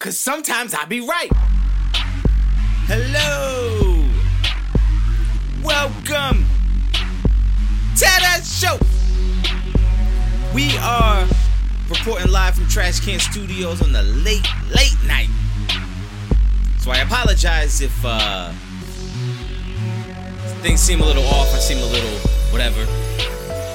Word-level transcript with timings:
Cause 0.00 0.16
sometimes 0.16 0.74
I 0.74 0.84
be 0.84 1.00
right. 1.00 1.28
Hello. 2.86 4.08
Welcome 5.60 6.46
to 7.96 8.04
the 8.04 8.44
show. 8.44 8.78
We 10.54 10.78
are 10.78 11.26
reporting 11.88 12.30
live 12.30 12.54
from 12.54 12.68
Trash 12.68 13.00
Can 13.00 13.18
Studios 13.18 13.82
on 13.82 13.90
the 13.90 14.04
late, 14.04 14.46
late 14.72 14.96
night. 15.04 15.30
So 16.78 16.92
I 16.92 16.98
apologize 16.98 17.80
if 17.80 18.04
uh 18.04 18.52
things 20.62 20.78
seem 20.80 21.00
a 21.00 21.04
little 21.04 21.24
off. 21.24 21.52
I 21.52 21.58
seem 21.58 21.78
a 21.78 21.86
little 21.86 22.18
whatever. 22.52 22.84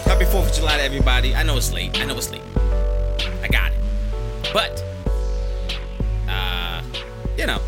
Happy 0.07 0.23
4th 0.23 0.51
of 0.51 0.53
July 0.55 0.77
to 0.77 0.83
everybody. 0.83 1.35
I 1.35 1.43
know 1.43 1.57
it's 1.57 1.73
late. 1.73 1.99
I 1.99 2.05
know 2.05 2.15
it's 2.15 2.31
late. 2.31 2.41
I 3.43 3.49
got 3.49 3.73
it. 3.73 3.79
But, 4.53 4.82
you 7.43 7.47
know, 7.47 7.59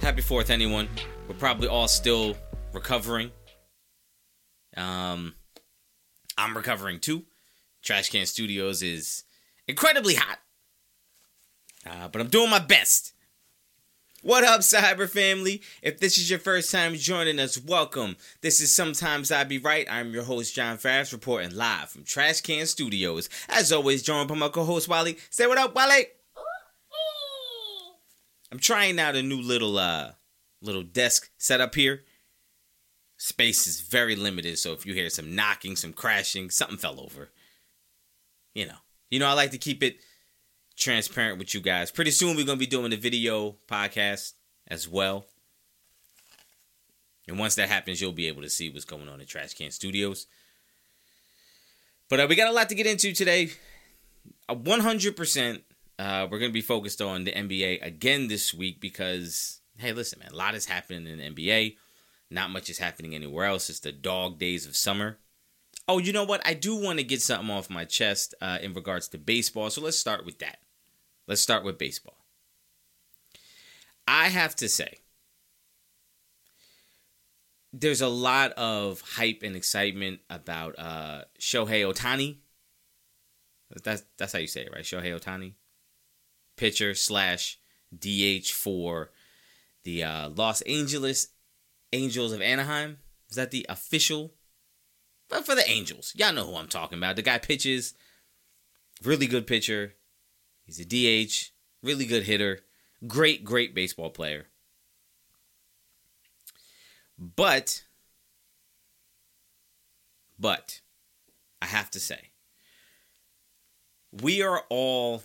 happy 0.00 0.22
4th, 0.22 0.48
anyone. 0.48 0.88
We're 1.28 1.34
probably 1.34 1.68
all 1.68 1.86
still 1.86 2.34
recovering. 2.72 3.30
Um, 4.74 5.34
I'm 6.38 6.56
recovering 6.56 7.00
too. 7.00 7.26
Trash 7.82 8.08
Can 8.08 8.24
Studios 8.24 8.82
is 8.82 9.24
incredibly 9.68 10.14
hot. 10.14 10.38
Uh, 11.84 12.08
but 12.08 12.22
I'm 12.22 12.28
doing 12.28 12.48
my 12.48 12.58
best. 12.58 13.12
What 14.22 14.44
up, 14.44 14.60
Cyber 14.62 15.06
family? 15.06 15.60
If 15.82 16.00
this 16.00 16.16
is 16.16 16.30
your 16.30 16.38
first 16.38 16.72
time 16.72 16.94
joining 16.94 17.38
us, 17.38 17.62
welcome. 17.62 18.16
This 18.40 18.62
is 18.62 18.74
Sometimes 18.74 19.30
I 19.30 19.44
Be 19.44 19.58
Right. 19.58 19.86
I'm 19.90 20.14
your 20.14 20.24
host, 20.24 20.54
John 20.54 20.78
Fast, 20.78 21.12
reporting 21.12 21.54
live 21.54 21.90
from 21.90 22.04
Trash 22.04 22.40
Can 22.40 22.64
Studios. 22.64 23.28
As 23.50 23.72
always, 23.72 24.02
joined 24.02 24.30
by 24.30 24.36
my 24.36 24.48
co 24.48 24.64
host, 24.64 24.88
Wally. 24.88 25.18
Say 25.28 25.46
what 25.46 25.58
up, 25.58 25.74
Wally? 25.74 26.06
I'm 28.50 28.58
trying 28.58 28.98
out 28.98 29.16
a 29.16 29.22
new 29.22 29.40
little, 29.40 29.78
uh, 29.78 30.12
little 30.62 30.82
desk 30.82 31.30
setup 31.38 31.74
here. 31.74 32.04
Space 33.18 33.66
is 33.66 33.80
very 33.80 34.14
limited, 34.14 34.58
so 34.58 34.72
if 34.72 34.84
you 34.84 34.92
hear 34.92 35.08
some 35.08 35.34
knocking, 35.34 35.74
some 35.74 35.92
crashing, 35.92 36.50
something 36.50 36.76
fell 36.76 37.00
over. 37.00 37.30
You 38.54 38.66
know, 38.66 38.76
you 39.10 39.18
know, 39.18 39.26
I 39.26 39.32
like 39.32 39.52
to 39.52 39.58
keep 39.58 39.82
it 39.82 39.96
transparent 40.76 41.38
with 41.38 41.54
you 41.54 41.60
guys. 41.60 41.90
Pretty 41.90 42.10
soon 42.10 42.36
we're 42.36 42.44
gonna 42.44 42.58
be 42.58 42.66
doing 42.66 42.92
a 42.92 42.96
video 42.96 43.56
podcast 43.68 44.34
as 44.68 44.88
well. 44.88 45.26
And 47.28 47.38
once 47.38 47.56
that 47.56 47.68
happens, 47.68 48.00
you'll 48.00 48.12
be 48.12 48.28
able 48.28 48.42
to 48.42 48.50
see 48.50 48.70
what's 48.70 48.84
going 48.84 49.08
on 49.08 49.20
in 49.20 49.26
Trash 49.26 49.54
Can 49.54 49.70
Studios. 49.70 50.26
But 52.08 52.20
uh, 52.20 52.26
we 52.28 52.36
got 52.36 52.48
a 52.48 52.52
lot 52.52 52.68
to 52.68 52.74
get 52.74 52.86
into 52.86 53.12
today. 53.12 53.50
Uh, 54.48 54.54
100%, 54.54 55.62
uh, 55.98 56.26
we're 56.30 56.38
going 56.38 56.50
to 56.50 56.54
be 56.54 56.60
focused 56.60 57.00
on 57.00 57.24
the 57.24 57.32
NBA 57.32 57.84
again 57.84 58.28
this 58.28 58.52
week 58.52 58.80
because, 58.80 59.60
hey, 59.78 59.92
listen, 59.92 60.18
man, 60.18 60.32
a 60.32 60.36
lot 60.36 60.54
is 60.54 60.66
happening 60.66 61.06
in 61.06 61.18
the 61.18 61.30
NBA. 61.30 61.76
Not 62.30 62.50
much 62.50 62.68
is 62.68 62.78
happening 62.78 63.14
anywhere 63.14 63.46
else. 63.46 63.70
It's 63.70 63.80
the 63.80 63.92
dog 63.92 64.38
days 64.38 64.66
of 64.66 64.76
summer. 64.76 65.18
Oh, 65.88 65.98
you 65.98 66.12
know 66.12 66.24
what? 66.24 66.44
I 66.44 66.54
do 66.54 66.74
want 66.76 66.98
to 66.98 67.04
get 67.04 67.22
something 67.22 67.50
off 67.50 67.70
my 67.70 67.84
chest 67.84 68.34
uh, 68.40 68.58
in 68.60 68.74
regards 68.74 69.08
to 69.08 69.18
baseball. 69.18 69.70
So 69.70 69.80
let's 69.80 69.98
start 69.98 70.26
with 70.26 70.40
that. 70.40 70.58
Let's 71.28 71.42
start 71.42 71.64
with 71.64 71.78
baseball. 71.78 72.18
I 74.08 74.28
have 74.28 74.54
to 74.56 74.68
say, 74.68 74.98
there's 77.72 78.00
a 78.00 78.08
lot 78.08 78.52
of 78.52 79.00
hype 79.00 79.42
and 79.42 79.56
excitement 79.56 80.20
about 80.30 80.78
uh, 80.78 81.22
Shohei 81.38 81.90
Ohtani. 81.92 82.38
That's 83.82 84.04
that's 84.16 84.32
how 84.32 84.38
you 84.38 84.46
say 84.46 84.62
it, 84.62 84.72
right? 84.72 84.84
Shohei 84.84 85.18
Ohtani, 85.18 85.54
pitcher 86.56 86.94
slash 86.94 87.58
DH 87.96 88.48
for 88.48 89.10
the 89.84 90.02
uh, 90.02 90.30
Los 90.30 90.62
Angeles 90.62 91.28
Angels 91.92 92.32
of 92.32 92.40
Anaheim. 92.40 92.98
Is 93.30 93.36
that 93.36 93.50
the 93.50 93.66
official? 93.68 94.34
But 95.28 95.44
for 95.44 95.54
the 95.54 95.68
Angels, 95.68 96.12
y'all 96.16 96.32
know 96.32 96.46
who 96.46 96.56
I'm 96.56 96.68
talking 96.68 96.98
about. 96.98 97.16
The 97.16 97.22
guy 97.22 97.38
pitches, 97.38 97.94
really 99.02 99.26
good 99.26 99.46
pitcher. 99.46 99.94
He's 100.64 100.80
a 100.80 100.84
DH, 100.84 101.52
really 101.82 102.06
good 102.06 102.24
hitter, 102.24 102.60
great, 103.06 103.44
great 103.44 103.74
baseball 103.74 104.10
player. 104.10 104.46
But, 107.18 107.84
but, 110.38 110.80
I 111.62 111.66
have 111.66 111.90
to 111.92 112.00
say, 112.00 112.30
we 114.12 114.42
are 114.42 114.64
all, 114.68 115.22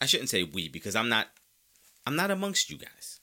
I 0.00 0.06
shouldn't 0.06 0.30
say 0.30 0.44
we 0.44 0.68
because 0.68 0.96
I'm 0.96 1.08
not, 1.08 1.28
I'm 2.06 2.16
not 2.16 2.30
amongst 2.30 2.70
you 2.70 2.78
guys. 2.78 3.20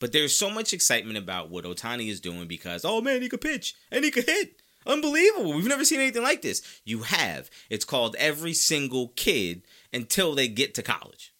But 0.00 0.12
there's 0.12 0.34
so 0.34 0.50
much 0.50 0.72
excitement 0.72 1.16
about 1.18 1.50
what 1.50 1.64
Ohtani 1.64 2.08
is 2.08 2.20
doing 2.20 2.46
because, 2.46 2.84
oh 2.84 3.00
man, 3.00 3.22
he 3.22 3.28
could 3.28 3.40
pitch 3.40 3.74
and 3.90 4.04
he 4.04 4.10
could 4.10 4.26
hit. 4.26 4.60
Unbelievable. 4.86 5.54
We've 5.54 5.66
never 5.66 5.84
seen 5.84 6.00
anything 6.00 6.22
like 6.22 6.42
this. 6.42 6.62
You 6.84 7.02
have. 7.04 7.48
It's 7.70 7.84
called 7.84 8.16
every 8.18 8.52
single 8.52 9.08
kid 9.16 9.62
until 9.92 10.34
they 10.34 10.48
get 10.48 10.74
to 10.74 10.82
college. 10.82 11.32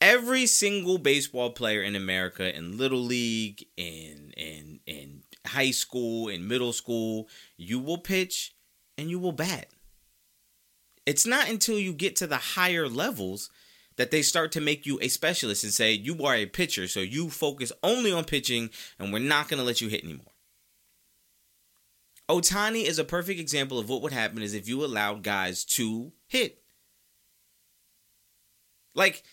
Every 0.00 0.46
single 0.46 0.98
baseball 0.98 1.50
player 1.50 1.82
in 1.82 1.96
America 1.96 2.56
in 2.56 2.78
little 2.78 3.00
league, 3.00 3.64
in 3.76 4.32
in 4.36 4.78
in 4.86 5.22
high 5.44 5.72
school, 5.72 6.28
in 6.28 6.46
middle 6.46 6.72
school, 6.72 7.28
you 7.56 7.80
will 7.80 7.98
pitch 7.98 8.54
and 8.96 9.10
you 9.10 9.18
will 9.18 9.32
bat. 9.32 9.66
It's 11.04 11.26
not 11.26 11.48
until 11.48 11.78
you 11.78 11.92
get 11.92 12.14
to 12.16 12.28
the 12.28 12.36
higher 12.36 12.86
levels 12.86 13.50
that 13.98 14.12
they 14.12 14.22
start 14.22 14.52
to 14.52 14.60
make 14.60 14.86
you 14.86 14.98
a 15.02 15.08
specialist 15.08 15.64
and 15.64 15.72
say 15.72 15.92
you 15.92 16.24
are 16.24 16.34
a 16.34 16.46
pitcher, 16.46 16.88
so 16.88 17.00
you 17.00 17.28
focus 17.28 17.72
only 17.82 18.10
on 18.10 18.24
pitching 18.24 18.70
and 18.98 19.12
we're 19.12 19.18
not 19.18 19.48
going 19.48 19.58
to 19.58 19.66
let 19.66 19.82
you 19.82 19.88
hit 19.88 20.04
anymore. 20.04 20.32
Ohtani 22.30 22.84
is 22.84 22.98
a 22.98 23.04
perfect 23.04 23.40
example 23.40 23.78
of 23.78 23.88
what 23.88 24.00
would 24.02 24.12
happen 24.12 24.40
is 24.40 24.54
if 24.54 24.68
you 24.68 24.84
allowed 24.84 25.22
guys 25.22 25.64
to 25.64 26.12
hit. 26.28 26.62
Like, 28.94 29.24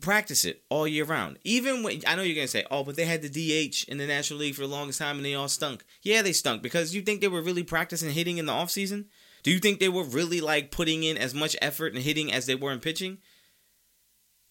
practice 0.00 0.44
it 0.44 0.62
all 0.70 0.88
year 0.88 1.04
round. 1.04 1.38
Even 1.44 1.82
when 1.82 2.00
I 2.06 2.14
know 2.14 2.22
you're 2.22 2.36
gonna 2.36 2.48
say, 2.48 2.64
"Oh, 2.70 2.84
but 2.84 2.96
they 2.96 3.04
had 3.04 3.22
the 3.22 3.28
DH 3.28 3.84
in 3.88 3.98
the 3.98 4.06
National 4.06 4.38
League 4.38 4.54
for 4.54 4.62
the 4.62 4.68
longest 4.68 4.98
time 4.98 5.16
and 5.16 5.24
they 5.24 5.34
all 5.34 5.48
stunk." 5.48 5.84
Yeah, 6.02 6.22
they 6.22 6.32
stunk 6.32 6.62
because 6.62 6.94
you 6.94 7.02
think 7.02 7.20
they 7.20 7.28
were 7.28 7.42
really 7.42 7.62
practicing 7.62 8.10
hitting 8.10 8.38
in 8.38 8.46
the 8.46 8.52
offseason? 8.52 9.06
Do 9.42 9.50
you 9.50 9.58
think 9.58 9.78
they 9.78 9.88
were 9.88 10.04
really 10.04 10.40
like 10.40 10.70
putting 10.70 11.02
in 11.02 11.18
as 11.18 11.34
much 11.34 11.56
effort 11.60 11.94
in 11.94 12.02
hitting 12.02 12.32
as 12.32 12.46
they 12.46 12.54
were 12.54 12.72
in 12.72 12.80
pitching? 12.80 13.18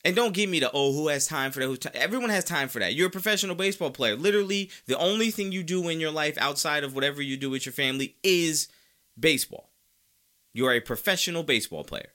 And 0.05 0.15
don't 0.15 0.33
give 0.33 0.49
me 0.49 0.59
the 0.59 0.69
oh, 0.73 0.91
who 0.91 1.07
has 1.07 1.27
time 1.27 1.51
for 1.51 1.59
that? 1.59 1.65
Who 1.65 1.77
t-? 1.77 1.89
Everyone 1.93 2.29
has 2.29 2.43
time 2.43 2.67
for 2.67 2.79
that. 2.79 2.93
You're 2.93 3.07
a 3.07 3.11
professional 3.11 3.55
baseball 3.55 3.91
player. 3.91 4.15
Literally, 4.15 4.69
the 4.85 4.97
only 4.97 5.31
thing 5.31 5.51
you 5.51 5.63
do 5.63 5.87
in 5.87 5.99
your 5.99 6.11
life 6.11 6.37
outside 6.37 6.83
of 6.83 6.93
whatever 6.93 7.21
you 7.21 7.37
do 7.37 7.49
with 7.49 7.65
your 7.65 7.73
family 7.73 8.17
is 8.21 8.67
baseball. 9.17 9.69
You're 10.53 10.73
a 10.73 10.81
professional 10.81 11.43
baseball 11.43 11.83
player. 11.83 12.11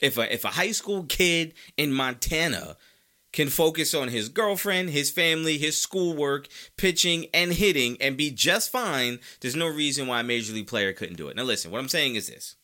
If 0.00 0.16
a 0.16 0.32
if 0.32 0.44
a 0.44 0.48
high 0.48 0.70
school 0.70 1.04
kid 1.04 1.54
in 1.76 1.92
Montana 1.92 2.76
can 3.32 3.48
focus 3.48 3.94
on 3.94 4.08
his 4.08 4.28
girlfriend, 4.28 4.90
his 4.90 5.10
family, 5.10 5.58
his 5.58 5.76
schoolwork, 5.76 6.48
pitching 6.76 7.26
and 7.34 7.52
hitting 7.52 7.96
and 8.00 8.16
be 8.16 8.30
just 8.30 8.70
fine, 8.70 9.18
there's 9.40 9.56
no 9.56 9.66
reason 9.66 10.06
why 10.06 10.20
a 10.20 10.24
major 10.24 10.52
league 10.52 10.68
player 10.68 10.92
couldn't 10.92 11.16
do 11.16 11.28
it. 11.28 11.36
Now 11.36 11.42
listen, 11.42 11.70
what 11.70 11.80
I'm 11.80 11.88
saying 11.88 12.14
is 12.14 12.28
this. 12.28 12.54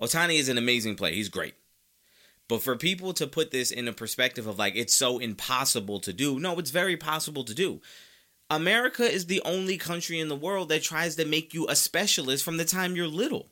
Ohtani 0.00 0.38
is 0.38 0.48
an 0.48 0.58
amazing 0.58 0.96
player. 0.96 1.14
He's 1.14 1.28
great. 1.28 1.54
But 2.48 2.62
for 2.62 2.74
people 2.74 3.12
to 3.12 3.26
put 3.26 3.52
this 3.52 3.70
in 3.70 3.86
a 3.86 3.92
perspective 3.92 4.46
of 4.46 4.58
like 4.58 4.74
it's 4.74 4.94
so 4.94 5.18
impossible 5.18 6.00
to 6.00 6.12
do, 6.12 6.40
no, 6.40 6.58
it's 6.58 6.70
very 6.70 6.96
possible 6.96 7.44
to 7.44 7.54
do. 7.54 7.80
America 8.48 9.04
is 9.04 9.26
the 9.26 9.40
only 9.44 9.76
country 9.76 10.18
in 10.18 10.28
the 10.28 10.34
world 10.34 10.68
that 10.68 10.82
tries 10.82 11.14
to 11.16 11.24
make 11.24 11.54
you 11.54 11.68
a 11.68 11.76
specialist 11.76 12.42
from 12.42 12.56
the 12.56 12.64
time 12.64 12.96
you're 12.96 13.06
little. 13.06 13.50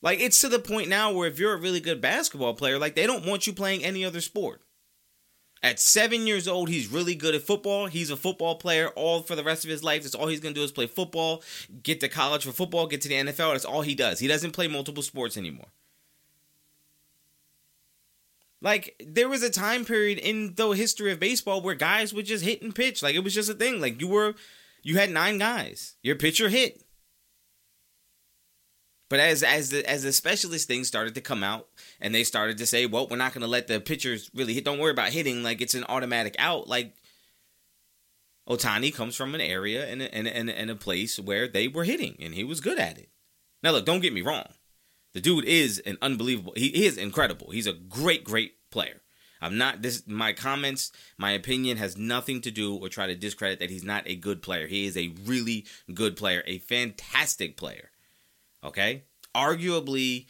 Like 0.00 0.20
it's 0.20 0.40
to 0.40 0.48
the 0.48 0.58
point 0.58 0.88
now 0.88 1.12
where 1.12 1.28
if 1.28 1.38
you're 1.38 1.52
a 1.52 1.60
really 1.60 1.80
good 1.80 2.00
basketball 2.00 2.54
player, 2.54 2.78
like 2.78 2.94
they 2.94 3.06
don't 3.06 3.26
want 3.26 3.46
you 3.46 3.52
playing 3.52 3.84
any 3.84 4.04
other 4.04 4.22
sport. 4.22 4.62
At 5.64 5.78
seven 5.78 6.26
years 6.26 6.48
old, 6.48 6.68
he's 6.68 6.88
really 6.88 7.14
good 7.14 7.36
at 7.36 7.42
football. 7.42 7.86
He's 7.86 8.10
a 8.10 8.16
football 8.16 8.56
player 8.56 8.88
all 8.96 9.22
for 9.22 9.36
the 9.36 9.44
rest 9.44 9.64
of 9.64 9.70
his 9.70 9.84
life. 9.84 10.02
That's 10.02 10.14
all 10.14 10.26
he's 10.26 10.40
going 10.40 10.54
to 10.54 10.60
do 10.60 10.64
is 10.64 10.72
play 10.72 10.88
football, 10.88 11.42
get 11.84 12.00
to 12.00 12.08
college 12.08 12.44
for 12.44 12.50
football, 12.50 12.88
get 12.88 13.00
to 13.02 13.08
the 13.08 13.14
NFL. 13.14 13.52
That's 13.52 13.64
all 13.64 13.82
he 13.82 13.94
does. 13.94 14.18
He 14.18 14.26
doesn't 14.26 14.50
play 14.50 14.66
multiple 14.66 15.04
sports 15.04 15.36
anymore. 15.36 15.68
Like, 18.60 18.94
there 19.04 19.28
was 19.28 19.42
a 19.42 19.50
time 19.50 19.84
period 19.84 20.18
in 20.18 20.54
the 20.54 20.70
history 20.70 21.12
of 21.12 21.20
baseball 21.20 21.60
where 21.60 21.74
guys 21.74 22.12
would 22.12 22.26
just 22.26 22.44
hit 22.44 22.62
and 22.62 22.74
pitch. 22.74 23.02
Like, 23.02 23.14
it 23.14 23.24
was 23.24 23.34
just 23.34 23.50
a 23.50 23.54
thing. 23.54 23.80
Like, 23.80 24.00
you 24.00 24.08
were, 24.08 24.34
you 24.82 24.96
had 24.96 25.10
nine 25.10 25.38
guys. 25.38 25.96
Your 26.02 26.16
pitcher 26.16 26.48
hit. 26.48 26.82
But 29.12 29.20
as 29.20 29.42
as 29.42 29.68
the 29.68 29.86
as 29.86 30.04
the 30.04 30.10
specialist 30.10 30.66
things 30.66 30.88
started 30.88 31.14
to 31.16 31.20
come 31.20 31.44
out, 31.44 31.68
and 32.00 32.14
they 32.14 32.24
started 32.24 32.56
to 32.56 32.64
say, 32.64 32.86
"Well, 32.86 33.08
we're 33.08 33.18
not 33.18 33.34
going 33.34 33.42
to 33.42 33.46
let 33.46 33.66
the 33.66 33.78
pitchers 33.78 34.30
really 34.34 34.54
hit. 34.54 34.64
Don't 34.64 34.78
worry 34.78 34.90
about 34.90 35.10
hitting. 35.10 35.42
Like 35.42 35.60
it's 35.60 35.74
an 35.74 35.84
automatic 35.86 36.34
out." 36.38 36.66
Like 36.66 36.94
Ohtani 38.48 38.94
comes 38.94 39.14
from 39.14 39.34
an 39.34 39.42
area 39.42 39.86
and 39.86 40.00
and 40.00 40.26
and, 40.26 40.48
and 40.48 40.70
a 40.70 40.74
place 40.74 41.18
where 41.18 41.46
they 41.46 41.68
were 41.68 41.84
hitting, 41.84 42.16
and 42.20 42.32
he 42.32 42.42
was 42.42 42.62
good 42.62 42.78
at 42.78 42.96
it. 42.96 43.10
Now, 43.62 43.72
look, 43.72 43.84
don't 43.84 44.00
get 44.00 44.14
me 44.14 44.22
wrong. 44.22 44.46
The 45.12 45.20
dude 45.20 45.44
is 45.44 45.78
an 45.80 45.98
unbelievable. 46.00 46.54
He, 46.56 46.70
he 46.70 46.86
is 46.86 46.96
incredible. 46.96 47.50
He's 47.50 47.66
a 47.66 47.74
great, 47.74 48.24
great 48.24 48.54
player. 48.70 49.02
I'm 49.42 49.58
not 49.58 49.82
this 49.82 50.04
my 50.06 50.32
comments, 50.32 50.90
my 51.18 51.32
opinion 51.32 51.76
has 51.76 51.98
nothing 51.98 52.40
to 52.40 52.50
do 52.50 52.76
or 52.76 52.88
try 52.88 53.08
to 53.08 53.14
discredit 53.14 53.58
that 53.58 53.68
he's 53.68 53.84
not 53.84 54.04
a 54.06 54.16
good 54.16 54.40
player. 54.40 54.66
He 54.68 54.86
is 54.86 54.96
a 54.96 55.12
really 55.26 55.66
good 55.92 56.16
player, 56.16 56.42
a 56.46 56.60
fantastic 56.60 57.58
player. 57.58 57.90
Okay? 58.64 59.04
Arguably 59.34 60.26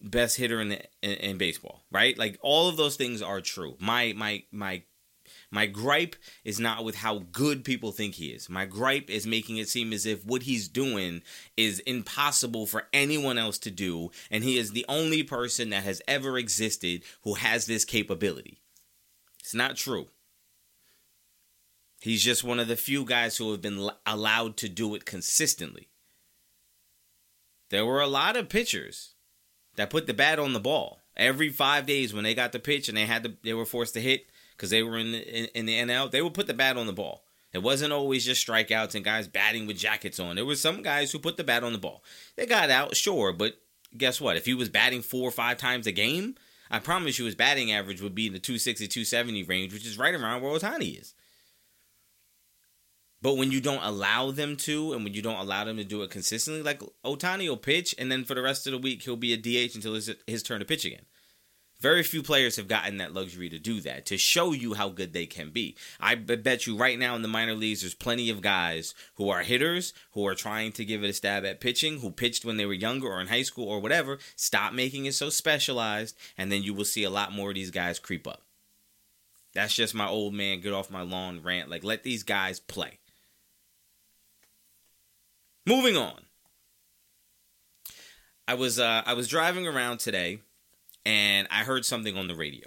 best 0.00 0.36
hitter 0.36 0.60
in, 0.60 0.70
the, 0.70 0.80
in, 1.02 1.12
in 1.30 1.38
baseball, 1.38 1.82
right? 1.90 2.16
Like 2.18 2.38
all 2.42 2.68
of 2.68 2.76
those 2.76 2.96
things 2.96 3.22
are 3.22 3.40
true. 3.40 3.76
My 3.80 4.12
my 4.16 4.44
my 4.52 4.82
my 5.50 5.66
gripe 5.66 6.16
is 6.44 6.60
not 6.60 6.84
with 6.84 6.96
how 6.96 7.24
good 7.32 7.64
people 7.64 7.92
think 7.92 8.14
he 8.14 8.26
is. 8.28 8.48
My 8.48 8.66
gripe 8.66 9.10
is 9.10 9.26
making 9.26 9.56
it 9.56 9.68
seem 9.68 9.92
as 9.92 10.06
if 10.06 10.24
what 10.24 10.42
he's 10.42 10.68
doing 10.68 11.22
is 11.56 11.80
impossible 11.80 12.66
for 12.66 12.86
anyone 12.92 13.38
else 13.38 13.58
to 13.58 13.70
do, 13.70 14.10
and 14.30 14.44
he 14.44 14.58
is 14.58 14.72
the 14.72 14.86
only 14.88 15.22
person 15.22 15.70
that 15.70 15.84
has 15.84 16.02
ever 16.06 16.38
existed 16.38 17.02
who 17.22 17.34
has 17.34 17.66
this 17.66 17.84
capability. 17.84 18.60
It's 19.40 19.54
not 19.54 19.76
true. 19.76 20.08
He's 22.00 22.22
just 22.22 22.44
one 22.44 22.60
of 22.60 22.68
the 22.68 22.76
few 22.76 23.04
guys 23.04 23.36
who 23.36 23.50
have 23.50 23.60
been 23.60 23.90
allowed 24.06 24.56
to 24.58 24.68
do 24.68 24.94
it 24.94 25.04
consistently. 25.04 25.88
There 27.70 27.86
were 27.86 28.00
a 28.00 28.06
lot 28.06 28.36
of 28.36 28.48
pitchers 28.48 29.14
that 29.76 29.90
put 29.90 30.06
the 30.06 30.14
bat 30.14 30.38
on 30.38 30.52
the 30.52 30.60
ball 30.60 31.00
every 31.16 31.48
five 31.50 31.86
days 31.86 32.14
when 32.14 32.24
they 32.24 32.34
got 32.34 32.52
the 32.52 32.58
pitch 32.58 32.88
and 32.88 32.96
they 32.96 33.06
had 33.06 33.24
to 33.24 33.34
they 33.42 33.54
were 33.54 33.66
forced 33.66 33.94
to 33.94 34.00
hit 34.00 34.26
because 34.56 34.70
they 34.70 34.82
were 34.82 34.98
in 34.98 35.12
the, 35.12 35.38
in, 35.38 35.46
in 35.54 35.66
the 35.66 35.78
NL, 35.92 36.10
they 36.10 36.22
would 36.22 36.34
put 36.34 36.46
the 36.46 36.54
bat 36.54 36.76
on 36.76 36.86
the 36.86 36.92
ball. 36.92 37.24
It 37.52 37.62
wasn't 37.62 37.92
always 37.92 38.24
just 38.24 38.46
strikeouts 38.46 38.94
and 38.94 39.04
guys 39.04 39.26
batting 39.26 39.66
with 39.66 39.78
jackets 39.78 40.20
on. 40.20 40.36
There 40.36 40.44
were 40.44 40.54
some 40.54 40.82
guys 40.82 41.12
who 41.12 41.18
put 41.18 41.36
the 41.36 41.44
bat 41.44 41.64
on 41.64 41.72
the 41.72 41.78
ball. 41.78 42.02
They 42.36 42.44
got 42.44 42.68
out, 42.68 42.94
sure, 42.94 43.32
but 43.32 43.54
guess 43.96 44.20
what? 44.20 44.36
If 44.36 44.44
he 44.44 44.54
was 44.54 44.68
batting 44.68 45.02
four 45.02 45.28
or 45.28 45.32
five 45.32 45.56
times 45.56 45.86
a 45.86 45.92
game, 45.92 46.34
I 46.70 46.78
promise 46.78 47.18
you 47.18 47.24
his 47.24 47.34
batting 47.34 47.72
average 47.72 48.02
would 48.02 48.14
be 48.14 48.26
in 48.26 48.34
the 48.34 48.38
260, 48.38 48.86
270 48.88 49.44
range, 49.44 49.72
which 49.72 49.86
is 49.86 49.96
right 49.96 50.14
around 50.14 50.42
where 50.42 50.52
Ohtani 50.52 51.00
is. 51.00 51.14
But 53.20 53.36
when 53.36 53.50
you 53.50 53.60
don't 53.60 53.82
allow 53.82 54.30
them 54.30 54.56
to, 54.58 54.92
and 54.92 55.02
when 55.02 55.12
you 55.12 55.22
don't 55.22 55.40
allow 55.40 55.64
them 55.64 55.76
to 55.76 55.84
do 55.84 56.02
it 56.02 56.10
consistently, 56.10 56.62
like 56.62 56.82
Ohtani 57.04 57.48
will 57.48 57.56
pitch, 57.56 57.94
and 57.98 58.12
then 58.12 58.24
for 58.24 58.34
the 58.34 58.42
rest 58.42 58.66
of 58.66 58.72
the 58.72 58.78
week 58.78 59.02
he'll 59.02 59.16
be 59.16 59.32
a 59.32 59.36
DH 59.36 59.74
until 59.74 59.94
his, 59.94 60.14
his 60.26 60.42
turn 60.42 60.60
to 60.60 60.64
pitch 60.64 60.84
again. 60.84 61.06
Very 61.80 62.02
few 62.02 62.24
players 62.24 62.56
have 62.56 62.66
gotten 62.66 62.96
that 62.96 63.14
luxury 63.14 63.48
to 63.50 63.58
do 63.58 63.80
that, 63.82 64.04
to 64.06 64.18
show 64.18 64.50
you 64.50 64.74
how 64.74 64.88
good 64.88 65.12
they 65.12 65.26
can 65.26 65.50
be. 65.50 65.76
I 66.00 66.16
bet 66.16 66.66
you 66.66 66.76
right 66.76 66.98
now 66.98 67.14
in 67.14 67.22
the 67.22 67.28
minor 67.28 67.54
leagues, 67.54 67.82
there's 67.82 67.94
plenty 67.94 68.30
of 68.30 68.40
guys 68.40 68.94
who 69.14 69.28
are 69.28 69.42
hitters, 69.42 69.94
who 70.12 70.26
are 70.26 70.34
trying 70.34 70.72
to 70.72 70.84
give 70.84 71.04
it 71.04 71.10
a 71.10 71.12
stab 71.12 71.44
at 71.44 71.60
pitching, 71.60 72.00
who 72.00 72.10
pitched 72.10 72.44
when 72.44 72.56
they 72.56 72.66
were 72.66 72.72
younger 72.72 73.06
or 73.06 73.20
in 73.20 73.28
high 73.28 73.42
school 73.42 73.68
or 73.68 73.80
whatever. 73.80 74.18
Stop 74.34 74.72
making 74.72 75.06
it 75.06 75.14
so 75.14 75.30
specialized, 75.30 76.16
and 76.36 76.50
then 76.50 76.64
you 76.64 76.74
will 76.74 76.84
see 76.84 77.04
a 77.04 77.10
lot 77.10 77.32
more 77.32 77.50
of 77.50 77.54
these 77.54 77.70
guys 77.70 78.00
creep 78.00 78.26
up. 78.26 78.42
That's 79.54 79.74
just 79.74 79.94
my 79.94 80.08
old 80.08 80.34
man, 80.34 80.60
get 80.60 80.72
off 80.72 80.90
my 80.90 81.02
lawn 81.02 81.42
rant. 81.44 81.70
Like, 81.70 81.84
let 81.84 82.02
these 82.02 82.24
guys 82.24 82.58
play. 82.58 82.98
Moving 85.68 85.98
on. 85.98 86.22
I 88.46 88.54
was 88.54 88.78
uh, 88.78 89.02
I 89.04 89.12
was 89.12 89.28
driving 89.28 89.66
around 89.66 90.00
today 90.00 90.38
and 91.04 91.46
I 91.50 91.64
heard 91.64 91.84
something 91.84 92.16
on 92.16 92.26
the 92.26 92.34
radio, 92.34 92.66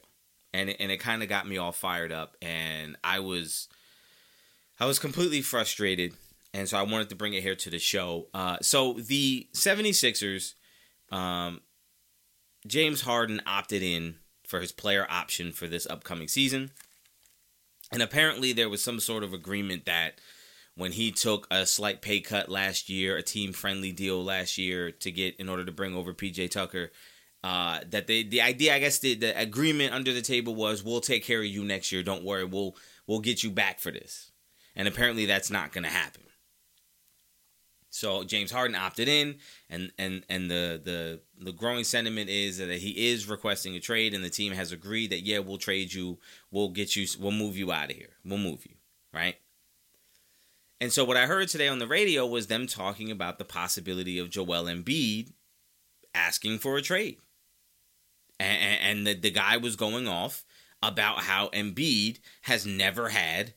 and 0.53 0.69
it, 0.69 0.77
and 0.79 0.91
it 0.91 0.97
kind 0.97 1.23
of 1.23 1.29
got 1.29 1.47
me 1.47 1.57
all 1.57 1.71
fired 1.71 2.11
up, 2.11 2.37
and 2.43 2.95
I 3.03 3.19
was 3.19 3.67
I 4.79 4.85
was 4.85 4.99
completely 4.99 5.41
frustrated, 5.41 6.13
and 6.53 6.69
so 6.69 6.77
I 6.77 6.83
wanted 6.83 7.09
to 7.09 7.15
bring 7.15 7.33
it 7.33 7.41
here 7.41 7.55
to 7.55 7.71
the 7.71 7.79
show. 7.79 8.27
Uh, 8.35 8.57
so 8.61 8.93
the 8.93 9.47
76ers, 9.55 10.53
um, 11.11 11.61
James 12.67 13.01
Harden 13.01 13.41
opted 13.47 13.81
in 13.81 14.17
for 14.45 14.61
his 14.61 14.71
player 14.71 15.07
option 15.09 15.51
for 15.51 15.67
this 15.67 15.87
upcoming 15.87 16.27
season, 16.27 16.69
and 17.91 18.03
apparently 18.03 18.53
there 18.53 18.69
was 18.69 18.83
some 18.83 18.99
sort 18.99 19.23
of 19.23 19.33
agreement 19.33 19.85
that 19.85 20.19
when 20.75 20.91
he 20.91 21.11
took 21.11 21.47
a 21.51 21.65
slight 21.65 22.01
pay 22.01 22.21
cut 22.21 22.49
last 22.49 22.89
year, 22.89 23.17
a 23.17 23.23
team 23.23 23.53
friendly 23.53 23.91
deal 23.91 24.23
last 24.23 24.57
year 24.57 24.91
to 24.91 25.11
get 25.11 25.35
in 25.37 25.49
order 25.49 25.65
to 25.65 25.71
bring 25.71 25.95
over 25.95 26.13
PJ 26.13 26.51
Tucker, 26.51 26.91
uh, 27.43 27.79
that 27.89 28.07
they 28.07 28.23
the 28.23 28.41
idea 28.41 28.75
I 28.75 28.79
guess 28.79 28.99
the, 28.99 29.15
the 29.15 29.37
agreement 29.39 29.93
under 29.93 30.13
the 30.13 30.21
table 30.21 30.55
was 30.55 30.83
we'll 30.83 31.01
take 31.01 31.23
care 31.23 31.39
of 31.39 31.45
you 31.45 31.63
next 31.63 31.91
year. 31.91 32.03
Don't 32.03 32.23
worry, 32.23 32.45
we'll 32.45 32.75
we'll 33.07 33.19
get 33.19 33.43
you 33.43 33.51
back 33.51 33.79
for 33.79 33.91
this. 33.91 34.31
And 34.75 34.87
apparently 34.87 35.25
that's 35.25 35.51
not 35.51 35.73
going 35.73 35.83
to 35.83 35.89
happen. 35.89 36.23
So 37.91 38.23
James 38.23 38.51
Harden 38.51 38.75
opted 38.75 39.09
in, 39.09 39.35
and 39.69 39.91
and 39.97 40.23
and 40.29 40.49
the 40.49 40.81
the 40.83 41.19
the 41.37 41.51
growing 41.51 41.83
sentiment 41.83 42.29
is 42.29 42.57
that 42.57 42.71
he 42.71 43.11
is 43.11 43.27
requesting 43.27 43.75
a 43.75 43.81
trade, 43.81 44.13
and 44.13 44.23
the 44.23 44.29
team 44.29 44.53
has 44.53 44.71
agreed 44.71 45.11
that 45.11 45.25
yeah, 45.25 45.39
we'll 45.39 45.57
trade 45.57 45.93
you, 45.93 46.17
we'll 46.51 46.69
get 46.69 46.95
you, 46.95 47.05
we'll 47.19 47.31
move 47.31 47.57
you 47.57 47.71
out 47.71 47.91
of 47.91 47.97
here, 47.97 48.15
we'll 48.23 48.37
move 48.37 48.65
you, 48.65 48.75
right? 49.13 49.35
And 50.81 50.91
so 50.91 51.05
what 51.05 51.15
I 51.15 51.27
heard 51.27 51.47
today 51.47 51.67
on 51.67 51.77
the 51.77 51.85
radio 51.85 52.25
was 52.25 52.47
them 52.47 52.65
talking 52.65 53.11
about 53.11 53.37
the 53.37 53.45
possibility 53.45 54.17
of 54.17 54.31
Joel 54.31 54.63
Embiid 54.63 55.31
asking 56.15 56.57
for 56.57 56.75
a 56.75 56.81
trade. 56.81 57.17
And, 58.39 58.81
and 58.81 59.07
the, 59.07 59.13
the 59.13 59.29
guy 59.29 59.57
was 59.57 59.75
going 59.75 60.07
off 60.07 60.43
about 60.81 61.19
how 61.19 61.49
Embiid 61.49 62.17
has 62.41 62.65
never 62.65 63.09
had 63.09 63.53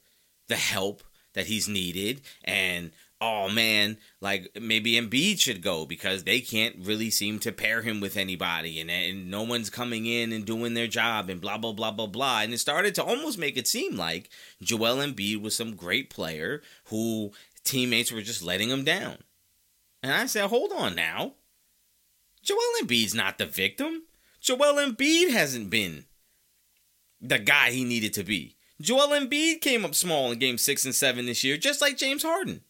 the 0.48 0.56
help 0.56 1.02
that 1.32 1.46
he's 1.46 1.66
needed 1.66 2.20
and 2.44 2.90
oh 3.20 3.48
man, 3.48 3.98
like 4.20 4.50
maybe 4.60 4.92
Embiid 4.92 5.40
should 5.40 5.62
go 5.62 5.86
because 5.86 6.24
they 6.24 6.40
can't 6.40 6.76
really 6.80 7.10
seem 7.10 7.38
to 7.40 7.52
pair 7.52 7.82
him 7.82 8.00
with 8.00 8.16
anybody 8.16 8.80
and, 8.80 8.90
and 8.90 9.30
no 9.30 9.42
one's 9.42 9.70
coming 9.70 10.06
in 10.06 10.32
and 10.32 10.44
doing 10.44 10.74
their 10.74 10.86
job 10.86 11.30
and 11.30 11.40
blah 11.40 11.58
blah 11.58 11.72
blah 11.72 11.90
blah 11.90 12.06
blah. 12.06 12.40
And 12.40 12.52
it 12.52 12.58
started 12.58 12.94
to 12.96 13.04
almost 13.04 13.38
make 13.38 13.56
it 13.56 13.68
seem 13.68 13.96
like 13.96 14.30
Joel 14.60 14.96
Embiid 14.96 15.40
was 15.42 15.56
some 15.56 15.76
great 15.76 16.10
player 16.10 16.62
who 16.86 17.32
teammates 17.64 18.12
were 18.12 18.22
just 18.22 18.42
letting 18.42 18.70
him 18.70 18.84
down. 18.84 19.18
And 20.02 20.12
I 20.12 20.26
said, 20.26 20.48
hold 20.48 20.72
on 20.72 20.94
now. 20.94 21.32
Joel 22.42 22.58
Embiid's 22.82 23.14
not 23.14 23.38
the 23.38 23.46
victim. 23.46 24.02
Joel 24.40 24.74
Embiid 24.74 25.30
hasn't 25.30 25.70
been 25.70 26.04
the 27.20 27.38
guy 27.38 27.70
he 27.70 27.84
needed 27.84 28.12
to 28.14 28.22
be. 28.22 28.56
Joel 28.80 29.18
Embiid 29.18 29.62
came 29.62 29.84
up 29.84 29.94
small 29.94 30.30
in 30.30 30.38
game 30.38 30.58
six 30.58 30.84
and 30.84 30.94
seven 30.94 31.24
this 31.24 31.42
year, 31.42 31.56
just 31.56 31.80
like 31.80 31.96
James 31.96 32.22
Harden. 32.22 32.60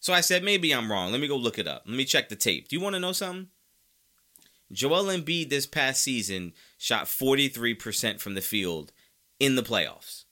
So 0.00 0.14
I 0.14 0.22
said, 0.22 0.42
maybe 0.42 0.72
I'm 0.72 0.90
wrong. 0.90 1.12
Let 1.12 1.20
me 1.20 1.28
go 1.28 1.36
look 1.36 1.58
it 1.58 1.68
up. 1.68 1.82
Let 1.86 1.96
me 1.96 2.06
check 2.06 2.30
the 2.30 2.36
tape. 2.36 2.68
Do 2.68 2.76
you 2.76 2.82
want 2.82 2.94
to 2.94 3.00
know 3.00 3.12
something? 3.12 3.48
Joel 4.72 5.04
Embiid 5.04 5.50
this 5.50 5.66
past 5.66 6.02
season 6.02 6.52
shot 6.78 7.04
43% 7.04 8.18
from 8.18 8.34
the 8.34 8.40
field 8.40 8.92
in 9.38 9.56
the 9.56 9.62
playoffs. 9.62 10.24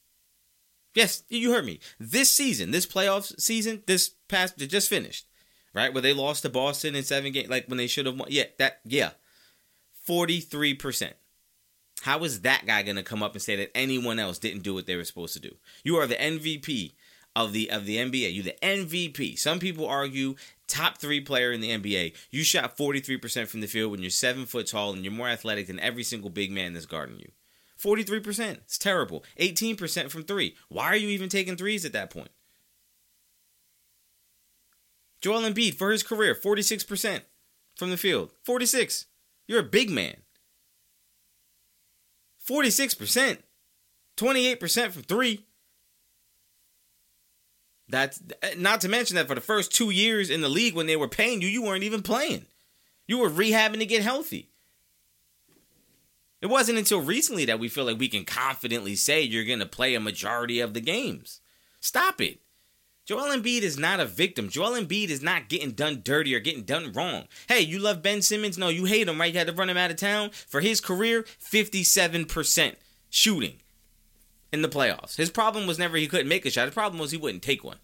Yes, 0.95 1.23
you 1.29 1.53
heard 1.53 1.67
me. 1.67 1.81
This 2.01 2.31
season, 2.31 2.71
this 2.71 2.87
playoffs 2.87 3.39
season, 3.41 3.83
this 3.87 4.13
past, 4.29 4.57
just 4.57 4.89
finished, 4.89 5.27
right? 5.75 5.93
Where 5.93 6.03
they 6.03 6.15
lost 6.15 6.43
to 6.43 6.49
Boston 6.49 6.95
in 6.95 7.05
seven 7.05 7.33
games, 7.33 7.51
like 7.51 7.69
when 7.69 7.79
they 7.79 7.87
should 7.87 8.07
have 8.07 8.19
won. 8.19 8.29
Yeah, 8.31 8.45
that, 8.59 8.81
yeah. 8.85 9.11
43%. 10.09 11.13
How 12.03 12.23
is 12.25 12.41
that 12.43 12.65
guy 12.67 12.83
to 12.83 13.03
come 13.03 13.23
up 13.23 13.35
and 13.35 13.43
say 13.43 13.57
that 13.57 13.77
anyone 13.77 14.19
else 14.19 14.39
didn't 14.39 14.63
do 14.63 14.73
what 14.73 14.87
they 14.87 14.97
were 14.97 15.05
supposed 15.05 15.35
to 15.35 15.41
do? 15.41 15.57
You 15.85 15.97
are 15.97 16.07
the 16.07 16.15
MVP 16.15 16.93
of 17.45 17.52
the 17.52 17.71
of 17.71 17.87
the 17.87 17.97
NBA. 17.97 18.35
You're 18.35 18.45
the 18.45 18.57
MVP. 18.62 19.38
Some 19.38 19.59
people 19.59 19.87
argue 19.87 20.35
top 20.66 20.99
three 20.99 21.21
player 21.21 21.52
in 21.52 21.61
the 21.61 21.71
NBA. 21.71 22.14
You 22.30 22.42
shot 22.42 22.76
43% 22.76 23.47
from 23.47 23.61
the 23.61 23.66
field 23.66 23.90
when 23.90 24.02
you're 24.02 24.11
seven 24.11 24.45
foot 24.45 24.66
tall 24.66 24.92
and 24.92 25.04
you're 25.04 25.12
more 25.12 25.28
athletic 25.28 25.66
than 25.66 25.80
every 25.80 26.02
single 26.02 26.30
big 26.30 26.50
man 26.50 26.75
that's 26.75 26.87
guarding 26.87 27.18
you. 27.18 27.30
43%. 27.80 28.50
It's 28.57 28.76
terrible. 28.76 29.25
18% 29.38 30.11
from 30.11 30.25
three. 30.25 30.57
Why 30.68 30.87
are 30.87 30.97
you 30.97 31.09
even 31.09 31.28
taking 31.28 31.57
threes 31.57 31.85
at 31.85 31.92
that 31.92 32.11
point? 32.11 32.30
Joel 35.21 35.42
Embiid 35.42 35.75
for 35.75 35.90
his 35.90 36.02
career, 36.02 36.35
46% 36.35 37.23
from 37.76 37.90
the 37.90 37.97
field. 37.97 38.33
46. 38.45 39.07
You're 39.47 39.61
a 39.61 39.64
big 39.64 39.90
man. 39.90 40.16
46%. 42.49 43.38
28% 44.16 44.90
from 44.90 45.02
three. 45.02 45.45
That's 47.88 48.23
not 48.57 48.83
to 48.83 48.88
mention 48.88 49.16
that 49.16 49.28
for 49.28 49.35
the 49.35 49.40
first 49.40 49.73
two 49.73 49.90
years 49.90 50.30
in 50.30 50.42
the 50.42 50.49
league 50.49 50.75
when 50.75 50.87
they 50.87 50.97
were 50.97 51.09
paying 51.09 51.40
you, 51.40 51.49
you 51.49 51.62
weren't 51.62 51.85
even 51.85 52.02
playing. 52.02 52.45
You 53.07 53.18
were 53.18 53.30
rehabbing 53.30 53.78
to 53.78 53.87
get 53.87 54.02
healthy. 54.02 54.50
It 56.40 56.47
wasn't 56.47 56.78
until 56.78 57.00
recently 57.00 57.47
that 57.47 57.59
we 57.59 57.68
feel 57.68 57.85
like 57.85 57.99
we 57.99 58.09
can 58.09 58.25
confidently 58.25 58.95
say 58.95 59.23
you're 59.23 59.45
going 59.45 59.59
to 59.59 59.66
play 59.66 59.95
a 59.95 60.00
majority 60.00 60.61
of 60.61 60.75
the 60.75 60.80
games. 60.80 61.40
Stop 61.80 62.21
it. 62.21 62.40
Joel 63.07 63.35
Embiid 63.35 63.62
is 63.62 63.78
not 63.78 64.00
a 64.00 64.04
victim. 64.04 64.50
Joel 64.50 64.78
Embiid 64.78 65.09
is 65.09 65.23
not 65.23 65.49
getting 65.49 65.71
done 65.71 66.02
dirty 66.04 66.35
or 66.35 66.40
getting 66.40 66.64
done 66.64 66.92
wrong. 66.92 67.25
Hey, 67.49 67.61
you 67.61 67.78
love 67.78 68.02
Ben 68.02 68.21
Simmons? 68.21 68.59
No, 68.59 68.68
you 68.68 68.85
hate 68.85 69.09
him, 69.09 69.18
right? 69.18 69.33
You 69.33 69.38
had 69.38 69.47
to 69.47 69.54
run 69.54 69.71
him 69.71 69.78
out 69.78 69.90
of 69.90 69.97
town. 69.97 70.30
For 70.47 70.61
his 70.61 70.83
career, 70.83 71.23
57% 71.23 72.75
shooting 73.09 73.61
in 74.52 74.62
the 74.62 74.69
playoffs. 74.69 75.17
His 75.17 75.31
problem 75.31 75.67
was 75.67 75.78
never 75.78 75.97
he 75.97 76.09
couldn't 76.09 76.28
make 76.28 76.47
a 76.47 76.50
shot. 76.50 76.67
His 76.67 76.75
problem 76.75 77.00
was 77.00 77.11
he 77.11 77.17
wouldn't 77.17 77.43
take 77.43 77.64
one. 77.64 77.78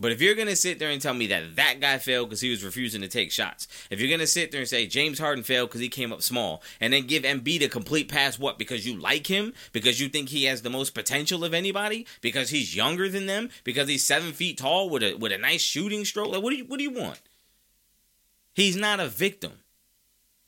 But 0.00 0.10
if 0.10 0.20
you're 0.20 0.34
gonna 0.34 0.56
sit 0.56 0.80
there 0.80 0.90
and 0.90 1.00
tell 1.00 1.14
me 1.14 1.28
that 1.28 1.54
that 1.54 1.78
guy 1.78 1.98
failed 1.98 2.28
because 2.28 2.40
he 2.40 2.50
was 2.50 2.64
refusing 2.64 3.00
to 3.02 3.08
take 3.08 3.30
shots, 3.30 3.68
if 3.90 4.00
you're 4.00 4.10
gonna 4.10 4.26
sit 4.26 4.50
there 4.50 4.60
and 4.60 4.68
say 4.68 4.88
James 4.88 5.20
Harden 5.20 5.44
failed 5.44 5.68
because 5.68 5.80
he 5.80 5.88
came 5.88 6.12
up 6.12 6.20
small, 6.20 6.62
and 6.80 6.92
then 6.92 7.06
give 7.06 7.22
Embiid 7.22 7.62
a 7.62 7.68
complete 7.68 8.08
pass, 8.08 8.36
what? 8.36 8.58
Because 8.58 8.84
you 8.84 8.98
like 8.98 9.28
him? 9.28 9.52
Because 9.72 10.00
you 10.00 10.08
think 10.08 10.30
he 10.30 10.44
has 10.44 10.62
the 10.62 10.70
most 10.70 10.94
potential 10.94 11.44
of 11.44 11.54
anybody? 11.54 12.08
Because 12.20 12.50
he's 12.50 12.74
younger 12.74 13.08
than 13.08 13.26
them? 13.26 13.50
Because 13.62 13.88
he's 13.88 14.04
seven 14.04 14.32
feet 14.32 14.58
tall 14.58 14.90
with 14.90 15.04
a 15.04 15.14
with 15.14 15.30
a 15.30 15.38
nice 15.38 15.62
shooting 15.62 16.04
stroke? 16.04 16.32
Like 16.32 16.42
what 16.42 16.50
do 16.50 16.56
you 16.56 16.64
what 16.64 16.78
do 16.78 16.84
you 16.84 16.90
want? 16.90 17.20
He's 18.52 18.76
not 18.76 18.98
a 18.98 19.06
victim. 19.06 19.60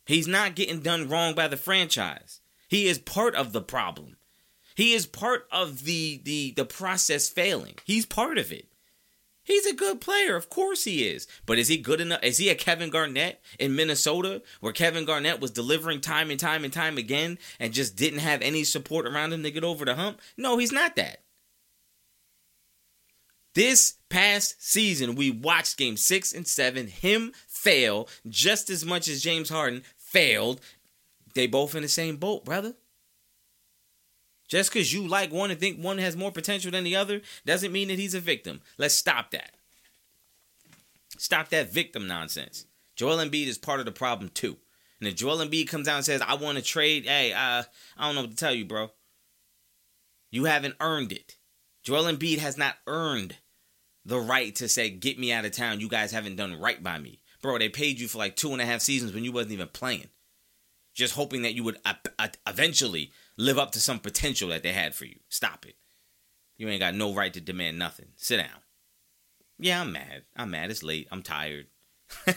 He's 0.07 0.27
not 0.27 0.57
getting 0.57 0.81
done 0.81 1.09
wrong 1.09 1.35
by 1.35 1.47
the 1.47 1.57
franchise. 1.57 2.41
He 2.69 2.89
is 2.89 2.99
part 2.99 3.37
of 3.37 3.53
the 3.53 3.63
problem. 3.63 4.17
He 4.77 4.93
is 4.93 5.07
part 5.07 5.49
of 5.51 5.85
the 5.85 6.21
the 6.23 6.53
the 6.55 6.67
process 6.67 7.31
failing. 7.31 7.77
He's 7.85 8.05
part 8.05 8.37
of 8.37 8.53
it. 8.53 8.69
He's 9.43 9.65
a 9.65 9.73
good 9.73 10.01
player, 10.01 10.37
of 10.37 10.51
course 10.51 10.85
he 10.85 11.07
is. 11.09 11.27
But 11.47 11.59
is 11.59 11.69
he 11.69 11.79
good 11.79 12.01
enough? 12.01 12.23
Is 12.23 12.39
he 12.39 12.51
a 12.51 12.55
Kevin 12.55 12.91
Garnett 12.91 13.41
in 13.59 13.75
Minnesota 13.75 14.43
where 14.61 14.73
Kevin 14.73 15.05
Garnett 15.05 15.41
was 15.41 15.53
delivering 15.53 16.01
time 16.01 16.31
and 16.31 16.39
time 16.39 16.63
and 16.63 16.73
time 16.73 16.99
again 16.99 17.39
and 17.59 17.73
just 17.73 17.97
didn't 17.97 18.19
have 18.19 18.43
any 18.43 18.65
support 18.65 19.07
around 19.07 19.33
him 19.33 19.45
to 19.45 19.51
get 19.51 19.65
over 19.65 19.85
the 19.85 19.95
hump? 19.95 20.21
No, 20.37 20.59
he's 20.59 20.73
not 20.73 20.97
that. 20.97 21.23
This 23.55 23.95
past 24.11 24.57
season, 24.63 25.15
we 25.15 25.31
watched 25.31 25.79
game 25.79 25.97
six 25.97 26.35
and 26.35 26.47
seven, 26.47 26.89
him 26.89 27.33
fail 27.47 28.09
just 28.29 28.69
as 28.69 28.85
much 28.85 29.09
as 29.09 29.23
James 29.23 29.49
Harden 29.49 29.85
failed. 29.97 30.61
They 31.35 31.47
both 31.47 31.75
in 31.75 31.83
the 31.83 31.89
same 31.89 32.17
boat, 32.17 32.45
brother. 32.45 32.75
Just 34.49 34.73
because 34.73 34.93
you 34.93 35.07
like 35.07 35.33
one 35.33 35.51
and 35.51 35.59
think 35.59 35.83
one 35.83 35.99
has 35.99 36.17
more 36.17 36.31
potential 36.31 36.71
than 36.71 36.85
the 36.85 36.97
other 36.97 37.21
doesn't 37.45 37.73
mean 37.73 37.89
that 37.89 37.99
he's 37.99 38.15
a 38.15 38.21
victim. 38.21 38.61
Let's 38.79 38.95
stop 38.95 39.31
that. 39.33 39.53
Stop 41.19 41.49
that 41.49 41.73
victim 41.73 42.07
nonsense. 42.07 42.67
Joel 42.95 43.19
Embiid 43.19 43.47
is 43.47 43.59
part 43.59 43.81
of 43.81 43.87
the 43.87 43.93
problem 43.93 44.31
too. 44.31 44.57
And 45.01 45.09
if 45.09 45.17
Joel 45.17 45.39
Embiid 45.39 45.69
comes 45.69 45.89
out 45.89 45.97
and 45.97 46.05
says, 46.05 46.23
I 46.23 46.35
want 46.35 46.59
to 46.59 46.65
trade, 46.65 47.07
hey, 47.07 47.33
uh, 47.33 47.65
I 47.99 48.07
don't 48.07 48.15
know 48.15 48.23
what 48.23 48.31
to 48.31 48.37
tell 48.37 48.55
you, 48.55 48.65
bro. 48.65 48.91
You 50.31 50.45
haven't 50.45 50.77
earned 50.81 51.13
it. 51.13 51.37
Joel 51.83 52.05
Embiid 52.05 52.39
has 52.39 52.57
not 52.57 52.77
earned 52.87 53.37
the 54.05 54.19
right 54.19 54.55
to 54.57 54.69
say, 54.69 54.91
get 54.91 55.19
me 55.19 55.33
out 55.33 55.45
of 55.45 55.53
town. 55.53 55.81
You 55.81 55.89
guys 55.89 56.13
haven't 56.13 56.37
done 56.37 56.59
right 56.59 56.83
by 56.83 56.99
me. 56.99 57.21
Bro, 57.43 57.59
they 57.59 57.69
paid 57.69 58.01
you 58.01 58.09
for 58.09 58.19
like 58.19 58.37
two 58.37 58.53
and 58.53 58.63
a 58.63 58.67
half 58.67 58.81
seasons 58.81 59.13
when 59.13 59.25
you 59.25 59.33
wasn't 59.33 59.53
even 59.53 59.69
playing. 59.69 60.09
Just 60.95 61.15
hoping 61.15 61.43
that 61.43 61.55
you 61.55 61.63
would 61.65 61.79
uh, 61.85 61.95
uh, 62.19 62.29
eventually 62.47 63.13
live 63.37 63.59
up 63.59 63.73
to 63.73 63.81
some 63.81 63.99
potential 63.99 64.49
that 64.51 64.63
they 64.63 64.73
had 64.73 64.95
for 64.95 65.05
you. 65.05 65.17
Stop 65.29 65.67
it. 65.67 65.77
You 66.57 66.69
ain't 66.69 66.81
got 66.81 66.95
no 66.95 67.15
right 67.15 67.33
to 67.35 67.41
demand 67.41 67.79
nothing. 67.79 68.09
Sit 68.17 68.39
down. 68.39 68.61
Yeah, 69.59 69.81
I'm 69.81 69.93
mad. 69.93 70.25
I'm 70.37 70.51
mad. 70.51 70.71
It's 70.71 70.83
late. 70.83 71.09
I'm 71.11 71.23
tired. 71.23 71.67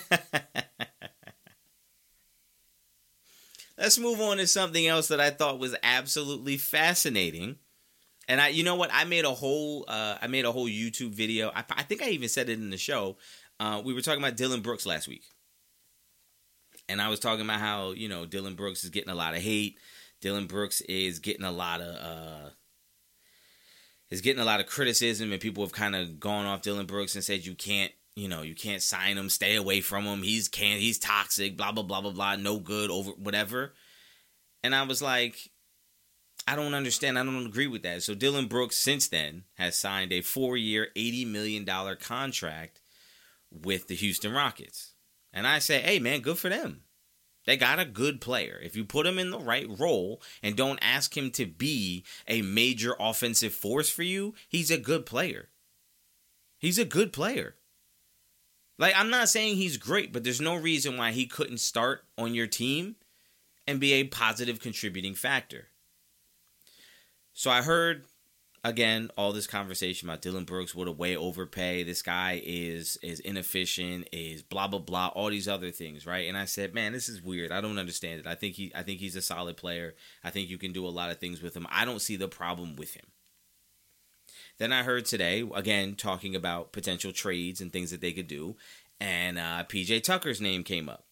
Let's 3.77 3.97
move 3.97 4.19
on 4.19 4.37
to 4.37 4.47
something 4.47 4.87
else 4.87 5.07
that 5.07 5.21
I 5.21 5.29
thought 5.29 5.59
was 5.59 5.75
absolutely 5.83 6.57
fascinating. 6.57 7.57
And 8.27 8.41
I, 8.41 8.49
you 8.49 8.63
know 8.63 8.75
what? 8.75 8.89
I 8.93 9.05
made 9.05 9.23
a 9.25 9.31
whole, 9.31 9.85
uh, 9.87 10.17
I 10.21 10.27
made 10.27 10.45
a 10.45 10.51
whole 10.51 10.67
YouTube 10.67 11.13
video. 11.13 11.49
I, 11.55 11.63
I 11.71 11.83
think 11.83 12.01
I 12.01 12.09
even 12.09 12.27
said 12.29 12.49
it 12.49 12.59
in 12.59 12.71
the 12.71 12.77
show. 12.77 13.17
Uh, 13.59 13.81
we 13.83 13.93
were 13.93 14.01
talking 14.01 14.21
about 14.21 14.37
Dillon 14.37 14.61
Brooks 14.61 14.85
last 14.85 15.07
week, 15.07 15.23
and 16.87 17.01
I 17.01 17.09
was 17.09 17.19
talking 17.19 17.43
about 17.43 17.59
how 17.59 17.91
you 17.91 18.07
know 18.07 18.25
Dillon 18.25 18.55
Brooks 18.55 18.85
is 18.85 18.89
getting 18.89 19.09
a 19.09 19.15
lot 19.15 19.33
of 19.33 19.41
hate. 19.41 19.77
Dillon 20.21 20.47
Brooks 20.47 20.81
is 20.81 21.19
getting 21.19 21.45
a 21.45 21.51
lot 21.51 21.81
of 21.81 21.95
uh, 21.95 22.49
is 24.09 24.21
getting 24.21 24.41
a 24.41 24.45
lot 24.45 24.59
of 24.59 24.65
criticism, 24.65 25.31
and 25.31 25.41
people 25.41 25.63
have 25.63 25.71
kind 25.71 25.95
of 25.95 26.19
gone 26.19 26.45
off 26.45 26.61
Dillon 26.61 26.85
Brooks 26.85 27.15
and 27.15 27.23
said 27.23 27.45
you 27.45 27.55
can't, 27.55 27.91
you 28.15 28.27
know, 28.27 28.41
you 28.41 28.55
can't 28.55 28.81
sign 28.81 29.17
him, 29.17 29.29
stay 29.29 29.55
away 29.55 29.81
from 29.81 30.05
him. 30.05 30.23
He's 30.23 30.47
can 30.47 30.77
he's 30.77 30.99
toxic, 30.99 31.55
blah 31.55 31.71
blah 31.71 31.83
blah 31.83 32.01
blah 32.01 32.11
blah, 32.11 32.35
no 32.35 32.59
good, 32.59 32.91
over 32.91 33.11
whatever. 33.11 33.73
And 34.63 34.75
I 34.75 34.83
was 34.83 35.01
like, 35.01 35.51
I 36.47 36.55
don't 36.55 36.73
understand. 36.73 37.17
I 37.17 37.23
don't 37.23 37.45
agree 37.45 37.67
with 37.67 37.83
that. 37.83 38.03
So 38.03 38.13
Dillon 38.13 38.47
Brooks 38.47 38.77
since 38.77 39.07
then 39.07 39.43
has 39.53 39.77
signed 39.77 40.11
a 40.11 40.21
four-year, 40.21 40.89
eighty 40.95 41.23
million 41.23 41.63
dollar 41.63 41.95
contract 41.95 42.81
with 43.51 43.87
the 43.87 43.95
Houston 43.95 44.33
Rockets, 44.33 44.93
and 45.31 45.47
I 45.47 45.59
say, 45.59 45.79
hey 45.79 45.99
man, 45.99 46.21
good 46.21 46.37
for 46.37 46.49
them. 46.49 46.81
They 47.49 47.57
got 47.57 47.79
a 47.79 47.85
good 47.85 48.21
player. 48.21 48.59
If 48.61 48.75
you 48.75 48.85
put 48.85 49.07
him 49.07 49.17
in 49.17 49.31
the 49.31 49.39
right 49.39 49.65
role 49.79 50.21
and 50.43 50.55
don't 50.55 50.77
ask 50.83 51.17
him 51.17 51.31
to 51.31 51.47
be 51.47 52.03
a 52.27 52.43
major 52.43 52.95
offensive 52.99 53.55
force 53.55 53.89
for 53.89 54.03
you, 54.03 54.35
he's 54.47 54.69
a 54.69 54.77
good 54.77 55.03
player. 55.07 55.49
He's 56.59 56.77
a 56.77 56.85
good 56.85 57.11
player. 57.11 57.55
Like, 58.77 58.93
I'm 58.95 59.09
not 59.09 59.29
saying 59.29 59.55
he's 59.55 59.77
great, 59.77 60.13
but 60.13 60.23
there's 60.23 60.39
no 60.39 60.53
reason 60.57 60.95
why 60.95 61.11
he 61.11 61.25
couldn't 61.25 61.59
start 61.59 62.03
on 62.19 62.35
your 62.35 62.45
team 62.45 62.97
and 63.65 63.79
be 63.79 63.93
a 63.93 64.03
positive 64.03 64.59
contributing 64.59 65.15
factor. 65.15 65.69
So 67.33 67.49
I 67.49 67.63
heard 67.63 68.05
again, 68.63 69.09
all 69.17 69.31
this 69.31 69.47
conversation 69.47 70.09
about 70.09 70.21
Dillon 70.21 70.43
Brooks 70.43 70.75
would 70.75 70.87
a 70.87 70.91
way 70.91 71.15
overpay. 71.15 71.83
This 71.83 72.01
guy 72.01 72.41
is 72.43 72.97
is 73.01 73.19
inefficient, 73.19 74.07
is 74.11 74.41
blah 74.41 74.67
blah 74.67 74.79
blah, 74.79 75.07
all 75.07 75.29
these 75.29 75.47
other 75.47 75.71
things, 75.71 76.05
right? 76.05 76.27
And 76.27 76.37
I 76.37 76.45
said, 76.45 76.73
man, 76.73 76.93
this 76.93 77.09
is 77.09 77.21
weird. 77.21 77.51
I 77.51 77.61
don't 77.61 77.79
understand 77.79 78.19
it. 78.19 78.27
I 78.27 78.35
think 78.35 78.55
he 78.55 78.71
I 78.75 78.83
think 78.83 78.99
he's 78.99 79.15
a 79.15 79.21
solid 79.21 79.57
player. 79.57 79.95
I 80.23 80.29
think 80.29 80.49
you 80.49 80.57
can 80.57 80.73
do 80.73 80.85
a 80.85 80.89
lot 80.89 81.11
of 81.11 81.17
things 81.17 81.41
with 81.41 81.55
him. 81.55 81.67
I 81.69 81.85
don't 81.85 82.01
see 82.01 82.15
the 82.15 82.27
problem 82.27 82.75
with 82.75 82.93
him. 82.93 83.05
Then 84.57 84.73
I 84.73 84.83
heard 84.83 85.05
today 85.05 85.47
again 85.55 85.95
talking 85.95 86.35
about 86.35 86.71
potential 86.71 87.13
trades 87.13 87.61
and 87.61 87.71
things 87.71 87.91
that 87.91 88.01
they 88.01 88.11
could 88.11 88.27
do, 88.27 88.57
and 88.99 89.37
uh, 89.37 89.63
PJ 89.67 90.03
Tucker's 90.03 90.41
name 90.41 90.63
came 90.63 90.89
up. 90.89 91.05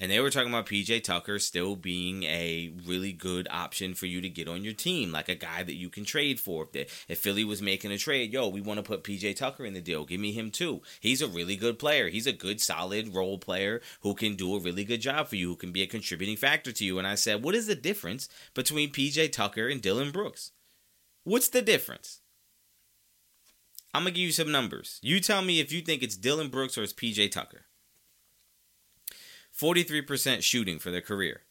And 0.00 0.12
they 0.12 0.20
were 0.20 0.30
talking 0.30 0.50
about 0.50 0.66
PJ 0.66 1.02
Tucker 1.02 1.40
still 1.40 1.74
being 1.74 2.22
a 2.22 2.72
really 2.86 3.12
good 3.12 3.48
option 3.50 3.94
for 3.94 4.06
you 4.06 4.20
to 4.20 4.28
get 4.28 4.46
on 4.46 4.62
your 4.62 4.72
team, 4.72 5.10
like 5.10 5.28
a 5.28 5.34
guy 5.34 5.64
that 5.64 5.74
you 5.74 5.88
can 5.88 6.04
trade 6.04 6.38
for. 6.38 6.68
If, 6.72 7.18
Philly 7.18 7.42
was 7.42 7.60
making 7.60 7.90
a 7.90 7.98
trade, 7.98 8.32
yo, 8.32 8.48
we 8.48 8.60
want 8.60 8.78
to 8.78 8.82
put 8.84 9.02
PJ 9.02 9.34
Tucker 9.34 9.64
in 9.64 9.74
the 9.74 9.80
deal. 9.80 10.04
Give 10.04 10.20
me 10.20 10.30
him 10.30 10.52
too. 10.52 10.82
He's 11.00 11.20
a 11.20 11.26
really 11.26 11.56
good 11.56 11.80
player. 11.80 12.08
He's 12.08 12.28
a 12.28 12.32
good, 12.32 12.60
solid 12.60 13.12
role 13.12 13.38
player 13.38 13.80
who 14.02 14.14
can 14.14 14.36
do 14.36 14.54
a 14.54 14.60
really 14.60 14.84
good 14.84 15.00
job 15.00 15.26
for 15.26 15.34
you, 15.34 15.48
who 15.48 15.56
can 15.56 15.72
be 15.72 15.82
a 15.82 15.86
contributing 15.86 16.36
factor 16.36 16.70
to 16.70 16.84
you. 16.84 16.98
And 16.98 17.06
I 17.06 17.16
said, 17.16 17.42
what 17.42 17.56
is 17.56 17.66
the 17.66 17.74
difference 17.74 18.28
between 18.54 18.92
PJ 18.92 19.32
Tucker 19.32 19.66
and 19.66 19.82
Dillon 19.82 20.12
Brooks? 20.12 20.52
What's 21.24 21.48
the 21.48 21.60
difference? 21.60 22.20
I'm 23.92 24.04
to 24.04 24.10
give 24.10 24.22
you 24.22 24.32
some 24.32 24.52
numbers. 24.52 25.00
You 25.02 25.18
tell 25.18 25.42
me 25.42 25.58
if 25.58 25.72
you 25.72 25.80
think 25.80 26.02
it's 26.02 26.16
Dillon 26.16 26.50
Brooks 26.50 26.78
or 26.78 26.84
it's 26.84 26.92
PJ 26.92 27.32
Tucker. 27.32 27.64
43% 29.60 30.42
shooting 30.42 30.78
for 30.78 30.90
their 30.90 31.00
career, 31.00 31.42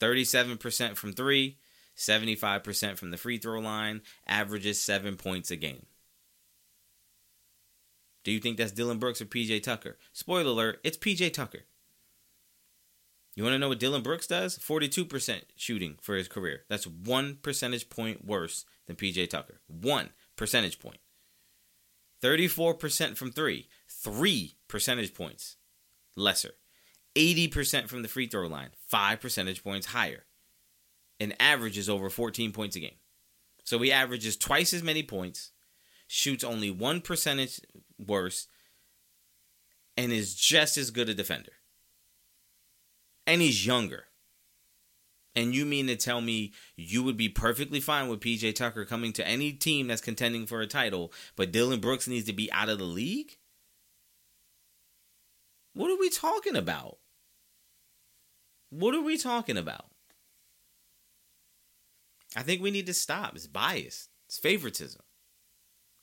37% 0.00 0.96
from 0.96 1.12
three, 1.12 1.58
75% 1.96 2.96
from 2.96 3.10
the 3.10 3.16
free 3.16 3.38
throw 3.38 3.60
line, 3.60 4.02
averages 4.26 4.80
seven 4.80 5.16
points 5.16 5.50
a 5.50 5.56
game. 5.56 5.86
Do 8.24 8.32
you 8.32 8.40
think 8.40 8.56
that's 8.56 8.72
Dillon 8.72 8.98
Brooks 8.98 9.20
or 9.20 9.26
PJ 9.26 9.62
Tucker? 9.62 9.98
Spoiler 10.12 10.50
alert, 10.50 10.80
it's 10.84 10.96
PJ 10.96 11.32
Tucker. 11.32 11.64
You 13.34 13.44
want 13.44 13.54
to 13.54 13.58
know 13.58 13.68
what 13.68 13.78
Dillon 13.78 14.02
Brooks 14.02 14.26
does? 14.26 14.58
42% 14.58 15.42
shooting 15.54 15.96
for 16.02 16.16
his 16.16 16.26
career. 16.26 16.64
That's 16.68 16.86
one 16.86 17.38
percentage 17.40 17.88
point 17.88 18.24
worse 18.24 18.64
than 18.86 18.96
PJ 18.96 19.30
Tucker. 19.30 19.60
One 19.68 20.10
percentage 20.34 20.80
point. 20.80 20.98
34% 22.20 23.16
from 23.16 23.30
three. 23.30 23.68
Three 23.88 24.56
percentage 24.66 25.14
points 25.14 25.56
lesser. 26.16 26.54
80% 27.18 27.88
from 27.88 28.02
the 28.02 28.08
free 28.08 28.28
throw 28.28 28.46
line, 28.46 28.70
five 28.86 29.20
percentage 29.20 29.64
points 29.64 29.88
higher, 29.88 30.24
and 31.18 31.34
averages 31.40 31.88
over 31.88 32.08
14 32.08 32.52
points 32.52 32.76
a 32.76 32.80
game. 32.80 32.96
So 33.64 33.78
he 33.80 33.90
averages 33.90 34.36
twice 34.36 34.72
as 34.72 34.84
many 34.84 35.02
points, 35.02 35.50
shoots 36.06 36.44
only 36.44 36.70
one 36.70 37.00
percentage 37.00 37.60
worse, 37.98 38.46
and 39.96 40.12
is 40.12 40.36
just 40.36 40.76
as 40.76 40.92
good 40.92 41.08
a 41.08 41.14
defender. 41.14 41.52
And 43.26 43.42
he's 43.42 43.66
younger. 43.66 44.04
And 45.34 45.54
you 45.54 45.66
mean 45.66 45.88
to 45.88 45.96
tell 45.96 46.20
me 46.20 46.52
you 46.76 47.02
would 47.02 47.16
be 47.16 47.28
perfectly 47.28 47.80
fine 47.80 48.08
with 48.08 48.20
PJ 48.20 48.54
Tucker 48.54 48.84
coming 48.84 49.12
to 49.14 49.26
any 49.26 49.52
team 49.52 49.88
that's 49.88 50.00
contending 50.00 50.46
for 50.46 50.60
a 50.60 50.66
title, 50.66 51.12
but 51.36 51.52
Dillon 51.52 51.80
Brooks 51.80 52.08
needs 52.08 52.26
to 52.26 52.32
be 52.32 52.50
out 52.52 52.68
of 52.68 52.78
the 52.78 52.84
league? 52.84 53.36
What 55.74 55.90
are 55.90 55.98
we 55.98 56.10
talking 56.10 56.56
about? 56.56 56.98
What 58.70 58.94
are 58.94 59.02
we 59.02 59.16
talking 59.16 59.56
about? 59.56 59.86
I 62.36 62.42
think 62.42 62.60
we 62.62 62.70
need 62.70 62.86
to 62.86 62.94
stop. 62.94 63.34
It's 63.34 63.46
bias. 63.46 64.08
It's 64.26 64.38
favoritism. 64.38 65.00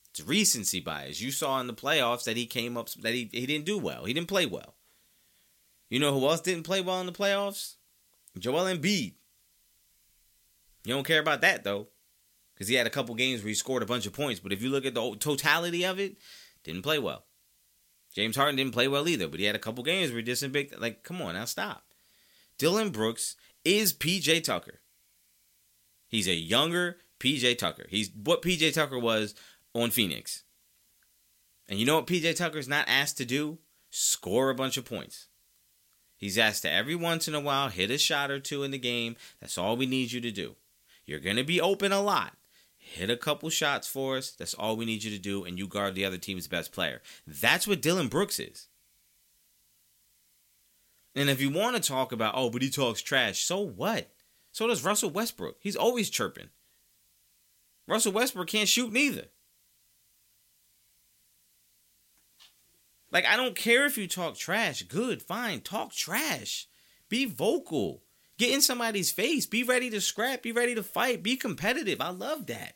It's 0.10 0.22
recency 0.22 0.79
bias. 0.79 1.22
You 1.22 1.31
saw 1.31 1.60
in 1.60 1.67
the 1.67 1.74
playoffs 1.74 2.24
that 2.24 2.38
he 2.38 2.45
came 2.48 2.77
up 2.77 2.89
that 2.93 3.13
he, 3.13 3.29
he 3.31 3.45
didn't 3.45 3.65
do 3.65 3.77
well. 3.77 4.05
He 4.05 4.13
didn't 4.13 4.27
play 4.29 4.45
well. 4.45 4.75
You 5.89 6.00
know 6.00 6.17
who 6.17 6.27
else 6.27 6.41
didn't 6.41 6.63
play 6.63 6.81
well 6.81 7.00
in 7.00 7.05
the 7.05 7.12
playoffs? 7.12 7.75
Joel 8.39 8.65
Embiid. 8.65 9.13
You 10.86 10.93
don't 10.93 11.05
care 11.05 11.19
about 11.19 11.41
that 11.41 11.63
though. 11.63 11.89
because 12.55 12.67
he 12.67 12.75
had 12.75 12.88
a 12.88 12.91
couple 12.91 13.13
games 13.15 13.41
where 13.41 13.50
he 13.50 13.55
scored 13.55 13.84
a 13.84 13.88
bunch 13.88 14.05
of 14.05 14.13
points. 14.13 14.39
But 14.39 14.53
if 14.53 14.62
you 14.62 14.69
look 14.69 14.86
at 14.86 14.93
the 14.93 15.15
totality 15.19 15.86
of 15.86 16.00
it, 16.00 16.17
didn't 16.63 16.81
play 16.81 16.98
well. 17.00 17.25
James 18.13 18.36
Harden 18.36 18.55
didn't 18.55 18.74
play 18.74 18.88
well 18.88 19.07
either, 19.07 19.27
but 19.27 19.39
he 19.39 19.45
had 19.45 19.55
a 19.55 19.60
couple 19.60 19.84
games 19.84 20.10
where 20.10 20.17
he 20.17 20.24
did 20.24 20.38
some 20.38 20.51
big. 20.51 20.74
Like, 20.79 21.03
come 21.03 21.22
on, 21.22 21.36
now 21.36 21.45
stop. 21.45 21.84
Dillon 22.57 22.89
Brooks 22.89 23.35
is 23.63 23.93
PJ 23.93 24.43
Tucker. 24.43 24.81
He's 26.07 26.27
a 26.27 26.35
younger 26.35 26.97
PJ 27.19 27.57
Tucker. 27.57 27.85
He's 27.89 28.12
what 28.12 28.41
PJ 28.41 28.74
Tucker 28.74 29.00
was 29.00 29.35
on 29.74 29.91
Phoenix. 29.91 30.43
And 31.67 31.79
you 31.79 31.85
know 31.85 31.95
what 31.95 32.07
PJ 32.07 32.35
Tucker's 32.35 32.67
not 32.67 32.88
asked 32.88 33.17
to 33.17 33.25
do? 33.25 33.57
Score 33.89 34.50
a 34.50 34.55
bunch 34.55 34.77
of 34.77 34.85
points. 34.85 35.27
He's 36.15 36.38
asked 36.38 36.62
to 36.62 36.71
every 36.71 36.95
once 36.95 37.27
in 37.27 37.35
a 37.35 37.39
while 37.39 37.69
hit 37.69 37.91
a 37.91 37.97
shot 37.97 38.31
or 38.31 38.39
two 38.39 38.63
in 38.63 38.71
the 38.71 38.77
game. 38.77 39.15
That's 39.41 39.57
all 39.57 39.75
we 39.75 39.85
need 39.85 40.12
you 40.12 40.21
to 40.21 40.31
do. 40.31 40.55
You're 41.05 41.19
going 41.19 41.35
to 41.35 41.43
be 41.43 41.59
open 41.62 41.91
a 41.91 42.01
lot. 42.01 42.33
Hit 42.77 43.09
a 43.09 43.17
couple 43.17 43.50
shots 43.50 43.88
for 43.88 44.17
us. 44.17 44.31
That's 44.31 44.53
all 44.53 44.77
we 44.77 44.85
need 44.85 45.03
you 45.03 45.12
to 45.12 45.19
do. 45.19 45.43
And 45.43 45.57
you 45.57 45.67
guard 45.67 45.95
the 45.95 46.05
other 46.05 46.17
team's 46.17 46.47
best 46.47 46.71
player. 46.71 47.01
That's 47.25 47.67
what 47.67 47.81
Dillon 47.81 48.07
Brooks 48.07 48.39
is. 48.39 48.67
And 51.15 51.29
if 51.29 51.39
you 51.39 51.50
want 51.50 51.75
to 51.75 51.81
talk 51.81 52.12
about, 52.12 52.34
oh, 52.36 52.50
but 52.50 52.62
he 52.62 52.69
talks 52.69 53.01
trash, 53.01 53.43
so 53.43 53.60
what? 53.60 54.12
So 54.51 54.67
does 54.67 54.84
Russell 54.84 55.10
Westbrook. 55.10 55.57
He's 55.60 55.75
always 55.75 56.10
chirping. 56.10 56.50
Russell 57.88 58.12
Westbrook 58.12 58.48
can't 58.48 58.67
shoot 58.67 58.91
neither. 58.91 59.25
Like, 63.12 63.25
I 63.25 63.38
don't 63.38 63.55
care 63.55 63.86
if 63.86 63.98
you 63.98 64.07
talk 64.07 64.36
trash. 64.36 64.81
Good, 64.84 65.22
fine. 65.22 65.62
Talk 65.62 65.93
trash. 65.93 66.67
Be 67.07 67.25
vocal. 67.25 68.03
Get 68.38 68.53
in 68.53 68.62
somebody's 68.62 69.12
face. 69.12 69.45
Be 69.45 69.63
ready 69.63 69.89
to 69.91 70.01
scrap. 70.01 70.41
Be 70.41 70.51
ready 70.51 70.75
to 70.75 70.84
fight. 70.84 71.24
Be 71.24 71.38
competitive. 71.38 72.01
I 72.01 72.10
love 72.10 72.48
that. 72.48 72.75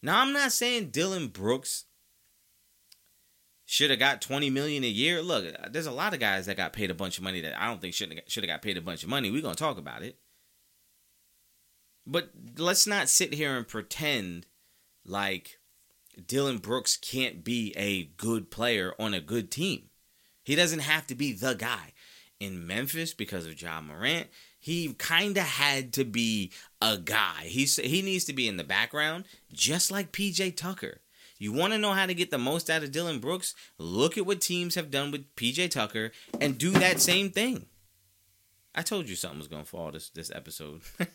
Now, 0.00 0.20
I'm 0.20 0.32
not 0.32 0.52
saying 0.52 0.90
Dillon 0.90 1.26
Brooks 1.28 1.86
should 3.70 3.90
have 3.90 3.98
got 3.98 4.22
20 4.22 4.48
million 4.48 4.82
a 4.82 4.88
year. 4.88 5.20
Look, 5.20 5.44
there's 5.70 5.84
a 5.84 5.92
lot 5.92 6.14
of 6.14 6.20
guys 6.20 6.46
that 6.46 6.56
got 6.56 6.72
paid 6.72 6.90
a 6.90 6.94
bunch 6.94 7.18
of 7.18 7.24
money 7.24 7.42
that 7.42 7.60
I 7.60 7.66
don't 7.66 7.82
think 7.82 7.92
should 7.92 8.10
have 8.10 8.46
got 8.46 8.62
paid 8.62 8.78
a 8.78 8.80
bunch 8.80 9.02
of 9.02 9.10
money. 9.10 9.30
We're 9.30 9.42
going 9.42 9.54
to 9.54 9.62
talk 9.62 9.76
about 9.76 10.02
it. 10.02 10.16
But 12.06 12.30
let's 12.56 12.86
not 12.86 13.10
sit 13.10 13.34
here 13.34 13.54
and 13.54 13.68
pretend 13.68 14.46
like 15.04 15.58
Dillon 16.26 16.56
Brooks 16.56 16.96
can't 16.96 17.44
be 17.44 17.74
a 17.76 18.04
good 18.04 18.50
player 18.50 18.94
on 18.98 19.12
a 19.12 19.20
good 19.20 19.50
team. 19.50 19.90
He 20.42 20.54
doesn't 20.54 20.78
have 20.78 21.06
to 21.08 21.14
be 21.14 21.34
the 21.34 21.52
guy. 21.52 21.92
In 22.40 22.66
Memphis, 22.66 23.12
because 23.12 23.46
of 23.46 23.60
Ja 23.60 23.82
Morant, 23.82 24.28
he 24.58 24.94
kind 24.94 25.36
of 25.36 25.42
had 25.42 25.92
to 25.94 26.04
be 26.04 26.52
a 26.80 26.96
guy. 26.96 27.42
He's, 27.42 27.76
he 27.76 28.00
needs 28.00 28.24
to 28.26 28.32
be 28.32 28.48
in 28.48 28.56
the 28.56 28.64
background, 28.64 29.24
just 29.52 29.90
like 29.90 30.12
PJ 30.12 30.56
Tucker. 30.56 31.00
You 31.38 31.52
want 31.52 31.72
to 31.72 31.78
know 31.78 31.92
how 31.92 32.06
to 32.06 32.14
get 32.14 32.30
the 32.30 32.38
most 32.38 32.68
out 32.68 32.82
of 32.82 32.90
Dillon 32.90 33.20
Brooks? 33.20 33.54
Look 33.78 34.18
at 34.18 34.26
what 34.26 34.40
teams 34.40 34.74
have 34.74 34.90
done 34.90 35.10
with 35.12 35.34
PJ 35.36 35.70
Tucker 35.70 36.10
and 36.40 36.58
do 36.58 36.70
that 36.72 37.00
same 37.00 37.30
thing. 37.30 37.66
I 38.74 38.82
told 38.82 39.08
you 39.08 39.16
something 39.16 39.38
was 39.38 39.48
going 39.48 39.62
to 39.62 39.68
fall 39.68 39.92
this, 39.92 40.10
this 40.10 40.30
episode. 40.34 40.82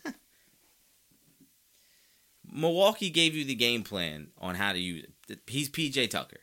Milwaukee 2.51 3.10
gave 3.10 3.36
you 3.36 3.44
the 3.46 3.56
game 3.56 3.84
plan 3.84 4.27
on 4.38 4.56
how 4.56 4.72
to 4.72 4.80
use 4.80 5.06
it. 5.30 5.39
He's 5.48 5.70
PJ 5.70 6.10
Tucker. 6.10 6.38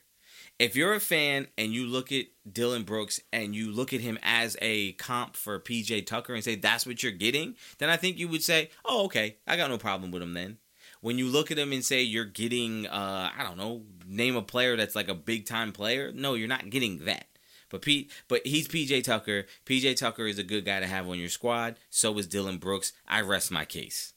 If 0.59 0.75
you're 0.75 0.93
a 0.93 0.99
fan 0.99 1.47
and 1.57 1.71
you 1.71 1.87
look 1.87 2.11
at 2.11 2.25
Dillon 2.51 2.83
Brooks 2.83 3.19
and 3.33 3.55
you 3.55 3.71
look 3.71 3.93
at 3.93 4.01
him 4.01 4.19
as 4.21 4.55
a 4.61 4.91
comp 4.93 5.35
for 5.35 5.59
PJ 5.59 6.05
Tucker 6.05 6.35
and 6.35 6.43
say 6.43 6.55
that's 6.55 6.85
what 6.85 7.01
you're 7.01 7.11
getting, 7.11 7.55
then 7.79 7.89
I 7.89 7.97
think 7.97 8.19
you 8.19 8.27
would 8.27 8.43
say, 8.43 8.69
"Oh, 8.85 9.05
okay, 9.05 9.37
I 9.47 9.57
got 9.57 9.71
no 9.71 9.79
problem 9.79 10.11
with 10.11 10.21
him 10.21 10.33
then." 10.33 10.59
When 11.01 11.17
you 11.17 11.27
look 11.27 11.51
at 11.51 11.57
him 11.57 11.73
and 11.73 11.83
say 11.83 12.01
you're 12.01 12.25
getting, 12.25 12.87
uh, 12.87 13.31
I 13.37 13.43
don't 13.43 13.57
know, 13.57 13.81
name 14.07 14.35
a 14.35 14.41
player 14.41 14.77
that's 14.77 14.95
like 14.95 15.09
a 15.09 15.15
big 15.15 15.45
time 15.45 15.71
player, 15.71 16.11
no, 16.13 16.35
you're 16.35 16.47
not 16.47 16.69
getting 16.69 17.05
that. 17.05 17.25
But 17.69 17.81
Pete, 17.81 18.11
but 18.27 18.45
he's 18.45 18.67
PJ 18.67 19.03
Tucker. 19.03 19.45
PJ 19.65 19.95
Tucker 19.95 20.27
is 20.27 20.37
a 20.37 20.43
good 20.43 20.65
guy 20.65 20.79
to 20.79 20.87
have 20.87 21.07
on 21.07 21.17
your 21.17 21.29
squad. 21.29 21.77
So 21.89 22.17
is 22.17 22.27
Dillon 22.27 22.57
Brooks. 22.57 22.93
I 23.07 23.21
rest 23.21 23.49
my 23.49 23.65
case. 23.65 24.13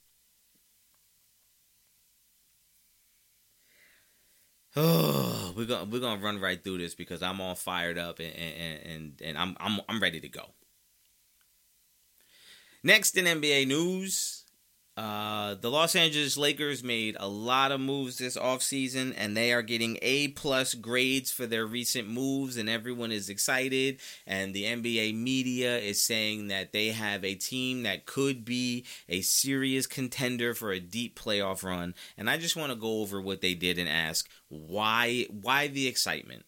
Oh, 4.77 5.53
we're 5.57 5.67
gonna 5.67 5.85
we're 5.85 6.01
gonna 6.01 6.21
run 6.21 6.41
right 6.41 6.63
through 6.63 6.79
this 6.79 6.95
because 6.95 7.23
I'm 7.23 7.41
all 7.41 7.55
fired 7.55 7.97
up 7.97 8.19
and 8.19 8.35
and 8.35 8.87
and, 8.87 9.23
and 9.25 9.39
I'm 9.39 9.57
I'm 9.61 9.81
I'm 9.89 10.01
ready 10.01 10.21
to 10.21 10.29
go. 10.29 10.47
Next 12.83 13.17
in 13.17 13.25
NBA 13.25 13.69
news, 13.69 14.34
uh, 14.97 15.57
the 15.61 15.71
Los 15.71 15.97
Angeles 15.97 16.37
Lakers 16.37 16.85
made 16.85 17.17
a 17.19 17.27
lot 17.27 17.73
of 17.73 17.81
moves 17.81 18.19
this 18.19 18.37
offseason, 18.37 19.13
and 19.17 19.37
they 19.37 19.53
are 19.53 19.63
getting 19.63 19.99
A 20.03 20.29
plus 20.29 20.75
grades 20.75 21.33
for 21.33 21.47
their 21.47 21.67
recent 21.67 22.09
moves, 22.09 22.57
and 22.57 22.69
everyone 22.69 23.11
is 23.11 23.29
excited. 23.29 23.99
And 24.25 24.55
the 24.55 24.65
NBA 24.65 25.17
media 25.17 25.79
is 25.79 26.01
saying 26.01 26.47
that 26.49 26.73
they 26.73 26.89
have 26.91 27.25
a 27.25 27.35
team 27.35 27.83
that 27.83 28.07
could 28.07 28.45
be 28.45 28.85
a 29.09 29.23
serious 29.23 29.89
contender 29.89 30.55
for 30.55 30.71
a 30.71 30.79
deep 30.79 31.19
playoff 31.19 31.65
run. 31.65 31.95
And 32.17 32.31
I 32.31 32.39
just 32.39 32.57
want 32.57 32.71
to 32.71 32.77
go 32.77 33.01
over 33.01 33.21
what 33.21 33.41
they 33.41 33.55
did 33.55 33.79
and 33.79 33.89
ask 33.89 34.29
why 34.49 35.27
why 35.29 35.67
the 35.67 35.89
excitement. 35.89 36.45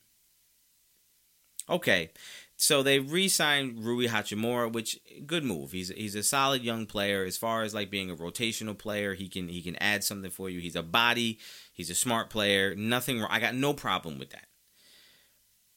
Okay, 1.69 2.11
so 2.57 2.83
they 2.83 2.99
re-signed 2.99 3.85
Rui 3.85 4.07
Hachimura, 4.07 4.73
which 4.73 4.99
good 5.27 5.45
move. 5.45 5.73
He's 5.73 5.91
he's 5.91 6.15
a 6.15 6.23
solid 6.23 6.63
young 6.63 6.87
player 6.87 7.25
as 7.25 7.37
far 7.37 7.63
as 7.63 7.75
like 7.75 7.91
being 7.91 8.11
a 8.11 8.17
rotational 8.17 8.77
player. 8.77 9.15
He 9.15 9.29
can 9.29 9.49
he 9.49 9.61
can 9.61 9.77
add 9.77 10.03
something 10.03 10.31
for 10.31 10.49
you. 10.49 10.61
He's 10.61 10.77
a 10.77 10.83
body. 10.83 11.39
He's 11.73 11.91
a 11.91 11.95
smart 11.95 12.31
player. 12.31 12.75
Nothing 12.75 13.21
wrong. 13.21 13.29
I 13.31 13.41
got 13.41 13.55
no 13.55 13.75
problem 13.75 14.19
with 14.19 14.31
that. 14.31 14.47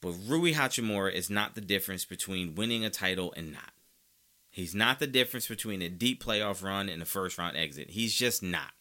But 0.00 0.14
Rui 0.26 0.54
Hachimura 0.54 1.12
is 1.12 1.28
not 1.28 1.54
the 1.54 1.60
difference 1.60 2.06
between 2.06 2.54
winning 2.54 2.86
a 2.86 2.90
title 2.90 3.34
and 3.36 3.52
not. 3.52 3.72
He's 4.50 4.74
not 4.74 4.98
the 4.98 5.06
difference 5.06 5.46
between 5.46 5.82
a 5.82 5.90
deep 5.90 6.24
playoff 6.24 6.62
run 6.62 6.88
and 6.88 7.02
a 7.02 7.06
first 7.06 7.36
round 7.36 7.58
exit. 7.58 7.90
He's 7.90 8.14
just 8.14 8.42
not. 8.42 8.72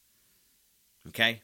Okay? 1.10 1.42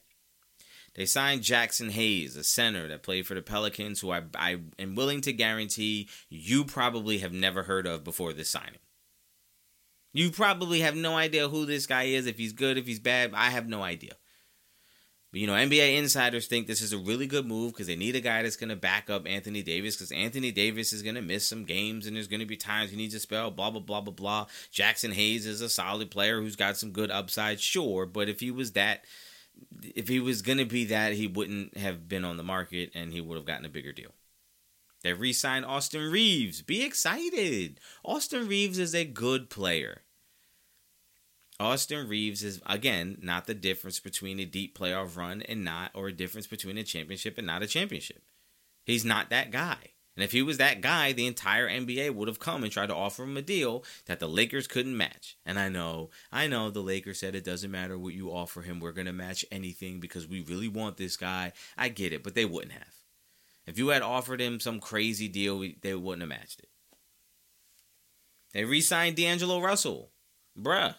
They 0.95 1.05
signed 1.05 1.41
Jaxson 1.41 1.91
Hayes, 1.91 2.37
a 2.37 2.43
center 2.43 2.87
that 2.87 3.03
played 3.03 3.27
for 3.27 3.33
the 3.33 3.41
Pelicans, 3.41 3.99
who 3.99 4.11
I, 4.11 4.23
I 4.33 4.61
am 4.79 4.95
willing 4.95 5.19
to 5.21 5.33
guarantee 5.33 6.07
you 6.29 6.63
probably 6.63 7.17
have 7.17 7.33
never 7.33 7.63
heard 7.63 7.85
of 7.85 8.05
before 8.05 8.31
this 8.31 8.49
signing. 8.49 8.79
You 10.13 10.31
probably 10.31 10.79
have 10.79 10.95
no 10.95 11.17
idea 11.17 11.49
who 11.49 11.65
this 11.65 11.85
guy 11.85 12.03
is, 12.03 12.25
if 12.25 12.37
he's 12.37 12.53
good, 12.53 12.77
if 12.77 12.87
he's 12.87 12.99
bad. 12.99 13.33
I 13.35 13.49
have 13.49 13.67
no 13.67 13.83
idea. 13.83 14.13
But, 15.33 15.41
you 15.41 15.47
know, 15.47 15.53
NBA 15.53 15.97
insiders 15.97 16.47
think 16.47 16.65
this 16.65 16.79
is 16.79 16.93
a 16.93 16.97
really 16.97 17.27
good 17.27 17.45
move 17.45 17.73
because 17.73 17.87
they 17.87 17.97
need 17.97 18.15
a 18.15 18.21
guy 18.21 18.41
that's 18.41 18.55
going 18.55 18.69
to 18.69 18.77
back 18.77 19.09
up 19.09 19.27
Anthony 19.27 19.63
Davis 19.63 19.97
because 19.97 20.13
Anthony 20.13 20.53
Davis 20.53 20.93
is 20.93 21.03
going 21.03 21.15
to 21.15 21.21
miss 21.21 21.45
some 21.45 21.65
games 21.65 22.07
and 22.07 22.15
there's 22.15 22.29
going 22.29 22.39
to 22.39 22.45
be 22.45 22.55
times 22.55 22.91
he 22.91 22.95
needs 22.95 23.13
a 23.13 23.19
spell, 23.19 23.51
blah, 23.51 23.69
blah, 23.69 23.81
blah, 23.81 23.99
blah, 23.99 24.13
blah. 24.13 24.45
Jaxson 24.73 25.11
Hayes 25.11 25.45
is 25.45 25.59
a 25.59 25.67
solid 25.67 26.09
player 26.09 26.39
who's 26.39 26.55
got 26.55 26.77
some 26.77 26.91
good 26.91 27.11
upside, 27.11 27.59
sure. 27.59 28.05
But 28.05 28.29
if 28.29 28.39
he 28.39 28.49
was 28.49 28.71
that 28.71 29.03
if 29.95 30.07
he 30.07 30.19
was 30.19 30.41
going 30.41 30.57
to 30.57 30.65
be 30.65 30.85
that, 30.85 31.13
he 31.13 31.27
wouldn't 31.27 31.77
have 31.77 32.07
been 32.07 32.25
on 32.25 32.37
the 32.37 32.43
market 32.43 32.91
and 32.93 33.11
he 33.11 33.21
would 33.21 33.35
have 33.35 33.45
gotten 33.45 33.65
a 33.65 33.69
bigger 33.69 33.91
deal. 33.91 34.11
They 35.03 35.13
re 35.13 35.33
signed 35.33 35.65
Austin 35.65 36.11
Reaves. 36.11 36.61
Be 36.61 36.83
excited. 36.83 37.79
Austin 38.03 38.47
Reaves 38.47 38.79
is 38.79 38.95
a 38.95 39.05
good 39.05 39.49
player. 39.49 40.01
Austin 41.59 42.07
Reaves 42.07 42.43
is, 42.43 42.61
again, 42.65 43.17
not 43.21 43.45
the 43.45 43.53
difference 43.53 43.99
between 43.99 44.39
a 44.39 44.45
deep 44.45 44.77
playoff 44.77 45.15
run 45.15 45.41
and 45.43 45.63
not, 45.63 45.91
or 45.93 46.07
a 46.07 46.13
difference 46.13 46.47
between 46.47 46.77
a 46.77 46.83
championship 46.83 47.37
and 47.37 47.47
not 47.47 47.63
a 47.63 47.67
championship. 47.67 48.23
He's 48.83 49.05
not 49.05 49.29
that 49.29 49.51
guy. 49.51 49.91
And 50.15 50.23
if 50.23 50.31
he 50.31 50.41
was 50.41 50.57
that 50.57 50.79
guy, 50.79 51.11
the 51.11 51.27
entire 51.27 51.67
NBA 51.69 52.11
would 52.11 52.29
have 52.29 52.39
come 52.39 52.63
and 52.63 52.71
tried 52.71 52.87
to 52.87 52.95
offer 52.95 53.23
him 53.23 53.35
a 53.35 53.41
deal 53.41 53.83
that 54.05 54.19
the 54.19 54.29
Lakers 54.29 54.65
couldn't 54.65 54.95
match. 54.95 55.37
And 55.45 55.59
I 55.59 55.67
know, 55.67 56.09
I 56.31 56.47
know 56.47 56.69
the 56.69 56.79
Lakers 56.81 57.19
said 57.19 57.35
it 57.35 57.43
doesn't 57.43 57.71
matter 57.71 57.97
what 57.97 58.13
you 58.13 58.29
offer 58.29 58.61
him, 58.61 58.79
we're 58.79 58.93
going 58.93 59.07
to 59.07 59.13
match 59.13 59.43
anything 59.51 59.99
because 59.99 60.25
we 60.25 60.41
really 60.41 60.69
want 60.69 60.95
this 60.95 61.17
guy. 61.17 61.51
I 61.77 61.89
get 61.89 62.13
it, 62.13 62.23
but 62.23 62.33
they 62.33 62.45
wouldn't 62.45 62.71
have. 62.71 62.93
If 63.67 63.77
you 63.77 63.89
had 63.89 64.03
offered 64.03 64.39
him 64.39 64.59
some 64.59 64.79
crazy 64.79 65.27
deal, 65.27 65.67
they 65.81 65.95
wouldn't 65.95 66.21
have 66.21 66.29
matched 66.29 66.59
it. 66.59 66.69
They 68.53 68.63
re 68.63 68.79
signed 68.79 69.17
D'Angelo 69.17 69.59
Russell. 69.59 70.11
Bruh. 70.57 70.95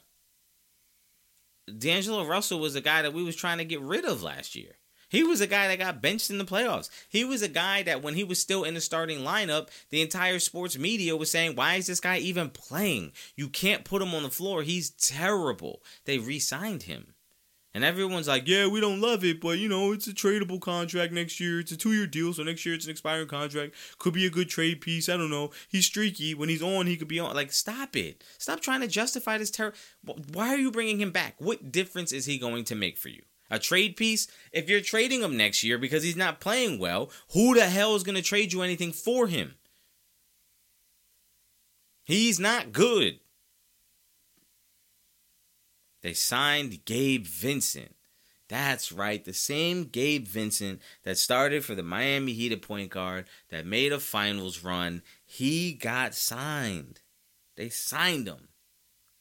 D'Angelo 1.66 2.26
Russell 2.26 2.60
was 2.60 2.74
the 2.74 2.80
guy 2.82 3.02
that 3.02 3.14
we 3.14 3.22
was 3.22 3.34
trying 3.34 3.58
to 3.58 3.64
get 3.64 3.80
rid 3.80 4.04
of 4.04 4.22
last 4.22 4.54
year. 4.54 4.76
He 5.08 5.22
was 5.22 5.40
a 5.40 5.46
guy 5.46 5.68
that 5.68 5.78
got 5.78 6.02
benched 6.02 6.30
in 6.30 6.38
the 6.38 6.44
playoffs. 6.44 6.90
He 7.08 7.24
was 7.24 7.42
a 7.42 7.48
guy 7.48 7.82
that 7.84 8.02
when 8.02 8.14
he 8.14 8.24
was 8.24 8.40
still 8.40 8.64
in 8.64 8.74
the 8.74 8.80
starting 8.80 9.20
lineup, 9.20 9.68
the 9.90 10.02
entire 10.02 10.38
sports 10.38 10.76
media 10.78 11.16
was 11.16 11.30
saying, 11.30 11.54
Why 11.54 11.74
is 11.76 11.86
this 11.86 12.00
guy 12.00 12.18
even 12.18 12.50
playing? 12.50 13.12
You 13.36 13.48
can't 13.48 13.84
put 13.84 14.02
him 14.02 14.14
on 14.14 14.24
the 14.24 14.30
floor. 14.30 14.62
He's 14.62 14.90
terrible. 14.90 15.82
They 16.04 16.18
re 16.18 16.38
signed 16.38 16.84
him. 16.84 17.14
And 17.76 17.84
everyone's 17.84 18.26
like, 18.26 18.48
yeah, 18.48 18.66
we 18.68 18.80
don't 18.80 19.02
love 19.02 19.22
it, 19.22 19.38
but 19.38 19.58
you 19.58 19.68
know, 19.68 19.92
it's 19.92 20.06
a 20.06 20.14
tradable 20.14 20.58
contract 20.62 21.12
next 21.12 21.38
year. 21.38 21.60
It's 21.60 21.72
a 21.72 21.76
two 21.76 21.92
year 21.92 22.06
deal, 22.06 22.32
so 22.32 22.42
next 22.42 22.64
year 22.64 22.74
it's 22.74 22.86
an 22.86 22.90
expiring 22.90 23.28
contract. 23.28 23.74
Could 23.98 24.14
be 24.14 24.24
a 24.24 24.30
good 24.30 24.48
trade 24.48 24.80
piece. 24.80 25.10
I 25.10 25.18
don't 25.18 25.28
know. 25.28 25.50
He's 25.68 25.84
streaky. 25.84 26.34
When 26.34 26.48
he's 26.48 26.62
on, 26.62 26.86
he 26.86 26.96
could 26.96 27.06
be 27.06 27.20
on. 27.20 27.34
Like, 27.34 27.52
stop 27.52 27.94
it. 27.94 28.24
Stop 28.38 28.60
trying 28.60 28.80
to 28.80 28.86
justify 28.86 29.36
this 29.36 29.50
terror. 29.50 29.74
Why 30.32 30.48
are 30.48 30.56
you 30.56 30.70
bringing 30.70 31.02
him 31.02 31.10
back? 31.10 31.34
What 31.36 31.70
difference 31.70 32.12
is 32.12 32.24
he 32.24 32.38
going 32.38 32.64
to 32.64 32.74
make 32.74 32.96
for 32.96 33.10
you? 33.10 33.20
A 33.50 33.58
trade 33.58 33.96
piece? 33.96 34.28
If 34.52 34.68
you're 34.68 34.80
trading 34.80 35.22
him 35.22 35.36
next 35.36 35.62
year 35.62 35.78
because 35.78 36.02
he's 36.02 36.16
not 36.16 36.40
playing 36.40 36.78
well, 36.78 37.10
who 37.32 37.54
the 37.54 37.66
hell 37.66 37.94
is 37.94 38.02
going 38.02 38.16
to 38.16 38.22
trade 38.22 38.52
you 38.52 38.62
anything 38.62 38.92
for 38.92 39.26
him? 39.26 39.54
He's 42.04 42.38
not 42.38 42.72
good. 42.72 43.20
They 46.02 46.12
signed 46.12 46.84
Gabe 46.84 47.26
Vincent. 47.26 47.96
That's 48.48 48.92
right, 48.92 49.24
the 49.24 49.32
same 49.32 49.86
Gabe 49.86 50.24
Vincent 50.24 50.80
that 51.02 51.18
started 51.18 51.64
for 51.64 51.74
the 51.74 51.82
Miami 51.82 52.32
Heat 52.32 52.52
at 52.52 52.62
point 52.62 52.90
guard, 52.90 53.26
that 53.50 53.66
made 53.66 53.92
a 53.92 53.98
finals 53.98 54.62
run. 54.62 55.02
He 55.24 55.72
got 55.72 56.14
signed. 56.14 57.00
They 57.56 57.70
signed 57.70 58.28
him. 58.28 58.48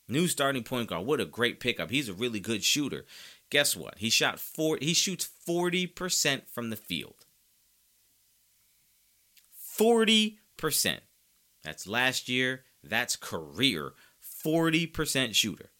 New 0.08 0.28
starting 0.28 0.64
point 0.64 0.90
guard. 0.90 1.08
What 1.08 1.20
a 1.20 1.26
great 1.26 1.60
pickup. 1.60 1.90
He's 1.90 2.10
a 2.10 2.14
really 2.14 2.40
good 2.40 2.64
shooter. 2.64 3.06
Guess 3.49 3.75
what? 3.75 3.99
He 3.99 4.10
shot 4.10 4.39
four 4.39 4.77
he 4.81 4.93
shoots 4.93 5.29
40% 5.47 6.43
from 6.47 6.69
the 6.69 6.75
field. 6.75 7.25
40%. 9.77 10.38
That's 11.63 11.88
last 11.88 12.29
year. 12.29 12.63
That's 12.84 13.15
career. 13.15 13.93
40% 14.45 15.36
shooter. 15.36 15.71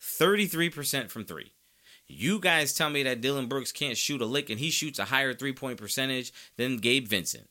33% 0.00 1.10
from 1.10 1.24
three. 1.24 1.52
You 2.08 2.38
guys 2.38 2.72
tell 2.72 2.90
me 2.90 3.02
that 3.02 3.20
Dillon 3.20 3.46
Brooks 3.48 3.72
can't 3.72 3.96
shoot 3.96 4.20
a 4.20 4.26
lick 4.26 4.48
and 4.48 4.60
he 4.60 4.70
shoots 4.70 4.98
a 4.98 5.06
higher 5.06 5.34
three 5.34 5.52
point 5.52 5.78
percentage 5.78 6.32
than 6.56 6.76
Gabe 6.76 7.08
Vincent. 7.08 7.48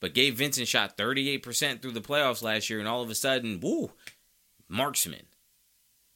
But 0.00 0.14
Gabe 0.14 0.34
Vincent 0.34 0.68
shot 0.68 0.96
38% 0.96 1.82
through 1.82 1.92
the 1.92 2.00
playoffs 2.00 2.42
last 2.42 2.68
year, 2.68 2.78
and 2.78 2.86
all 2.86 3.02
of 3.02 3.10
a 3.10 3.14
sudden, 3.14 3.60
woo, 3.60 3.92
marksman. 4.68 5.26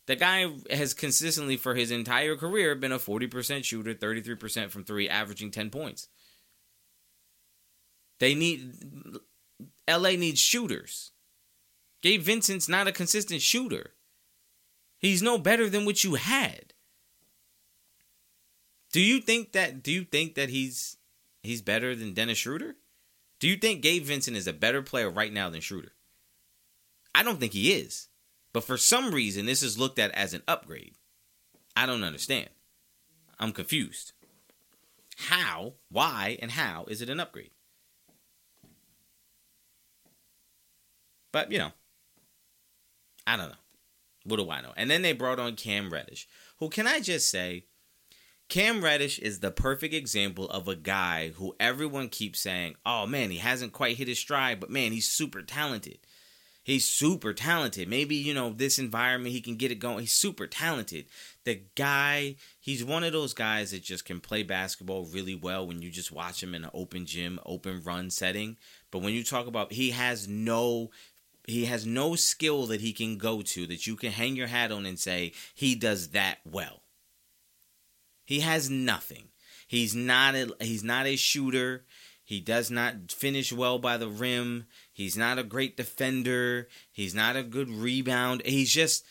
The 0.07 0.17
guy 0.17 0.47
has 0.71 0.95
consistently, 0.95 1.57
for 1.57 1.75
his 1.75 1.91
entire 1.91 2.37
career, 2.37 2.75
been 2.75 2.93
a 2.93 2.99
40% 2.99 3.65
shooter, 3.65 3.95
33% 3.95 4.71
from 4.71 4.85
three, 4.85 5.09
averaging 5.09 5.51
10 5.51 5.71
points. 5.71 6.09
They 8.19 8.35
need. 8.35 8.75
LA 9.89 10.11
needs 10.11 10.41
shooters. 10.41 11.13
Gabe 12.03 12.23
Vincent's 12.23 12.69
not 12.69 12.87
a 12.87 12.93
consistent 12.93 13.43
shooter. 13.43 13.95
He's 14.99 15.23
no 15.23 15.39
better 15.39 15.69
than 15.69 15.85
what 15.85 16.05
you 16.05 16.15
had. 16.15 16.75
Do 18.93 19.01
you 19.01 19.21
think 19.21 19.53
that 19.53 19.83
do 19.83 19.93
you 19.93 20.05
think 20.05 20.35
that 20.35 20.51
he's 20.51 20.97
he's 21.43 21.63
better 21.63 21.95
than 21.95 22.13
Dennis 22.13 22.39
Schroeder? 22.39 22.77
Do 23.39 23.49
you 23.49 23.57
think 23.57 23.83
Gabe 23.83 24.05
Vincent 24.05 24.37
is 24.37 24.47
a 24.47 24.53
better 24.53 24.83
player 24.83 25.09
right 25.09 25.33
now 25.33 25.49
than 25.49 25.61
Schroeder? 25.61 25.93
I 27.15 27.23
don't 27.23 27.41
think 27.41 27.55
he 27.55 27.73
is. 27.73 28.09
But 28.53 28.65
for 28.65 28.77
some 28.77 29.13
reason 29.13 29.47
this 29.47 29.63
is 29.63 29.79
looked 29.79 29.99
at 29.99 30.11
as 30.13 30.35
an 30.35 30.43
upgrade. 30.49 30.95
I 31.77 31.87
don't 31.87 32.05
understand. 32.05 32.49
I'm 33.39 33.53
confused. 33.53 34.13
How, 35.17 35.75
why, 35.91 36.39
and 36.41 36.51
how 36.51 36.85
is 36.89 37.03
it 37.03 37.11
an 37.11 37.21
upgrade? 37.21 37.51
But, 41.33 41.53
you 41.53 41.59
know, 41.59 41.73
I 43.27 43.37
don't 43.37 43.51
know. 43.51 43.55
What 44.25 44.37
do 44.37 44.51
I 44.51 44.61
know? 44.61 44.73
And 44.77 44.91
then 44.91 45.03
they 45.03 45.13
brought 45.13 45.39
on 45.39 45.57
Cam 45.57 45.91
Reddish, 45.91 46.27
who 46.59 46.69
can 46.69 46.87
I 46.87 47.01
just 47.01 47.31
say, 47.31 47.67
Cam 48.49 48.83
Reddish 48.83 49.19
is 49.21 49.39
the 49.39 49.53
perfect 49.53 49.95
example 49.95 50.49
of 50.51 50.67
a 50.67 50.75
guy 50.75 51.29
who 51.37 51.55
everyone 51.61 52.09
keeps 52.09 52.41
saying, 52.41 52.75
oh 52.85 53.07
man, 53.07 53.31
he 53.31 53.39
hasn't 53.39 53.73
quite 53.73 53.97
hit 53.97 54.09
his 54.09 54.19
stride, 54.19 54.59
but 54.59 54.71
man, 54.71 54.91
he's 54.93 55.09
super 55.09 55.41
talented. 55.41 55.99
He's 56.71 56.87
super 56.87 57.33
talented. 57.33 57.89
Maybe, 57.89 58.15
you 58.15 58.33
know, 58.33 58.51
this 58.51 58.79
environment, 58.79 59.33
he 59.33 59.41
can 59.41 59.57
get 59.57 59.73
it 59.73 59.81
going. 59.81 59.99
He's 59.99 60.13
super 60.13 60.47
talented. 60.47 61.07
The 61.43 61.63
guy, 61.75 62.37
he's 62.61 62.85
one 62.85 63.03
of 63.03 63.13
those 63.13 63.35
guys 63.35 63.73
that 63.73 63.83
just 63.83 64.05
can 64.05 64.21
play 64.21 64.45
basketball 64.45 65.07
really 65.07 65.35
well 65.35 65.67
when 65.67 65.83
you 65.83 65.91
just 65.91 66.13
watch 66.13 66.41
him 66.41 66.55
in 66.55 66.63
an 66.63 66.71
open 66.73 67.07
gym, 67.07 67.41
open 67.45 67.83
run 67.83 68.09
setting. 68.09 68.57
But 68.93 69.03
when 69.03 69.15
you 69.15 69.25
talk 69.25 69.49
about, 69.49 69.73
he 69.73 69.91
has 69.91 70.29
no 70.29 70.91
he 71.45 71.65
has 71.65 71.85
no 71.85 72.15
skill 72.15 72.67
that 72.67 72.81
he 72.81 72.93
can 72.93 73.19
go 73.19 73.43
to 73.43 73.67
that 73.67 73.89
you 73.89 73.97
can 73.97 74.13
hang 74.13 74.37
your 74.37 74.47
hat 74.47 74.71
on 74.71 74.87
and 74.87 74.99
say 74.99 75.33
he 75.53 75.75
does 75.75 76.11
that 76.11 76.39
well. 76.45 76.83
He 78.25 78.41
has 78.41 78.71
nothing. 78.71 79.31
He's 79.67 79.97
not 79.97 80.37
a, 80.37 80.55
he's 80.61 80.85
not 80.85 81.07
a 81.07 81.17
shooter. 81.17 81.85
He 82.31 82.39
does 82.39 82.71
not 82.71 83.11
finish 83.11 83.53
well 83.53 83.81
by 83.81 83.97
the 83.97 84.07
rim. 84.07 84.67
He's 84.93 85.17
not 85.17 85.41
a 85.41 85.43
great 85.43 85.77
defender. 85.77 86.69
He's 86.93 87.13
not 87.13 87.35
a 87.35 87.43
good 87.43 87.69
rebound. 87.69 88.43
He's 88.45 88.73
just 88.73 89.05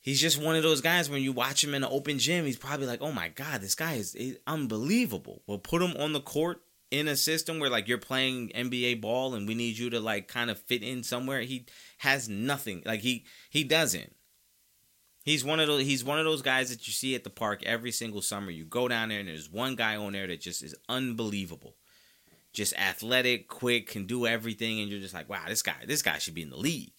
he's 0.00 0.20
just 0.20 0.40
one 0.40 0.54
of 0.54 0.62
those 0.62 0.80
guys 0.80 1.10
when 1.10 1.20
you 1.20 1.32
watch 1.32 1.64
him 1.64 1.74
in 1.74 1.82
an 1.82 1.90
open 1.90 2.20
gym, 2.20 2.44
he's 2.44 2.56
probably 2.56 2.86
like, 2.86 3.02
"Oh 3.02 3.10
my 3.10 3.26
god, 3.26 3.60
this 3.60 3.74
guy 3.74 3.94
is, 3.94 4.16
unbelievable." 4.46 5.42
We'll 5.48 5.58
put 5.58 5.82
him 5.82 5.96
on 5.96 6.12
the 6.12 6.20
court 6.20 6.62
in 6.92 7.08
a 7.08 7.16
system 7.16 7.58
where 7.58 7.70
like 7.70 7.88
you're 7.88 7.98
playing 7.98 8.50
NBA 8.50 9.00
ball 9.00 9.34
and 9.34 9.48
we 9.48 9.56
need 9.56 9.76
you 9.76 9.90
to 9.90 9.98
like 9.98 10.28
kind 10.28 10.48
of 10.48 10.60
fit 10.60 10.84
in 10.84 11.02
somewhere, 11.02 11.40
he 11.40 11.66
has 11.98 12.28
nothing. 12.28 12.84
Like 12.86 13.00
he 13.00 13.24
he 13.50 13.64
doesn't. 13.64 14.14
He's 15.24 15.44
one 15.44 15.58
of 15.58 15.66
those 15.66 15.82
he's 15.82 16.04
one 16.04 16.20
of 16.20 16.24
those 16.24 16.42
guys 16.42 16.70
that 16.70 16.86
you 16.86 16.92
see 16.92 17.16
at 17.16 17.24
the 17.24 17.30
park 17.30 17.64
every 17.64 17.90
single 17.90 18.22
summer. 18.22 18.52
You 18.52 18.64
go 18.64 18.86
down 18.86 19.08
there 19.08 19.18
and 19.18 19.28
there's 19.28 19.50
one 19.50 19.74
guy 19.74 19.96
on 19.96 20.12
there 20.12 20.28
that 20.28 20.40
just 20.40 20.62
is 20.62 20.76
unbelievable. 20.88 21.74
Just 22.52 22.74
athletic, 22.74 23.48
quick, 23.48 23.88
can 23.88 24.06
do 24.06 24.26
everything 24.26 24.80
and 24.80 24.90
you're 24.90 25.00
just 25.00 25.14
like, 25.14 25.28
"Wow, 25.28 25.44
this 25.48 25.62
guy, 25.62 25.76
this 25.86 26.02
guy 26.02 26.18
should 26.18 26.34
be 26.34 26.42
in 26.42 26.50
the 26.50 26.56
league." 26.56 26.92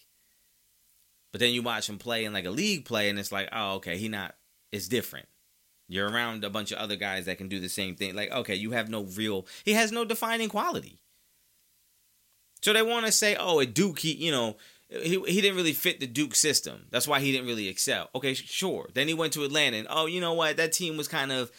But 1.32 1.40
then 1.40 1.52
you 1.52 1.62
watch 1.62 1.88
him 1.88 1.98
play 1.98 2.24
in 2.24 2.32
like 2.32 2.44
a 2.44 2.50
league 2.50 2.84
play 2.84 3.08
and 3.08 3.18
it's 3.18 3.32
like, 3.32 3.48
"Oh, 3.52 3.74
okay, 3.76 3.96
he 3.96 4.08
not 4.08 4.34
it's 4.72 4.88
different." 4.88 5.26
You're 5.88 6.08
around 6.08 6.44
a 6.44 6.50
bunch 6.50 6.72
of 6.72 6.78
other 6.78 6.96
guys 6.96 7.26
that 7.26 7.38
can 7.38 7.48
do 7.48 7.60
the 7.60 7.68
same 7.68 7.94
thing. 7.94 8.14
Like, 8.14 8.32
okay, 8.32 8.54
you 8.54 8.70
have 8.70 8.88
no 8.88 9.04
real, 9.04 9.46
he 9.64 9.74
has 9.74 9.92
no 9.92 10.04
defining 10.04 10.48
quality. 10.48 10.98
So 12.62 12.72
they 12.72 12.82
want 12.82 13.04
to 13.06 13.12
say, 13.12 13.36
oh, 13.38 13.60
at 13.60 13.74
Duke, 13.74 13.98
he, 13.98 14.14
you 14.14 14.30
know, 14.30 14.56
he, 14.88 15.20
he 15.26 15.40
didn't 15.42 15.56
really 15.56 15.74
fit 15.74 16.00
the 16.00 16.06
Duke 16.06 16.34
system. 16.34 16.86
That's 16.90 17.06
why 17.06 17.20
he 17.20 17.30
didn't 17.30 17.46
really 17.46 17.68
excel. 17.68 18.08
Okay, 18.14 18.32
sure. 18.32 18.88
Then 18.94 19.08
he 19.08 19.14
went 19.14 19.34
to 19.34 19.44
Atlanta, 19.44 19.76
and 19.76 19.86
oh, 19.90 20.06
you 20.06 20.20
know 20.20 20.32
what? 20.32 20.56
That 20.56 20.72
team 20.72 20.96
was 20.96 21.08
kind 21.08 21.30
of 21.30 21.50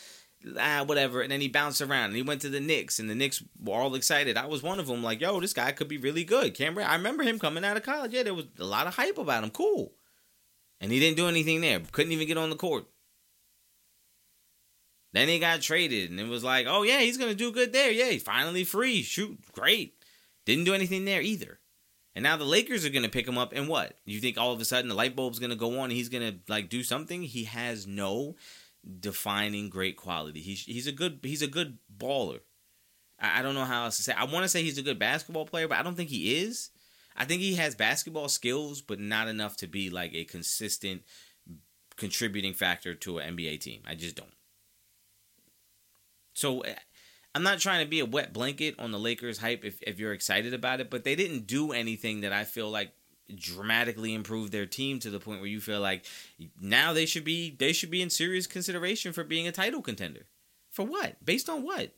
ah 0.60 0.84
whatever. 0.86 1.22
And 1.22 1.32
then 1.32 1.42
he 1.42 1.48
bounced 1.48 1.82
around, 1.82 2.06
and 2.06 2.16
he 2.16 2.22
went 2.22 2.42
to 2.42 2.50
the 2.50 2.60
Knicks, 2.60 3.00
and 3.00 3.10
the 3.10 3.16
Knicks 3.16 3.44
were 3.60 3.76
all 3.76 3.96
excited. 3.96 4.38
I 4.38 4.46
was 4.46 4.64
one 4.64 4.80
of 4.80 4.88
them. 4.88 5.04
Like, 5.04 5.22
yo, 5.22 5.40
this 5.40 5.54
guy 5.54 5.72
could 5.72 5.88
be 5.88 5.98
really 5.98 6.24
good. 6.24 6.54
Cameron, 6.54 6.88
I 6.88 6.96
remember 6.96 7.24
him 7.24 7.40
coming 7.40 7.66
out 7.66 7.78
of 7.78 7.84
college. 7.84 8.14
Yeah, 8.14 8.24
there 8.24 8.34
was 8.34 8.46
a 8.60 8.66
lot 8.66 8.88
of 8.88 8.96
hype 8.96 9.18
about 9.18 9.44
him. 9.44 9.50
Cool. 9.50 9.94
And 10.82 10.92
he 10.92 11.00
didn't 11.00 11.18
do 11.18 11.28
anything 11.28 11.62
there. 11.62 11.82
Couldn't 11.92 12.12
even 12.12 12.28
get 12.28 12.38
on 12.38 12.50
the 12.50 12.56
court. 12.56 12.86
Then 15.14 15.30
he 15.30 15.40
got 15.40 15.62
traded, 15.62 16.12
and 16.12 16.20
it 16.20 16.28
was 16.28 16.44
like, 16.44 16.66
oh 16.68 16.84
yeah, 16.84 17.00
he's 17.00 17.18
gonna 17.18 17.34
do 17.34 17.54
good 17.54 17.72
there. 17.72 17.90
Yeah, 17.90 18.10
he's 18.10 18.22
finally 18.22 18.66
free. 18.66 19.02
Shoot, 19.02 19.40
great. 19.54 19.96
Didn't 20.46 20.66
do 20.66 20.74
anything 20.74 21.06
there 21.06 21.22
either. 21.22 21.60
And 22.14 22.24
now 22.24 22.36
the 22.36 22.44
Lakers 22.44 22.86
are 22.86 22.90
gonna 22.90 23.08
pick 23.08 23.26
him 23.26 23.38
up, 23.38 23.54
and 23.54 23.70
what? 23.70 23.98
You 24.04 24.20
think 24.20 24.38
all 24.38 24.52
of 24.52 24.60
a 24.60 24.66
sudden 24.66 24.90
the 24.90 24.96
light 24.96 25.16
bulb's 25.16 25.40
gonna 25.40 25.56
go 25.56 25.80
on? 25.80 25.86
and 25.86 25.94
he's 25.94 26.10
gonna 26.10 26.36
like 26.50 26.68
do 26.68 26.84
something? 26.84 27.24
He 27.24 27.46
has 27.46 27.88
no 27.88 28.36
defining 29.00 29.70
great 29.70 29.98
quality. 29.98 30.42
He's 30.42 30.64
he's 30.64 30.88
a 30.88 30.92
good 30.92 31.20
he's 31.24 31.42
a 31.42 31.48
good 31.48 31.78
baller. 31.96 32.40
I, 33.20 33.40
I 33.40 33.42
don't 33.42 33.56
know 33.56 33.66
how 33.66 33.86
else 33.86 33.98
to 33.98 34.04
say. 34.04 34.14
I 34.14 34.26
want 34.26 34.44
to 34.44 34.50
say 34.50 34.64
he's 34.64 34.78
a 34.78 34.84
good 34.84 35.00
basketball 35.00 35.46
player, 35.46 35.68
but 35.68 35.78
I 35.78 35.84
don't 35.84 35.96
think 35.96 36.10
he 36.10 36.36
is. 36.44 36.70
I 37.16 37.26
think 37.26 37.42
he 37.42 37.56
has 37.56 37.76
basketball 37.76 38.28
skills, 38.28 38.82
but 38.82 39.00
not 39.00 39.28
enough 39.28 39.56
to 39.58 39.68
be 39.68 39.90
like 39.90 40.14
a 40.14 40.26
consistent 40.26 41.04
contributing 41.96 42.54
factor 42.54 42.94
to 42.94 43.20
an 43.20 43.38
NBA 43.38 43.62
team. 43.62 43.82
I 43.88 43.96
just 43.96 44.16
don't. 44.16 44.34
So 46.34 46.62
eh, 46.62 46.76
I'm 47.34 47.44
not 47.44 47.60
trying 47.60 47.84
to 47.84 47.90
be 47.90 48.02
a 48.02 48.06
wet 48.06 48.34
blanket 48.34 48.76
on 48.80 48.92
the 48.92 49.00
Lakers 49.00 49.38
hype 49.38 49.64
if, 49.64 49.82
if 49.82 50.00
you're 50.00 50.14
excited 50.14 50.54
about 50.54 50.82
it, 50.82 50.90
but 50.90 51.04
they 51.04 51.16
didn't 51.16 51.48
do 51.48 51.72
anything 51.72 52.22
that 52.22 52.34
I 52.34 52.44
feel 52.44 52.70
like 52.70 52.92
dramatically 53.34 54.14
improved 54.14 54.52
their 54.52 54.66
team 54.66 55.00
to 55.00 55.10
the 55.10 55.20
point 55.20 55.40
where 55.40 55.50
you 55.50 55.60
feel 55.60 55.80
like 55.80 56.06
now 56.62 56.94
they 56.94 57.06
should 57.06 57.24
be 57.24 57.56
they 57.58 57.74
should 57.74 57.90
be 57.90 58.02
in 58.02 58.10
serious 58.10 58.46
consideration 58.46 59.14
for 59.14 59.24
being 59.24 59.48
a 59.48 59.52
title 59.52 59.82
contender. 59.82 60.28
For 60.72 60.86
what? 60.86 61.24
Based 61.26 61.50
on 61.50 61.64
what? 61.64 61.94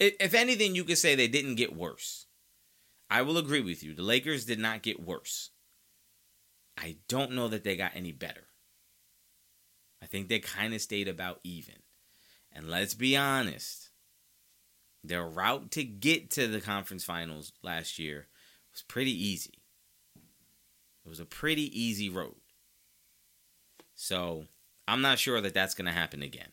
If 0.00 0.34
anything, 0.34 0.74
you 0.74 0.84
could 0.84 0.98
say 0.98 1.14
they 1.14 1.28
didn't 1.28 1.54
get 1.54 1.76
worse. 1.76 2.26
I 3.10 3.22
will 3.22 3.38
agree 3.38 3.60
with 3.60 3.82
you. 3.82 3.94
The 3.94 4.02
Lakers 4.02 4.44
did 4.44 4.58
not 4.58 4.82
get 4.82 5.04
worse. 5.04 5.50
I 6.76 6.96
don't 7.08 7.32
know 7.32 7.48
that 7.48 7.62
they 7.62 7.76
got 7.76 7.92
any 7.94 8.12
better. 8.12 8.48
I 10.02 10.06
think 10.06 10.28
they 10.28 10.40
kind 10.40 10.74
of 10.74 10.80
stayed 10.80 11.08
about 11.08 11.40
even. 11.44 11.76
And 12.52 12.68
let's 12.68 12.94
be 12.94 13.16
honest, 13.16 13.90
their 15.02 15.26
route 15.26 15.70
to 15.72 15.84
get 15.84 16.30
to 16.30 16.46
the 16.48 16.60
conference 16.60 17.04
finals 17.04 17.52
last 17.62 17.98
year 17.98 18.28
was 18.74 18.82
pretty 18.82 19.12
easy. 19.12 19.54
It 21.04 21.08
was 21.08 21.20
a 21.20 21.26
pretty 21.26 21.80
easy 21.80 22.08
road. 22.08 22.34
So 23.94 24.44
I'm 24.88 25.00
not 25.00 25.18
sure 25.18 25.40
that 25.40 25.54
that's 25.54 25.74
going 25.74 25.86
to 25.86 25.92
happen 25.92 26.22
again. 26.22 26.48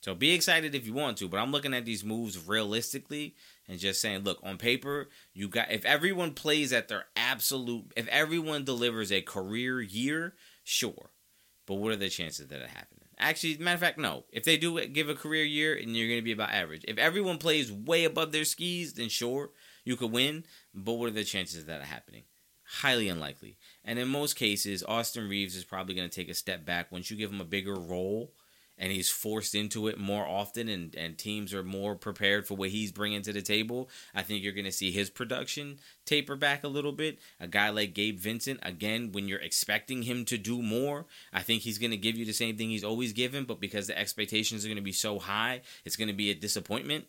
So 0.00 0.14
be 0.14 0.32
excited 0.32 0.74
if 0.74 0.86
you 0.86 0.94
want 0.94 1.18
to, 1.18 1.28
but 1.28 1.38
I'm 1.38 1.50
looking 1.50 1.74
at 1.74 1.84
these 1.84 2.04
moves 2.04 2.46
realistically 2.46 3.34
and 3.66 3.80
just 3.80 4.00
saying, 4.00 4.22
look, 4.22 4.38
on 4.42 4.56
paper, 4.56 5.08
you 5.34 5.48
got 5.48 5.72
if 5.72 5.84
everyone 5.84 6.34
plays 6.34 6.72
at 6.72 6.88
their 6.88 7.06
absolute 7.16 7.92
if 7.96 8.06
everyone 8.08 8.64
delivers 8.64 9.10
a 9.10 9.22
career 9.22 9.80
year, 9.80 10.34
sure. 10.62 11.10
But 11.66 11.74
what 11.74 11.92
are 11.92 11.96
the 11.96 12.08
chances 12.08 12.46
that 12.46 12.60
it 12.60 12.70
happens? 12.70 13.02
Actually, 13.18 13.58
matter 13.58 13.74
of 13.74 13.80
fact, 13.80 13.98
no. 13.98 14.24
If 14.30 14.44
they 14.44 14.56
do 14.56 14.86
give 14.86 15.08
a 15.08 15.14
career 15.14 15.44
year 15.44 15.74
and 15.74 15.96
you're 15.96 16.06
going 16.06 16.20
to 16.20 16.24
be 16.24 16.32
about 16.32 16.50
average. 16.50 16.84
If 16.86 16.98
everyone 16.98 17.38
plays 17.38 17.72
way 17.72 18.04
above 18.04 18.30
their 18.30 18.44
skis, 18.44 18.94
then 18.94 19.08
sure, 19.08 19.50
you 19.88 19.96
could 19.96 20.12
win. 20.12 20.44
But 20.74 20.94
what 20.94 21.08
are 21.08 21.12
the 21.12 21.24
chances 21.24 21.60
of 21.60 21.66
that 21.66 21.82
happening? 21.82 22.24
Highly 22.82 23.08
unlikely. 23.08 23.56
And 23.84 23.98
in 23.98 24.08
most 24.08 24.36
cases, 24.36 24.84
Austin 24.86 25.28
Reaves 25.28 25.56
is 25.56 25.64
probably 25.64 25.94
going 25.94 26.08
to 26.08 26.14
take 26.14 26.28
a 26.28 26.34
step 26.34 26.66
back 26.66 26.92
once 26.92 27.10
you 27.10 27.16
give 27.16 27.32
him 27.32 27.40
a 27.40 27.46
bigger 27.46 27.74
role 27.74 28.32
and 28.80 28.92
he's 28.92 29.10
forced 29.10 29.54
into 29.54 29.88
it 29.88 29.98
more 29.98 30.26
often 30.26 30.68
and, 30.68 30.94
and 30.94 31.18
teams 31.18 31.52
are 31.52 31.64
more 31.64 31.96
prepared 31.96 32.46
for 32.46 32.54
what 32.54 32.68
he's 32.68 32.92
bringing 32.92 33.22
to 33.22 33.32
the 33.32 33.42
table 33.42 33.88
i 34.14 34.22
think 34.22 34.42
you're 34.42 34.52
going 34.52 34.64
to 34.64 34.70
see 34.70 34.92
his 34.92 35.10
production 35.10 35.78
taper 36.06 36.36
back 36.36 36.62
a 36.62 36.68
little 36.68 36.92
bit 36.92 37.18
a 37.40 37.48
guy 37.48 37.70
like 37.70 37.92
gabe 37.92 38.18
vincent 38.18 38.60
again 38.62 39.10
when 39.12 39.26
you're 39.26 39.40
expecting 39.40 40.02
him 40.02 40.24
to 40.24 40.38
do 40.38 40.62
more 40.62 41.06
i 41.32 41.42
think 41.42 41.62
he's 41.62 41.78
going 41.78 41.90
to 41.90 41.96
give 41.96 42.16
you 42.16 42.24
the 42.24 42.32
same 42.32 42.56
thing 42.56 42.70
he's 42.70 42.84
always 42.84 43.12
given 43.12 43.44
but 43.44 43.60
because 43.60 43.86
the 43.86 43.98
expectations 43.98 44.64
are 44.64 44.68
going 44.68 44.76
to 44.76 44.82
be 44.82 44.92
so 44.92 45.18
high 45.18 45.60
it's 45.84 45.96
going 45.96 46.08
to 46.08 46.14
be 46.14 46.30
a 46.30 46.34
disappointment 46.34 47.06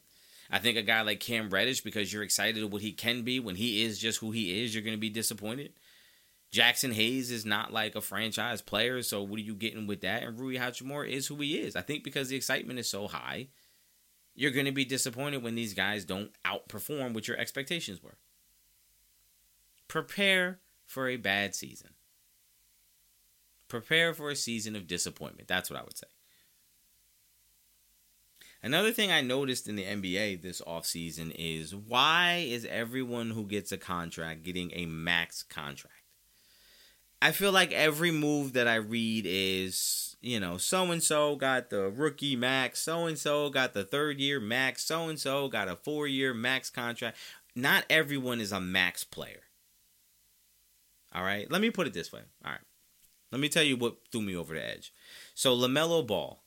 I 0.51 0.59
think 0.59 0.77
a 0.77 0.81
guy 0.81 1.01
like 1.01 1.19
Cam 1.19 1.49
Reddish, 1.49 1.81
because 1.81 2.11
you're 2.11 2.23
excited 2.23 2.63
of 2.63 2.71
what 2.71 2.81
he 2.81 2.91
can 2.91 3.21
be 3.21 3.39
when 3.39 3.55
he 3.55 3.83
is 3.83 3.99
just 3.99 4.19
who 4.19 4.31
he 4.31 4.63
is, 4.63 4.73
you're 4.73 4.83
going 4.83 4.95
to 4.95 4.99
be 4.99 5.09
disappointed. 5.09 5.73
Jaxson 6.51 6.93
Hayes 6.93 7.29
is 7.29 7.45
not 7.45 7.71
like 7.71 7.95
a 7.95 8.01
franchise 8.01 8.61
player, 8.61 9.03
so 9.03 9.21
what 9.21 9.37
are 9.37 9.43
you 9.43 9.53
getting 9.53 9.85
with 9.85 10.01
that? 10.01 10.23
And 10.23 10.39
Rui 10.39 10.55
Hachimura 10.55 11.07
is 11.07 11.27
who 11.27 11.35
he 11.35 11.59
is. 11.59 11.75
I 11.75 11.81
think 11.81 12.03
because 12.03 12.29
the 12.29 12.35
excitement 12.35 12.79
is 12.79 12.89
so 12.89 13.07
high, 13.07 13.49
you're 14.33 14.51
going 14.51 14.65
to 14.65 14.71
be 14.71 14.85
disappointed 14.85 15.43
when 15.43 15.53
these 15.53 15.75
guys 15.75 16.05
don't 16.05 16.31
outperform 16.43 17.13
what 17.13 17.27
your 17.27 17.37
expectations 17.37 18.01
were. 18.01 18.17
Prepare 19.87 20.59
for 20.87 21.07
a 21.07 21.17
bad 21.17 21.53
season. 21.53 21.91
Prepare 23.67 24.15
for 24.15 24.31
a 24.31 24.35
season 24.35 24.75
of 24.75 24.87
disappointment. 24.87 25.47
That's 25.47 25.69
what 25.69 25.79
I 25.79 25.83
would 25.83 25.97
say. 25.97 26.07
Another 28.61 28.91
thing 28.91 29.09
I 29.11 29.21
noticed 29.21 29.69
in 29.69 29.77
the 29.77 29.85
NBA 29.85 30.41
this 30.41 30.61
offseason 30.61 31.33
is 31.35 31.73
why 31.73 32.45
is 32.45 32.65
everyone 32.65 33.31
who 33.31 33.45
gets 33.45 33.71
a 33.71 33.77
contract 33.77 34.43
getting 34.43 34.71
a 34.73 34.85
max 34.85 35.43
contract? 35.43 35.95
I 37.21 37.31
feel 37.31 37.51
like 37.51 37.71
every 37.71 38.11
move 38.11 38.53
that 38.53 38.67
I 38.67 38.75
read 38.75 39.25
is, 39.27 40.17
you 40.21 40.39
know, 40.39 40.57
so 40.57 40.91
and 40.91 41.03
so 41.03 41.35
got 41.35 41.69
the 41.69 41.89
rookie 41.89 42.35
max, 42.35 42.81
so 42.81 43.05
and 43.05 43.17
so 43.17 43.49
got 43.49 43.73
the 43.73 43.83
third 43.83 44.19
year 44.19 44.39
max, 44.39 44.83
so 44.83 45.07
and 45.07 45.19
so 45.19 45.47
got 45.47 45.69
a 45.69 45.75
four 45.75 46.07
year 46.07 46.33
max 46.33 46.69
contract. 46.69 47.17
Not 47.55 47.85
everyone 47.89 48.41
is 48.41 48.51
a 48.51 48.61
max 48.61 49.03
player. 49.03 49.43
All 51.13 51.23
right, 51.23 51.49
let 51.49 51.61
me 51.61 51.71
put 51.71 51.87
it 51.87 51.93
this 51.93 52.11
way. 52.11 52.21
All 52.45 52.51
right, 52.51 52.61
let 53.31 53.41
me 53.41 53.49
tell 53.49 53.63
you 53.63 53.75
what 53.75 53.97
threw 54.11 54.21
me 54.21 54.35
over 54.35 54.53
the 54.53 54.65
edge. 54.65 54.93
So, 55.33 55.55
LaMelo 55.55 56.05
Ball 56.05 56.41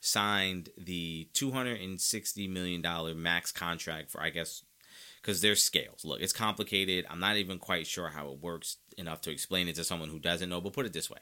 signed 0.00 0.70
the 0.78 1.28
$260 1.34 2.50
million 2.50 2.82
max 3.20 3.52
contract 3.52 4.10
for, 4.10 4.22
I 4.22 4.30
guess, 4.30 4.64
because 5.20 5.40
there's 5.40 5.62
scales. 5.62 6.04
Look, 6.04 6.20
it's 6.20 6.32
complicated. 6.32 7.06
I'm 7.10 7.20
not 7.20 7.36
even 7.36 7.58
quite 7.58 7.86
sure 7.86 8.08
how 8.08 8.30
it 8.30 8.40
works 8.40 8.76
enough 8.96 9.20
to 9.22 9.30
explain 9.30 9.68
it 9.68 9.74
to 9.76 9.84
someone 9.84 10.08
who 10.08 10.18
doesn't 10.18 10.48
know, 10.48 10.60
but 10.60 10.72
put 10.72 10.86
it 10.86 10.92
this 10.92 11.10
way. 11.10 11.18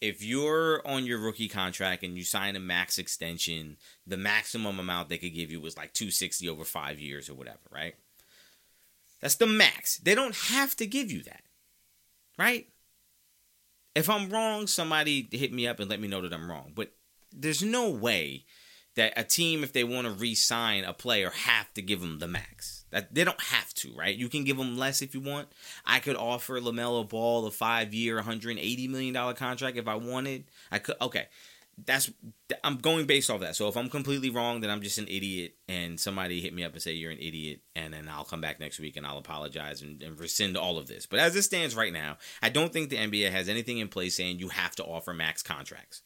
If 0.00 0.22
you're 0.22 0.86
on 0.86 1.06
your 1.06 1.18
rookie 1.18 1.48
contract 1.48 2.02
and 2.04 2.16
you 2.16 2.24
sign 2.24 2.54
a 2.54 2.60
max 2.60 2.98
extension, 2.98 3.76
the 4.06 4.16
maximum 4.16 4.78
amount 4.78 5.08
they 5.08 5.18
could 5.18 5.34
give 5.34 5.50
you 5.50 5.60
was 5.60 5.76
like 5.76 5.92
260 5.92 6.48
over 6.48 6.64
5 6.64 7.00
years 7.00 7.28
or 7.28 7.34
whatever, 7.34 7.58
right? 7.72 7.94
That's 9.20 9.34
the 9.34 9.46
max. 9.46 9.98
They 9.98 10.14
don't 10.14 10.36
have 10.36 10.76
to 10.76 10.86
give 10.86 11.10
you 11.10 11.22
that. 11.24 11.42
Right? 12.38 12.68
If 13.96 14.08
I'm 14.08 14.30
wrong, 14.30 14.68
somebody 14.68 15.28
hit 15.32 15.52
me 15.52 15.66
up 15.66 15.80
and 15.80 15.90
let 15.90 16.00
me 16.00 16.06
know 16.06 16.20
that 16.20 16.32
I'm 16.32 16.48
wrong. 16.48 16.70
But 16.72 16.92
there's 17.32 17.62
no 17.62 17.90
way 17.90 18.44
that 18.96 19.12
a 19.16 19.22
team, 19.22 19.62
if 19.62 19.72
they 19.72 19.84
want 19.84 20.06
to 20.06 20.12
re-sign 20.12 20.84
a 20.84 20.92
player, 20.92 21.30
have 21.30 21.72
to 21.74 21.82
give 21.82 22.00
them 22.00 22.18
the 22.18 22.28
max. 22.28 22.84
That 22.90 23.14
they 23.14 23.22
don't 23.22 23.40
have 23.40 23.72
to, 23.74 23.92
right? 23.94 24.16
You 24.16 24.28
can 24.28 24.44
give 24.44 24.56
them 24.56 24.76
less 24.76 25.02
if 25.02 25.14
you 25.14 25.20
want. 25.20 25.48
I 25.86 26.00
could 26.00 26.16
offer 26.16 26.60
LaMelo 26.60 27.08
Ball 27.08 27.46
a 27.46 27.50
five-year, 27.50 28.16
180 28.16 28.88
million 28.88 29.14
dollar 29.14 29.34
contract 29.34 29.76
if 29.76 29.86
I 29.86 29.94
wanted. 29.94 30.44
I 30.72 30.78
could. 30.78 30.96
Okay, 31.00 31.26
that's 31.86 32.10
I'm 32.64 32.78
going 32.78 33.06
based 33.06 33.30
off 33.30 33.40
that. 33.40 33.56
So 33.56 33.68
if 33.68 33.76
I'm 33.76 33.88
completely 33.88 34.30
wrong, 34.30 34.60
then 34.60 34.70
I'm 34.70 34.82
just 34.82 34.98
an 34.98 35.06
idiot, 35.06 35.54
and 35.68 36.00
somebody 36.00 36.40
hit 36.40 36.54
me 36.54 36.64
up 36.64 36.72
and 36.72 36.82
say 36.82 36.92
you're 36.92 37.12
an 37.12 37.18
idiot, 37.18 37.60
and 37.76 37.94
then 37.94 38.08
I'll 38.08 38.24
come 38.24 38.40
back 38.40 38.58
next 38.58 38.80
week 38.80 38.96
and 38.96 39.06
I'll 39.06 39.18
apologize 39.18 39.82
and, 39.82 40.02
and 40.02 40.18
rescind 40.18 40.56
all 40.56 40.78
of 40.78 40.88
this. 40.88 41.06
But 41.06 41.20
as 41.20 41.36
it 41.36 41.42
stands 41.42 41.76
right 41.76 41.92
now, 41.92 42.16
I 42.42 42.48
don't 42.48 42.72
think 42.72 42.90
the 42.90 42.96
NBA 42.96 43.30
has 43.30 43.48
anything 43.48 43.78
in 43.78 43.88
place 43.88 44.16
saying 44.16 44.38
you 44.38 44.48
have 44.48 44.74
to 44.76 44.84
offer 44.84 45.12
max 45.14 45.42
contracts. 45.42 46.02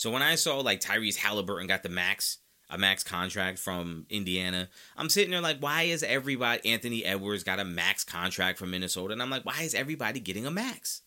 So 0.00 0.10
when 0.10 0.22
I 0.22 0.36
saw 0.36 0.60
like 0.60 0.80
Tyrese 0.80 1.16
Halliburton 1.16 1.66
got 1.66 1.82
the 1.82 1.90
max, 1.90 2.38
a 2.70 2.78
max 2.78 3.04
contract 3.04 3.58
from 3.58 4.06
Indiana, 4.08 4.70
I'm 4.96 5.10
sitting 5.10 5.30
there 5.30 5.42
like, 5.42 5.58
why 5.60 5.82
is 5.82 6.02
everybody 6.02 6.72
Anthony 6.72 7.04
Edwards 7.04 7.44
got 7.44 7.60
a 7.60 7.66
max 7.66 8.02
contract 8.02 8.58
from 8.58 8.70
Minnesota? 8.70 9.12
And 9.12 9.20
I'm 9.20 9.28
like, 9.28 9.44
why 9.44 9.60
is 9.60 9.74
everybody 9.74 10.18
getting 10.18 10.46
a 10.46 10.50
max? 10.50 11.02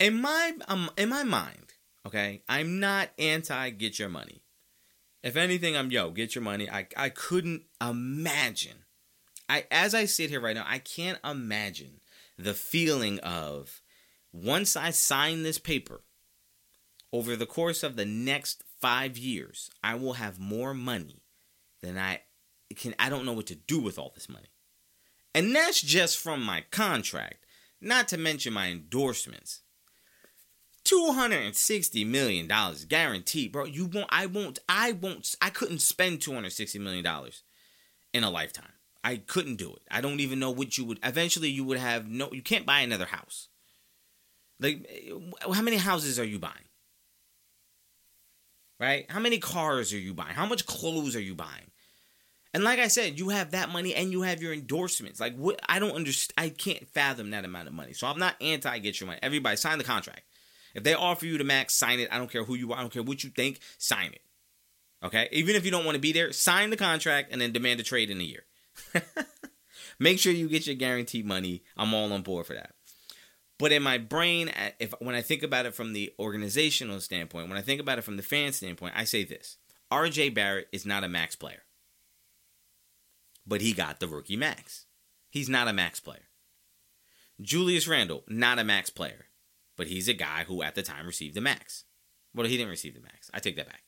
In 0.00 0.20
my 0.20 0.54
um, 0.66 0.90
in 0.98 1.10
my 1.10 1.22
mind, 1.22 1.74
okay, 2.04 2.42
I'm 2.48 2.80
not 2.80 3.10
anti 3.20 3.70
get 3.70 4.00
your 4.00 4.08
money. 4.08 4.42
If 5.22 5.36
anything, 5.36 5.76
I'm 5.76 5.92
yo, 5.92 6.10
get 6.10 6.34
your 6.34 6.42
money. 6.42 6.68
I 6.68 6.88
I 6.96 7.08
couldn't 7.08 7.62
imagine. 7.80 8.82
I 9.48 9.64
as 9.70 9.94
I 9.94 10.06
sit 10.06 10.30
here 10.30 10.40
right 10.40 10.56
now, 10.56 10.66
I 10.66 10.80
can't 10.80 11.20
imagine 11.24 12.00
the 12.36 12.54
feeling 12.54 13.20
of 13.20 13.80
once 14.32 14.74
I 14.74 14.90
sign 14.90 15.44
this 15.44 15.58
paper 15.58 16.02
over 17.12 17.36
the 17.36 17.46
course 17.46 17.82
of 17.82 17.96
the 17.96 18.04
next 18.04 18.62
five 18.80 19.16
years, 19.16 19.70
I 19.82 19.94
will 19.94 20.14
have 20.14 20.38
more 20.38 20.74
money 20.74 21.22
than 21.82 21.98
I 21.98 22.22
can. 22.76 22.94
I 22.98 23.08
don't 23.08 23.24
know 23.24 23.32
what 23.32 23.46
to 23.46 23.54
do 23.54 23.80
with 23.80 23.98
all 23.98 24.12
this 24.14 24.28
money. 24.28 24.48
And 25.34 25.54
that's 25.54 25.80
just 25.80 26.18
from 26.18 26.42
my 26.42 26.64
contract, 26.70 27.46
not 27.80 28.08
to 28.08 28.18
mention 28.18 28.52
my 28.52 28.68
endorsements. 28.68 29.60
$260 30.84 32.06
million 32.06 32.50
guaranteed, 32.88 33.52
bro. 33.52 33.64
You 33.64 33.86
won't, 33.86 34.08
I 34.08 34.26
won't, 34.26 34.58
I 34.68 34.92
won't, 34.92 35.34
I 35.40 35.50
couldn't 35.50 35.80
spend 35.80 36.20
$260 36.20 36.80
million 36.80 37.06
in 38.14 38.24
a 38.24 38.30
lifetime. 38.30 38.72
I 39.04 39.16
couldn't 39.16 39.56
do 39.56 39.70
it. 39.72 39.82
I 39.90 40.00
don't 40.00 40.20
even 40.20 40.38
know 40.38 40.50
what 40.50 40.78
you 40.78 40.84
would, 40.86 40.98
eventually 41.02 41.50
you 41.50 41.64
would 41.64 41.78
have 41.78 42.08
no, 42.08 42.30
you 42.32 42.42
can't 42.42 42.66
buy 42.66 42.80
another 42.80 43.06
house. 43.06 43.48
Like, 44.60 44.90
how 45.52 45.62
many 45.62 45.76
houses 45.76 46.18
are 46.18 46.24
you 46.24 46.38
buying? 46.38 46.67
Right? 48.78 49.06
How 49.10 49.20
many 49.20 49.38
cars 49.38 49.92
are 49.92 49.98
you 49.98 50.14
buying? 50.14 50.34
How 50.34 50.46
much 50.46 50.66
clothes 50.66 51.16
are 51.16 51.20
you 51.20 51.34
buying? 51.34 51.70
And 52.54 52.64
like 52.64 52.78
I 52.78 52.88
said, 52.88 53.18
you 53.18 53.28
have 53.28 53.50
that 53.50 53.68
money 53.68 53.94
and 53.94 54.10
you 54.10 54.22
have 54.22 54.42
your 54.42 54.52
endorsements. 54.52 55.20
Like 55.20 55.36
what 55.36 55.60
I 55.68 55.78
don't 55.78 55.94
understand 55.94 56.34
I 56.36 56.48
can't 56.48 56.88
fathom 56.88 57.30
that 57.30 57.44
amount 57.44 57.68
of 57.68 57.74
money. 57.74 57.92
So 57.92 58.06
I'm 58.06 58.18
not 58.18 58.36
anti 58.40 58.78
get 58.78 59.00
your 59.00 59.06
money. 59.06 59.18
Everybody 59.22 59.56
sign 59.56 59.78
the 59.78 59.84
contract. 59.84 60.22
If 60.74 60.82
they 60.82 60.94
offer 60.94 61.26
you 61.26 61.38
the 61.38 61.44
max, 61.44 61.74
sign 61.74 62.00
it. 62.00 62.08
I 62.10 62.18
don't 62.18 62.30
care 62.30 62.44
who 62.44 62.54
you 62.54 62.72
are, 62.72 62.78
I 62.78 62.80
don't 62.80 62.92
care 62.92 63.02
what 63.02 63.24
you 63.24 63.30
think, 63.30 63.60
sign 63.78 64.12
it. 64.12 64.22
Okay? 65.02 65.28
Even 65.32 65.56
if 65.56 65.64
you 65.64 65.70
don't 65.70 65.84
want 65.84 65.94
to 65.96 66.00
be 66.00 66.12
there, 66.12 66.32
sign 66.32 66.70
the 66.70 66.76
contract 66.76 67.32
and 67.32 67.40
then 67.40 67.52
demand 67.52 67.80
a 67.80 67.82
trade 67.82 68.10
in 68.10 68.20
a 68.20 68.24
year. 68.24 68.44
Make 69.98 70.18
sure 70.18 70.32
you 70.32 70.48
get 70.48 70.66
your 70.66 70.76
guaranteed 70.76 71.26
money. 71.26 71.62
I'm 71.76 71.94
all 71.94 72.12
on 72.12 72.22
board 72.22 72.46
for 72.46 72.54
that. 72.54 72.72
But 73.58 73.72
in 73.72 73.82
my 73.82 73.98
brain, 73.98 74.52
if 74.78 74.94
when 75.00 75.16
I 75.16 75.22
think 75.22 75.42
about 75.42 75.66
it 75.66 75.74
from 75.74 75.92
the 75.92 76.12
organizational 76.18 77.00
standpoint, 77.00 77.48
when 77.48 77.58
I 77.58 77.62
think 77.62 77.80
about 77.80 77.98
it 77.98 78.04
from 78.04 78.16
the 78.16 78.22
fan 78.22 78.52
standpoint, 78.52 78.94
I 78.96 79.04
say 79.04 79.24
this: 79.24 79.56
R.J. 79.90 80.30
Barrett 80.30 80.68
is 80.72 80.86
not 80.86 81.02
a 81.02 81.08
max 81.08 81.34
player, 81.34 81.62
but 83.46 83.60
he 83.60 83.72
got 83.72 83.98
the 83.98 84.06
rookie 84.06 84.36
max. 84.36 84.86
He's 85.28 85.48
not 85.48 85.66
a 85.66 85.72
max 85.72 85.98
player. 85.98 86.28
Julius 87.40 87.88
Randle, 87.88 88.24
not 88.28 88.58
a 88.58 88.64
max 88.64 88.90
player, 88.90 89.26
but 89.76 89.88
he's 89.88 90.08
a 90.08 90.14
guy 90.14 90.44
who 90.44 90.62
at 90.62 90.74
the 90.74 90.82
time 90.82 91.06
received 91.06 91.34
the 91.34 91.40
max. 91.40 91.84
Well, 92.34 92.46
he 92.46 92.56
didn't 92.56 92.70
receive 92.70 92.94
the 92.94 93.00
max. 93.00 93.30
I 93.34 93.40
take 93.40 93.56
that 93.56 93.66
back. 93.66 93.82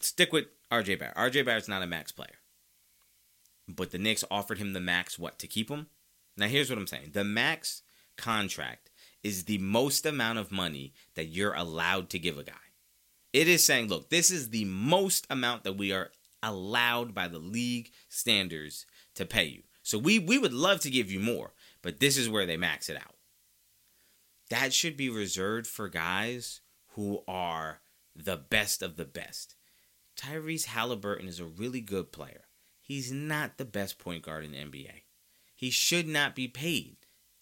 Stick 0.00 0.32
with 0.32 0.46
R.J. 0.70 0.96
Barrett. 0.96 1.16
R.J. 1.16 1.42
Barrett's 1.42 1.68
not 1.68 1.82
a 1.82 1.86
max 1.86 2.10
player, 2.10 2.38
but 3.68 3.92
the 3.92 3.98
Knicks 3.98 4.24
offered 4.30 4.58
him 4.58 4.72
the 4.72 4.80
max. 4.80 5.18
What 5.18 5.38
to 5.38 5.46
keep 5.46 5.70
him? 5.70 5.86
Now, 6.38 6.46
here's 6.48 6.70
what 6.70 6.78
I'm 6.78 6.86
saying 6.86 7.10
the 7.12 7.24
max 7.24 7.82
contract 8.16 8.90
is 9.22 9.44
the 9.44 9.58
most 9.58 10.06
amount 10.06 10.38
of 10.38 10.52
money 10.52 10.94
that 11.14 11.26
you're 11.26 11.54
allowed 11.54 12.08
to 12.10 12.18
give 12.18 12.38
a 12.38 12.44
guy. 12.44 12.54
It 13.32 13.48
is 13.48 13.64
saying, 13.66 13.88
look, 13.88 14.08
this 14.10 14.30
is 14.30 14.50
the 14.50 14.64
most 14.64 15.26
amount 15.30 15.64
that 15.64 15.76
we 15.76 15.92
are 15.92 16.10
allowed 16.42 17.14
by 17.14 17.28
the 17.28 17.38
league 17.38 17.90
standards 18.08 18.86
to 19.14 19.26
pay 19.26 19.44
you. 19.44 19.62
So 19.82 19.98
we 19.98 20.18
we 20.18 20.38
would 20.38 20.52
love 20.52 20.80
to 20.80 20.90
give 20.90 21.10
you 21.10 21.20
more, 21.20 21.52
but 21.82 22.00
this 22.00 22.16
is 22.16 22.28
where 22.28 22.46
they 22.46 22.56
max 22.56 22.88
it 22.88 22.96
out. 22.96 23.14
that 24.50 24.72
should 24.72 24.96
be 24.96 25.10
reserved 25.10 25.66
for 25.66 25.88
guys 25.88 26.60
who 26.94 27.22
are 27.28 27.80
the 28.16 28.36
best 28.36 28.82
of 28.82 28.96
the 28.96 29.04
best. 29.04 29.54
Tyrese 30.16 30.66
Halliburton 30.66 31.28
is 31.28 31.40
a 31.40 31.44
really 31.44 31.80
good 31.80 32.12
player. 32.12 32.44
He's 32.80 33.12
not 33.12 33.58
the 33.58 33.64
best 33.64 33.98
point 33.98 34.22
guard 34.22 34.44
in 34.44 34.52
the 34.52 34.58
NBA. 34.58 35.02
He 35.58 35.70
should 35.70 36.06
not 36.06 36.36
be 36.36 36.46
paid 36.46 36.98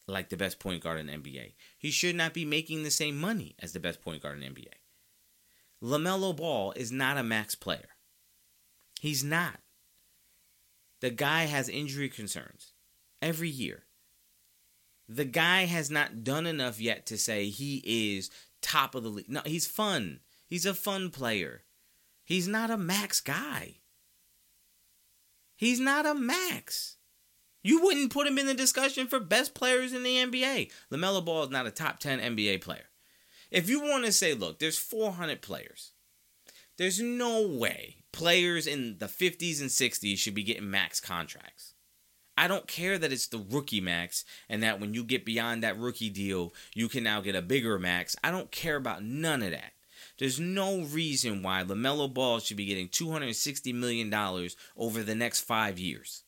like 0.09 0.31
the 0.31 0.39
best 0.39 0.59
point 0.59 0.83
guard 0.83 0.99
in 0.99 1.07
the 1.09 1.13
NBA. 1.13 1.53
He 1.77 1.91
should 1.91 2.17
not 2.17 2.33
be 2.33 2.47
making 2.47 2.83
the 2.83 2.91
same 2.91 3.21
money 3.21 3.55
as 3.59 3.75
the 3.75 3.79
best 3.79 4.01
point 4.01 4.23
guard 4.23 4.41
in 4.41 4.41
the 4.41 4.59
NBA. 4.59 4.73
LaMelo 5.85 6.35
Ball 6.35 6.73
is 6.73 6.91
not 6.91 7.19
a 7.19 7.23
max 7.23 7.55
player. 7.55 7.91
He's 8.99 9.23
not. 9.23 9.59
The 11.03 11.11
guy 11.11 11.43
has 11.45 11.69
injury 11.69 12.09
concerns 12.09 12.73
every 13.21 13.51
year. 13.51 13.83
The 15.07 15.27
guy 15.27 15.67
has 15.67 15.91
not 15.91 16.25
done 16.25 16.47
enough 16.47 16.81
yet 16.81 17.05
to 17.07 17.19
say 17.19 17.51
he 17.51 17.83
is 17.85 18.31
top 18.63 18.95
of 18.95 19.03
the 19.03 19.11
league. 19.11 19.29
No, 19.29 19.43
he's 19.45 19.67
fun. 19.67 20.21
He's 20.47 20.65
a 20.65 20.73
fun 20.73 21.11
player. 21.11 21.65
He's 22.25 22.49
not 22.49 22.71
a 22.71 22.79
max 22.79 23.21
guy. 23.21 23.81
He's 25.55 25.79
not 25.79 26.07
a 26.07 26.15
max. 26.15 26.96
You 27.67 27.83
wouldn't 27.83 28.13
put 28.13 28.29
him 28.29 28.39
in 28.39 28.47
the 28.47 28.55
discussion 28.55 29.09
for 29.09 29.19
best 29.19 29.53
players 29.53 29.93
in 29.93 30.05
the 30.05 30.19
NBA. 30.19 30.71
LaMelo 30.93 31.25
Ball 31.25 31.43
is 31.43 31.51
not 31.51 31.67
a 31.67 31.73
top 31.73 31.99
10 31.99 32.21
NBA 32.21 32.61
player. 32.61 32.85
If 33.51 33.69
you 33.69 33.81
want 33.81 34.05
to 34.05 34.13
say, 34.13 34.35
look, 34.35 34.61
there's 34.61 34.79
400 34.79 35.43
players. 35.43 35.91
There's 36.77 37.01
no 37.01 37.45
way 37.45 37.97
players 38.13 38.69
in 38.69 38.99
the 38.99 39.07
50s 39.07 39.61
and 39.61 39.69
60s 39.69 40.17
should 40.17 40.37
be 40.37 40.45
getting 40.45 40.71
max 40.71 41.01
contracts. 41.01 41.75
I 42.39 42.47
don't 42.47 42.69
care 42.69 42.99
that 42.99 43.11
it's 43.11 43.27
the 43.27 43.45
rookie 43.51 43.81
max 43.81 44.25
and 44.49 44.63
that 44.63 44.79
when 44.79 44.95
you 44.95 45.03
get 45.03 45.25
beyond 45.25 45.65
that 45.65 45.77
rookie 45.77 46.09
deal, 46.09 46.55
you 46.73 46.89
can 46.89 47.03
now 47.03 47.21
get 47.21 47.35
a 47.35 47.43
bigger 47.43 47.81
max. 47.81 48.15
I 48.23 48.31
don't 48.31 48.53
care 48.53 48.77
about 48.77 49.03
none 49.03 49.43
of 49.43 49.51
that. 49.51 49.73
There's 50.21 50.39
no 50.39 50.83
reason 50.83 51.43
why 51.43 51.65
LaMelo 51.65 52.15
Ball 52.15 52.39
should 52.39 52.59
be 52.59 52.67
getting 52.67 52.89
$260 52.89 53.75
million 53.75 54.15
over 54.77 55.03
the 55.03 55.17
next 55.17 55.41
five 55.41 55.81
years. 55.81 56.23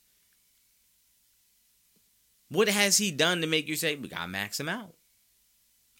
What 2.51 2.69
has 2.69 2.97
he 2.97 3.11
done 3.11 3.41
to 3.41 3.47
make 3.47 3.69
you 3.69 3.77
say, 3.77 3.97
we 3.97 4.09
got 4.09 4.23
to 4.23 4.29
max 4.29 4.59
him 4.59 4.69
out? 4.69 4.95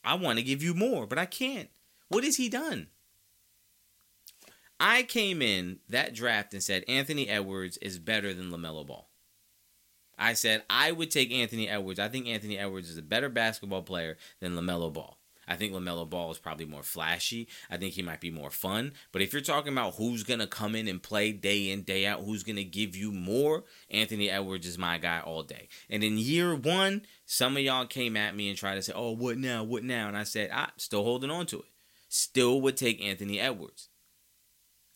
I 0.03 0.15
want 0.15 0.39
to 0.39 0.45
give 0.45 0.63
you 0.63 0.75
more, 0.75 1.07
but 1.07 1.19
I 1.19 1.27
can't. 1.27 1.69
What 2.09 2.25
has 2.25 2.37
he 2.37 2.49
done? 2.49 2.89
I 4.81 5.03
came 5.03 5.43
in 5.43 5.81
that 5.89 6.15
draft 6.15 6.55
and 6.55 6.63
said 6.63 6.85
Anthony 6.89 7.29
Edwards 7.29 7.77
is 7.79 7.99
better 7.99 8.33
than 8.33 8.51
LaMelo 8.51 8.87
Ball. 8.87 9.09
I 10.17 10.33
said 10.35 10.63
I 10.71 10.93
would 10.93 11.11
take 11.11 11.33
Anthony 11.33 11.69
Edwards. 11.69 12.01
I 12.01 12.09
think 12.09 12.27
Anthony 12.27 12.59
Edwards 12.59 12.89
is 12.89 12.97
a 12.97 13.03
better 13.03 13.29
basketball 13.29 13.83
player 13.83 14.17
than 14.41 14.55
LaMelo 14.55 14.93
Ball. 14.93 15.18
I 15.49 15.57
think 15.57 15.73
LaMelo 15.73 16.09
Ball 16.09 16.31
is 16.31 16.39
probably 16.39 16.67
more 16.67 16.83
flashy. 16.83 17.49
I 17.71 17.79
think 17.79 17.95
he 17.95 18.03
might 18.03 18.21
be 18.21 18.31
more 18.31 18.51
fun. 18.51 18.93
But 19.11 19.23
if 19.23 19.33
you're 19.33 19.43
talking 19.43 19.73
about 19.73 19.95
who's 19.95 20.23
going 20.23 20.41
to 20.41 20.47
come 20.47 20.75
in 20.75 20.87
and 20.87 21.03
play 21.03 21.33
day 21.33 21.71
in, 21.71 21.83
day 21.83 22.07
out, 22.07 22.21
who's 22.21 22.43
going 22.43 22.57
to 22.57 22.65
give 22.65 22.95
you 22.95 23.11
more, 23.11 23.65
Anthony 23.91 24.29
Edwards 24.29 24.67
is 24.67 24.79
my 24.79 24.99
guy 24.99 25.21
all 25.21 25.43
day. 25.43 25.69
And 25.89 26.05
in 26.05 26.19
year 26.19 26.55
one, 26.55 27.03
some 27.25 27.57
of 27.57 27.63
y'all 27.63 27.87
came 27.87 28.17
at 28.17 28.37
me 28.37 28.49
and 28.49 28.59
tried 28.59 28.75
to 28.75 28.83
say, 28.83 28.93
oh, 28.95 29.13
what 29.13 29.39
now? 29.39 29.65
What 29.65 29.85
now? 29.85 30.09
And 30.09 30.17
I 30.17 30.25
said, 30.25 30.51
I'm 30.53 30.71
still 30.77 31.05
holding 31.05 31.31
on 31.31 31.47
to 31.47 31.61
it. 31.61 31.69
Still 32.09 32.61
would 32.61 32.77
take 32.77 33.03
Anthony 33.03 33.41
Edwards. 33.41 33.89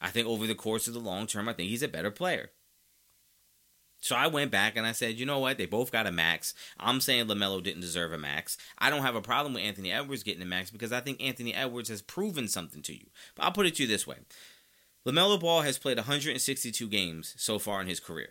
I 0.01 0.11
think 0.11 0.27
over 0.27 0.47
the 0.47 0.55
course 0.55 0.87
of 0.88 0.95
the 0.95 1.01
long 1.01 1.27
term, 1.27 1.49
I 1.49 1.53
think 1.53 1.71
he's 1.71 1.83
a 1.83 1.88
better 1.88 2.11
player. 2.11 2.51
So 4.03 4.17
I 4.17 4.27
went 4.27 4.51
back 4.51 4.77
and 4.77 4.85
I 4.85 4.91
said, 4.91 5.17
you 5.17 5.25
know 5.25 5.38
what? 5.38 5.59
They 5.59 5.65
both 5.65 5.93
got 5.93 6.09
a 6.09 6.12
max. 6.12 6.55
I'm 6.79 7.01
saying 7.01 7.27
LaMelo 7.27 7.62
didn't 7.62 7.83
deserve 7.83 8.12
a 8.12 8.19
max. 8.19 8.59
I 8.77 8.91
don't 8.91 9.03
have 9.03 9.15
a 9.15 9.23
problem 9.23 9.55
with 9.55 9.62
Anthony 9.62 9.93
Edwards 9.93 10.25
getting 10.25 10.43
a 10.43 10.45
max 10.45 10.73
because 10.73 10.93
I 10.93 11.01
think 11.01 11.23
Anthony 11.23 11.55
Edwards 11.55 11.88
has 11.88 12.03
proven 12.03 12.49
something 12.49 12.83
to 12.83 12.93
you. 12.93 13.07
But 13.37 13.45
I'll 13.45 13.53
put 13.53 13.67
it 13.67 13.77
to 13.77 13.85
you 13.85 13.88
this 13.88 14.07
way 14.07 14.17
LaMelo 15.07 15.41
Ball 15.41 15.62
has 15.62 15.79
played 15.79 15.99
162 15.99 16.88
games 16.88 17.35
so 17.38 17.61
far 17.61 17.81
in 17.81 17.87
his 17.87 18.01
career. 18.01 18.31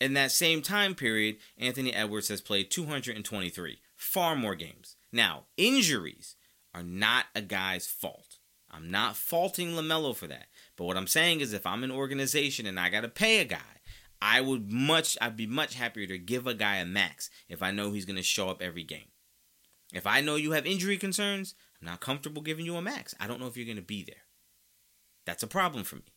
In 0.00 0.14
that 0.14 0.30
same 0.30 0.62
time 0.62 0.94
period, 0.94 1.38
Anthony 1.58 1.92
Edwards 1.92 2.28
has 2.28 2.40
played 2.40 2.70
223, 2.70 3.80
far 3.96 4.36
more 4.36 4.54
games. 4.54 4.94
Now, 5.12 5.46
injuries 5.56 6.36
are 6.72 6.84
not 6.84 7.26
a 7.34 7.42
guy's 7.42 7.88
fault. 7.88 8.38
I'm 8.70 8.88
not 8.90 9.16
faulting 9.16 9.70
LaMelo 9.70 10.14
for 10.14 10.28
that. 10.28 10.46
But 10.76 10.84
what 10.84 10.96
I'm 10.96 11.08
saying 11.08 11.40
is 11.40 11.52
if 11.52 11.66
I'm 11.66 11.82
an 11.82 11.90
organization 11.90 12.66
and 12.66 12.78
I 12.78 12.90
got 12.90 13.00
to 13.00 13.08
pay 13.08 13.40
a 13.40 13.44
guy, 13.44 13.77
I 14.20 14.40
would 14.40 14.72
much 14.72 15.16
I'd 15.20 15.36
be 15.36 15.46
much 15.46 15.74
happier 15.74 16.06
to 16.06 16.18
give 16.18 16.46
a 16.46 16.54
guy 16.54 16.76
a 16.76 16.86
max 16.86 17.30
if 17.48 17.62
I 17.62 17.70
know 17.70 17.92
he's 17.92 18.04
going 18.04 18.16
to 18.16 18.22
show 18.22 18.48
up 18.48 18.62
every 18.62 18.84
game. 18.84 19.08
If 19.92 20.06
I 20.06 20.20
know 20.20 20.36
you 20.36 20.52
have 20.52 20.66
injury 20.66 20.98
concerns, 20.98 21.54
I'm 21.80 21.86
not 21.86 22.00
comfortable 22.00 22.42
giving 22.42 22.66
you 22.66 22.76
a 22.76 22.82
max. 22.82 23.14
I 23.20 23.26
don't 23.26 23.40
know 23.40 23.46
if 23.46 23.56
you're 23.56 23.66
going 23.66 23.76
to 23.76 23.82
be 23.82 24.02
there. 24.02 24.24
That's 25.24 25.42
a 25.42 25.46
problem 25.48 25.84
for 25.84 25.96
me. 25.96 26.12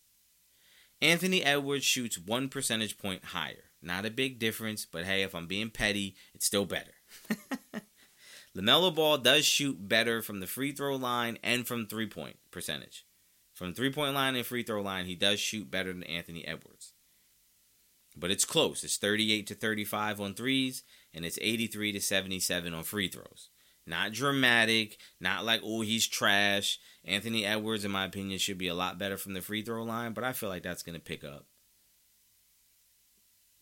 Anthony 1.01 1.43
Edwards 1.43 1.85
shoots 1.85 2.17
1 2.17 2.49
percentage 2.49 2.97
point 2.97 3.25
higher. 3.25 3.71
Not 3.81 4.05
a 4.05 4.11
big 4.11 4.39
difference, 4.39 4.85
but 4.85 5.05
hey, 5.05 5.23
if 5.23 5.33
I'm 5.33 5.47
being 5.47 5.69
petty, 5.69 6.15
it's 6.33 6.45
still 6.45 6.65
better. 6.65 6.91
LaMelo 8.57 8.93
Ball 8.93 9.17
does 9.17 9.45
shoot 9.45 9.87
better 9.87 10.21
from 10.21 10.39
the 10.39 10.47
free 10.47 10.71
throw 10.71 10.95
line 10.95 11.37
and 11.43 11.65
from 11.65 11.87
three 11.87 12.07
point 12.07 12.37
percentage. 12.51 13.05
From 13.53 13.73
three 13.73 13.91
point 13.91 14.13
line 14.13 14.35
and 14.35 14.45
free 14.45 14.63
throw 14.63 14.81
line, 14.81 15.05
he 15.05 15.15
does 15.15 15.39
shoot 15.39 15.71
better 15.71 15.91
than 15.93 16.03
Anthony 16.03 16.45
Edwards. 16.45 16.90
But 18.21 18.29
it's 18.29 18.45
close. 18.45 18.83
It's 18.83 18.97
38 18.97 19.47
to 19.47 19.55
35 19.55 20.21
on 20.21 20.33
threes, 20.35 20.83
and 21.11 21.25
it's 21.25 21.39
83 21.41 21.91
to 21.93 21.99
77 21.99 22.71
on 22.71 22.83
free 22.83 23.07
throws. 23.07 23.49
Not 23.87 24.13
dramatic, 24.13 24.99
not 25.19 25.43
like, 25.43 25.61
oh, 25.63 25.81
he's 25.81 26.07
trash. 26.07 26.79
Anthony 27.03 27.47
Edwards, 27.47 27.83
in 27.83 27.89
my 27.89 28.05
opinion, 28.05 28.37
should 28.37 28.59
be 28.59 28.67
a 28.67 28.75
lot 28.75 28.99
better 28.99 29.17
from 29.17 29.33
the 29.33 29.41
free 29.41 29.63
throw 29.63 29.83
line, 29.83 30.13
but 30.13 30.23
I 30.23 30.33
feel 30.33 30.49
like 30.49 30.61
that's 30.61 30.83
going 30.83 30.93
to 30.93 31.01
pick 31.01 31.23
up. 31.23 31.47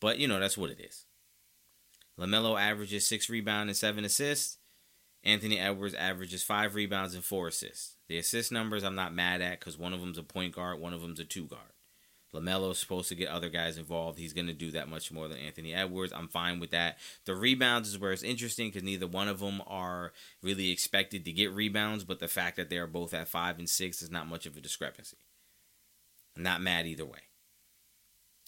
But, 0.01 0.19
you 0.19 0.27
know, 0.27 0.41
that's 0.41 0.57
what 0.57 0.71
it 0.71 0.81
is. 0.81 1.05
LaMelo 2.19 2.59
averages 2.59 3.07
six 3.07 3.29
rebounds 3.29 3.69
and 3.69 3.77
seven 3.77 4.03
assists. 4.03 4.57
Anthony 5.23 5.57
Edwards 5.57 5.93
averages 5.93 6.43
five 6.43 6.75
rebounds 6.75 7.15
and 7.15 7.23
four 7.23 7.47
assists. 7.47 7.95
The 8.09 8.17
assist 8.17 8.51
numbers 8.51 8.83
I'm 8.83 8.95
not 8.95 9.13
mad 9.13 9.41
at 9.41 9.59
because 9.61 9.77
one 9.77 9.93
of 9.93 10.01
them's 10.01 10.17
a 10.17 10.23
point 10.23 10.53
guard, 10.53 10.81
one 10.81 10.93
of 10.93 11.01
them's 11.01 11.19
a 11.21 11.25
two 11.25 11.45
guard. 11.45 11.71
LaMelo's 12.33 12.77
supposed 12.77 13.09
to 13.09 13.15
get 13.15 13.29
other 13.29 13.49
guys 13.49 13.77
involved. 13.77 14.19
He's 14.19 14.33
going 14.33 14.47
to 14.47 14.53
do 14.53 14.71
that 14.71 14.87
much 14.87 15.11
more 15.11 15.27
than 15.27 15.39
Anthony 15.39 15.73
Edwards. 15.73 16.13
I'm 16.15 16.27
fine 16.27 16.59
with 16.59 16.71
that. 16.71 16.97
The 17.25 17.35
rebounds 17.35 17.89
is 17.89 17.97
where 17.97 18.11
it's 18.11 18.23
interesting 18.23 18.67
because 18.67 18.83
neither 18.83 19.07
one 19.07 19.27
of 19.27 19.39
them 19.39 19.61
are 19.65 20.13
really 20.41 20.69
expected 20.69 21.25
to 21.25 21.31
get 21.31 21.53
rebounds, 21.53 22.03
but 22.03 22.19
the 22.19 22.27
fact 22.27 22.57
that 22.57 22.69
they 22.69 22.77
are 22.77 22.87
both 22.87 23.13
at 23.13 23.27
five 23.27 23.57
and 23.57 23.67
six 23.67 24.01
is 24.01 24.11
not 24.11 24.27
much 24.27 24.45
of 24.45 24.55
a 24.55 24.61
discrepancy. 24.61 25.17
I'm 26.37 26.43
not 26.43 26.61
mad 26.61 26.85
either 26.85 27.05
way. 27.05 27.19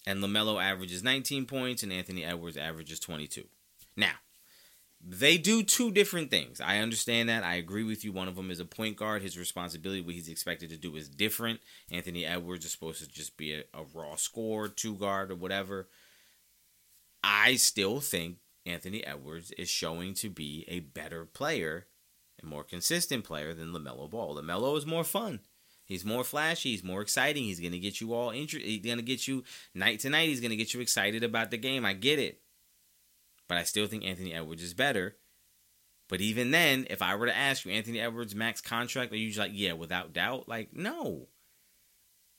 And 0.06 0.22
LaMelo 0.22 0.62
averages 0.62 1.02
19 1.02 1.46
points 1.46 1.82
and 1.82 1.92
Anthony 1.92 2.24
Edwards 2.24 2.56
averages 2.56 3.00
22. 3.00 3.44
Now, 3.96 4.14
they 5.04 5.36
do 5.36 5.62
two 5.62 5.90
different 5.90 6.30
things. 6.30 6.60
I 6.60 6.78
understand 6.78 7.28
that. 7.28 7.42
I 7.42 7.54
agree 7.54 7.82
with 7.82 8.04
you. 8.04 8.12
One 8.12 8.28
of 8.28 8.36
them 8.36 8.50
is 8.50 8.60
a 8.60 8.64
point 8.64 8.96
guard. 8.96 9.22
His 9.22 9.36
responsibility, 9.36 10.00
what 10.00 10.14
he's 10.14 10.28
expected 10.28 10.70
to 10.70 10.76
do, 10.76 10.94
is 10.94 11.08
different. 11.08 11.60
Anthony 11.90 12.24
Edwards 12.24 12.64
is 12.64 12.72
supposed 12.72 13.02
to 13.02 13.08
just 13.08 13.36
be 13.36 13.52
a, 13.54 13.64
a 13.74 13.84
raw 13.94 14.14
score, 14.14 14.68
two 14.68 14.94
guard, 14.94 15.32
or 15.32 15.36
whatever. 15.36 15.88
I 17.24 17.56
still 17.56 18.00
think 18.00 18.36
Anthony 18.64 19.04
Edwards 19.04 19.50
is 19.52 19.68
showing 19.68 20.14
to 20.14 20.30
be 20.30 20.64
a 20.68 20.80
better 20.80 21.24
player 21.24 21.86
and 22.40 22.48
more 22.48 22.64
consistent 22.64 23.24
player 23.24 23.54
than 23.54 23.72
LaMelo 23.72 24.08
Ball. 24.08 24.36
LaMelo 24.36 24.76
is 24.76 24.86
more 24.86 25.04
fun. 25.04 25.40
He's 25.84 26.04
more 26.04 26.24
flashy. 26.24 26.70
He's 26.70 26.84
more 26.84 27.02
exciting. 27.02 27.44
He's 27.44 27.60
going 27.60 27.72
to 27.72 27.78
get 27.78 28.00
you 28.00 28.14
all 28.14 28.30
interested. 28.30 28.68
He's 28.68 28.84
going 28.84 28.98
to 28.98 29.02
get 29.02 29.26
you 29.26 29.42
night 29.74 30.00
to 30.00 30.10
night. 30.10 30.28
He's 30.28 30.40
going 30.40 30.50
to 30.50 30.56
get 30.56 30.74
you 30.74 30.80
excited 30.80 31.24
about 31.24 31.50
the 31.50 31.58
game. 31.58 31.84
I 31.84 31.92
get 31.92 32.18
it. 32.18 32.41
But 33.52 33.58
I 33.58 33.64
still 33.64 33.86
think 33.86 34.02
Anthony 34.02 34.32
Edwards 34.32 34.62
is 34.62 34.72
better. 34.72 35.18
But 36.08 36.22
even 36.22 36.52
then, 36.52 36.86
if 36.88 37.02
I 37.02 37.14
were 37.14 37.26
to 37.26 37.36
ask 37.36 37.66
you 37.66 37.70
Anthony 37.70 38.00
Edwards 38.00 38.34
max 38.34 38.62
contract, 38.62 39.12
are 39.12 39.16
you 39.16 39.30
like, 39.38 39.50
yeah, 39.52 39.74
without 39.74 40.14
doubt? 40.14 40.48
Like, 40.48 40.72
no. 40.72 41.28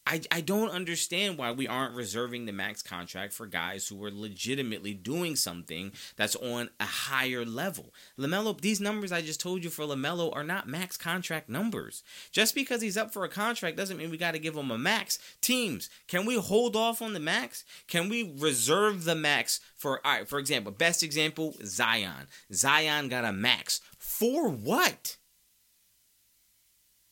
I, 0.06 0.22
I 0.32 0.42
don't 0.42 0.70
understand 0.70 1.38
why 1.38 1.52
we 1.52 1.68
aren't 1.68 1.96
reserving 1.96 2.46
the 2.46 2.52
max 2.52 2.82
contract 2.82 3.32
for 3.32 3.46
guys 3.46 3.88
who 3.88 4.04
are 4.04 4.12
legitimately 4.12 4.94
doing 4.94 5.36
something 5.38 5.94
that's 6.18 6.36
on 6.36 6.70
a 6.80 6.86
higher 6.86 7.46
level. 7.46 7.94
LaMelo, 8.20 8.60
these 8.60 8.82
numbers 8.82 9.14
I 9.14 9.22
just 9.22 9.40
told 9.40 9.64
you 9.64 9.70
for 9.70 9.86
LaMelo 9.86 10.36
are 10.36 10.44
not 10.44 10.68
max 10.68 10.98
contract 10.98 11.48
numbers. 11.48 12.04
Just 12.32 12.54
because 12.54 12.82
he's 12.82 12.98
up 12.98 13.14
for 13.14 13.24
a 13.24 13.30
contract 13.30 13.78
doesn't 13.78 13.98
mean 13.98 14.12
we 14.12 14.18
got 14.18 14.32
to 14.32 14.40
give 14.40 14.56
him 14.56 14.72
a 14.72 14.78
max. 14.78 15.20
Teams, 15.42 15.90
can 16.08 16.26
we 16.26 16.36
hold 16.38 16.76
off 16.76 17.02
on 17.02 17.14
the 17.14 17.20
max? 17.20 17.64
Can 17.88 18.10
we 18.10 18.34
reserve 18.38 19.06
the 19.06 19.16
max 19.16 19.62
for, 19.78 20.06
all 20.06 20.18
right, 20.20 20.28
for 20.28 20.38
example, 20.40 20.74
best 20.74 21.02
example, 21.02 21.56
Zion. 21.64 22.28
Zion 22.52 23.08
got 23.08 23.24
a 23.26 23.32
max. 23.32 23.80
For 23.98 24.50
what? 24.50 25.18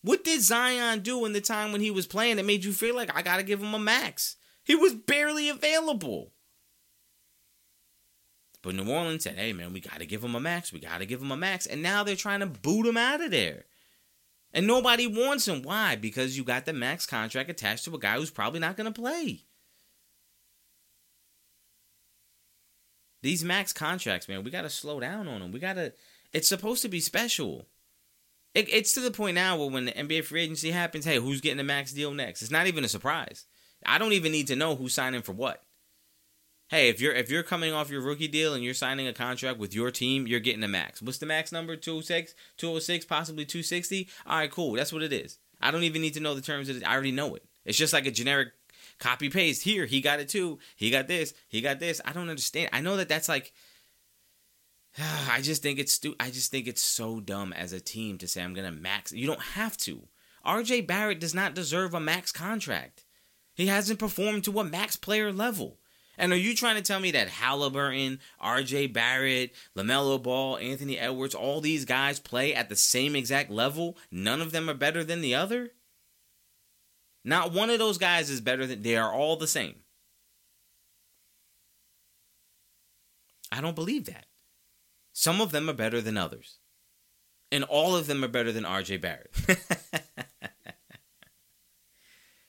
What 0.01 0.23
did 0.23 0.41
Zion 0.41 1.01
do 1.01 1.25
in 1.25 1.33
the 1.33 1.41
time 1.41 1.71
when 1.71 1.81
he 1.81 1.91
was 1.91 2.07
playing 2.07 2.37
that 2.37 2.45
made 2.45 2.63
you 2.63 2.73
feel 2.73 2.95
like 2.95 3.15
I 3.15 3.21
got 3.21 3.37
to 3.37 3.43
give 3.43 3.61
him 3.61 3.73
a 3.73 3.79
max? 3.79 4.35
He 4.63 4.75
was 4.75 4.93
barely 4.93 5.49
available. 5.49 6.33
But 8.63 8.75
New 8.75 8.91
Orleans 8.91 9.23
said, 9.23 9.37
hey, 9.37 9.53
man, 9.53 9.73
we 9.73 9.79
got 9.79 9.99
to 9.99 10.05
give 10.05 10.23
him 10.23 10.35
a 10.35 10.39
max. 10.39 10.71
We 10.71 10.79
got 10.79 10.99
to 10.99 11.05
give 11.05 11.21
him 11.21 11.31
a 11.31 11.37
max. 11.37 11.65
And 11.65 11.81
now 11.81 12.03
they're 12.03 12.15
trying 12.15 12.41
to 12.41 12.45
boot 12.45 12.85
him 12.85 12.97
out 12.97 13.21
of 13.21 13.31
there. 13.31 13.65
And 14.53 14.67
nobody 14.67 15.07
wants 15.07 15.47
him. 15.47 15.61
Why? 15.61 15.95
Because 15.95 16.37
you 16.37 16.43
got 16.43 16.65
the 16.65 16.73
max 16.73 17.05
contract 17.05 17.49
attached 17.49 17.85
to 17.85 17.95
a 17.95 17.99
guy 17.99 18.17
who's 18.17 18.31
probably 18.31 18.59
not 18.59 18.77
going 18.77 18.91
to 18.91 19.01
play. 19.01 19.45
These 23.23 23.43
max 23.43 23.71
contracts, 23.71 24.27
man, 24.27 24.43
we 24.43 24.51
got 24.51 24.63
to 24.63 24.69
slow 24.69 24.99
down 24.99 25.27
on 25.27 25.41
them. 25.41 25.51
We 25.51 25.59
got 25.59 25.73
to, 25.73 25.93
it's 26.33 26.47
supposed 26.47 26.81
to 26.81 26.89
be 26.89 26.99
special. 26.99 27.67
It, 28.53 28.67
it's 28.71 28.93
to 28.93 28.99
the 28.99 29.11
point 29.11 29.35
now 29.35 29.57
where 29.57 29.69
when 29.69 29.85
the 29.85 29.91
NBA 29.93 30.25
free 30.25 30.41
agency 30.41 30.71
happens, 30.71 31.05
hey, 31.05 31.17
who's 31.17 31.41
getting 31.41 31.57
the 31.57 31.63
max 31.63 31.93
deal 31.93 32.13
next? 32.13 32.41
It's 32.41 32.51
not 32.51 32.67
even 32.67 32.83
a 32.83 32.89
surprise. 32.89 33.45
I 33.85 33.97
don't 33.97 34.13
even 34.13 34.31
need 34.31 34.47
to 34.47 34.55
know 34.55 34.75
who's 34.75 34.93
signing 34.93 35.21
for 35.21 35.31
what. 35.31 35.63
Hey, 36.69 36.87
if 36.87 37.01
you're 37.01 37.13
if 37.13 37.29
you're 37.29 37.43
coming 37.43 37.73
off 37.73 37.89
your 37.89 38.01
rookie 38.01 38.29
deal 38.29 38.53
and 38.53 38.63
you're 38.63 38.73
signing 38.73 39.05
a 39.05 39.13
contract 39.13 39.59
with 39.59 39.75
your 39.75 39.91
team, 39.91 40.25
you're 40.25 40.39
getting 40.39 40.63
a 40.63 40.69
max. 40.69 41.01
What's 41.01 41.17
the 41.17 41.25
max 41.25 41.51
number? 41.51 41.75
206, 41.75 42.33
206, 42.57 43.05
possibly 43.05 43.43
260? 43.43 44.07
All 44.25 44.37
right, 44.37 44.51
cool. 44.51 44.73
That's 44.73 44.93
what 44.93 45.03
it 45.03 45.11
is. 45.11 45.37
I 45.59 45.71
don't 45.71 45.83
even 45.83 46.01
need 46.01 46.13
to 46.13 46.21
know 46.21 46.33
the 46.33 46.41
terms 46.41 46.69
of 46.69 46.77
it. 46.77 46.87
I 46.87 46.93
already 46.93 47.11
know 47.11 47.35
it. 47.35 47.43
It's 47.65 47.77
just 47.77 47.91
like 47.91 48.05
a 48.05 48.11
generic 48.11 48.49
copy 48.99 49.29
paste. 49.29 49.63
Here, 49.63 49.85
he 49.85 49.99
got 49.99 50.21
it 50.21 50.29
too. 50.29 50.59
He 50.77 50.89
got 50.91 51.07
this. 51.07 51.33
He 51.49 51.59
got 51.59 51.79
this. 51.79 51.99
I 52.05 52.13
don't 52.13 52.29
understand. 52.29 52.69
I 52.71 52.79
know 52.79 52.95
that 52.97 53.09
that's 53.09 53.27
like 53.27 53.51
I 55.29 55.41
just 55.41 55.61
think 55.61 55.79
it's 55.79 55.93
stu- 55.93 56.15
I 56.19 56.29
just 56.29 56.51
think 56.51 56.67
it's 56.67 56.81
so 56.81 57.19
dumb 57.19 57.53
as 57.53 57.73
a 57.73 57.79
team 57.79 58.17
to 58.19 58.27
say 58.27 58.43
I'm 58.43 58.53
going 58.53 58.71
to 58.71 58.79
max. 58.79 59.11
You 59.11 59.27
don't 59.27 59.41
have 59.41 59.77
to. 59.77 60.07
RJ 60.45 60.87
Barrett 60.87 61.19
does 61.19 61.35
not 61.35 61.53
deserve 61.53 61.93
a 61.93 61.99
max 61.99 62.31
contract. 62.31 63.05
He 63.53 63.67
hasn't 63.67 63.99
performed 63.99 64.43
to 64.45 64.59
a 64.59 64.63
max 64.63 64.95
player 64.95 65.31
level. 65.31 65.77
And 66.17 66.31
are 66.31 66.37
you 66.37 66.55
trying 66.55 66.75
to 66.75 66.81
tell 66.81 66.99
me 66.99 67.11
that 67.11 67.29
Halliburton, 67.29 68.19
RJ 68.43 68.93
Barrett, 68.93 69.53
LaMelo 69.75 70.21
Ball, 70.21 70.57
Anthony 70.57 70.97
Edwards, 70.97 71.33
all 71.33 71.61
these 71.61 71.85
guys 71.85 72.19
play 72.19 72.53
at 72.53 72.69
the 72.69 72.75
same 72.75 73.15
exact 73.15 73.49
level? 73.49 73.97
None 74.11 74.41
of 74.41 74.51
them 74.51 74.69
are 74.69 74.75
better 74.75 75.03
than 75.03 75.21
the 75.21 75.35
other? 75.35 75.71
Not 77.23 77.53
one 77.53 77.69
of 77.69 77.79
those 77.79 77.97
guys 77.97 78.29
is 78.29 78.41
better 78.41 78.65
than 78.65 78.81
they 78.81 78.97
are 78.97 79.11
all 79.11 79.35
the 79.35 79.47
same. 79.47 79.75
I 83.51 83.61
don't 83.61 83.75
believe 83.75 84.05
that. 84.05 84.25
Some 85.13 85.41
of 85.41 85.51
them 85.51 85.69
are 85.69 85.73
better 85.73 86.01
than 86.01 86.17
others. 86.17 86.57
And 87.51 87.63
all 87.65 87.95
of 87.95 88.07
them 88.07 88.23
are 88.23 88.29
better 88.29 88.51
than 88.51 88.63
RJ 88.63 89.01
Barrett. 89.01 89.31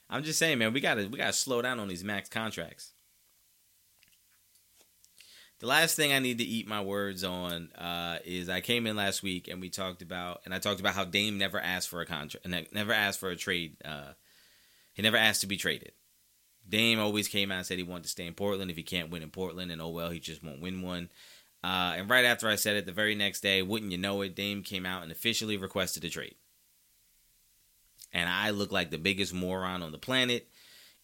I'm 0.09 0.23
just 0.23 0.39
saying, 0.39 0.59
man, 0.59 0.73
we 0.73 0.81
gotta 0.81 1.09
we 1.09 1.19
gotta 1.19 1.33
slow 1.33 1.63
down 1.63 1.81
on 1.81 1.89
these 1.89 2.05
max 2.05 2.29
contracts. 2.29 2.93
The 5.59 5.67
last 5.67 5.97
thing 5.97 6.13
I 6.13 6.19
need 6.19 6.39
to 6.39 6.45
eat 6.45 6.69
my 6.69 6.83
words 6.83 7.25
on 7.25 7.71
uh, 7.73 8.19
is 8.25 8.49
I 8.49 8.61
came 8.61 8.87
in 8.87 8.97
last 8.97 9.23
week 9.23 9.49
and 9.49 9.61
we 9.61 9.71
talked 9.71 10.03
about 10.03 10.43
and 10.45 10.53
I 10.53 10.59
talked 10.59 10.81
about 10.81 10.95
how 10.95 11.05
Dame 11.05 11.39
never 11.39 11.59
asked 11.59 11.89
for 11.89 12.01
a 12.01 12.07
contract, 12.07 12.45
and 12.45 12.67
never 12.73 12.93
asked 12.93 13.21
for 13.21 13.31
a 13.31 13.37
trade. 13.37 13.77
Uh, 13.85 14.13
he 14.93 15.03
never 15.03 15.17
asked 15.17 15.41
to 15.41 15.47
be 15.47 15.57
traded. 15.57 15.93
Dame 16.69 17.01
always 17.01 17.27
came 17.27 17.51
out 17.51 17.59
and 17.59 17.67
said 17.67 17.79
he 17.79 17.85
wanted 17.85 18.05
to 18.05 18.11
stay 18.11 18.27
in 18.27 18.35
Portland 18.35 18.71
if 18.71 18.77
he 18.77 18.83
can't 18.83 19.11
win 19.11 19.23
in 19.23 19.31
Portland, 19.31 19.73
and 19.73 19.81
oh 19.81 19.89
well, 19.89 20.11
he 20.11 20.21
just 20.21 20.45
won't 20.45 20.61
win 20.61 20.83
one. 20.83 21.09
Uh, 21.65 21.95
and 21.97 22.11
right 22.11 22.25
after 22.25 22.49
I 22.49 22.57
said 22.57 22.77
it, 22.77 22.87
the 22.87 22.93
very 22.93 23.15
next 23.15 23.41
day, 23.41 23.63
wouldn't 23.63 23.93
you 23.93 23.99
know 23.99 24.21
it, 24.23 24.35
Dame 24.35 24.63
came 24.63 24.85
out 24.85 25.03
and 25.03 25.13
officially 25.13 25.57
requested 25.57 26.05
a 26.05 26.11
trade 26.11 26.35
and 28.13 28.29
I 28.29 28.51
look 28.51 28.73
like 28.73 28.91
the 28.91 28.99
biggest 28.99 29.33
moron 29.33 29.83
on 29.83 29.93
the 29.93 29.99
planet. 29.99 30.49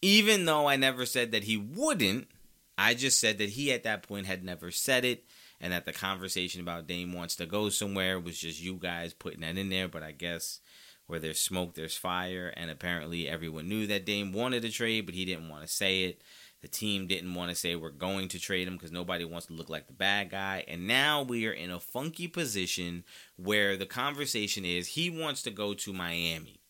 Even 0.03 0.45
though 0.45 0.67
I 0.69 0.77
never 0.77 1.07
said 1.07 1.33
that 1.33 1.45
he 1.45 1.57
wouldn't, 1.57 2.29
I 2.77 2.95
just 2.95 3.19
said 3.19 3.39
that 3.39 3.51
he 3.51 3.73
at 3.73 3.83
that 3.85 4.03
point 4.03 4.27
had 4.27 4.45
never 4.45 4.71
said 4.71 5.05
it, 5.05 5.25
and 5.61 5.73
that 5.73 5.87
the 5.87 5.93
conversation 5.93 6.61
about 6.61 6.87
Dame 6.87 7.13
wants 7.13 7.35
to 7.37 7.47
go 7.47 7.69
somewhere 7.69 8.21
was 8.21 8.39
just 8.39 8.63
you 8.63 8.75
guys 8.75 9.13
putting 9.13 9.41
that 9.41 9.57
in 9.57 9.71
there. 9.71 9.89
But 9.89 10.05
I 10.05 10.13
guess 10.13 10.61
where 11.07 11.19
there's 11.19 11.41
smoke, 11.41 11.75
there's 11.75 11.97
fire, 11.97 12.53
and 12.57 12.71
apparently 12.71 13.29
everyone 13.29 13.69
knew 13.69 13.87
that 13.89 14.07
Dame 14.07 14.33
wanted 14.33 14.65
a 14.65 14.71
trade, 14.71 15.07
but 15.07 15.15
he 15.15 15.25
didn't 15.25 15.49
want 15.49 15.63
to 15.63 15.69
say 15.69 16.05
it. 16.05 16.23
The 16.61 16.69
team 16.69 17.07
didn't 17.07 17.35
want 17.35 17.51
to 17.51 17.57
say 17.57 17.77
we're 17.77 17.91
going 17.91 18.29
to 18.29 18.41
trade 18.41 18.67
him 18.67 18.75
because 18.75 18.91
nobody 18.91 19.25
wants 19.25 19.47
to 19.47 19.53
look 19.53 19.69
like 19.69 19.87
the 19.87 19.93
bad 19.93 20.31
guy. 20.31 20.65
And 20.67 20.89
now 20.89 21.23
we 21.23 21.47
are 21.47 21.53
in 21.53 21.71
a 21.71 21.79
funky 21.79 22.27
position 22.27 23.05
where 23.37 23.77
the 23.77 23.87
conversation 23.87 24.65
is 24.65 24.89
he 24.89 25.09
wants 25.09 25.43
to 25.43 25.51
go 25.51 25.75
to 25.75 25.93
Miami. 25.93 26.61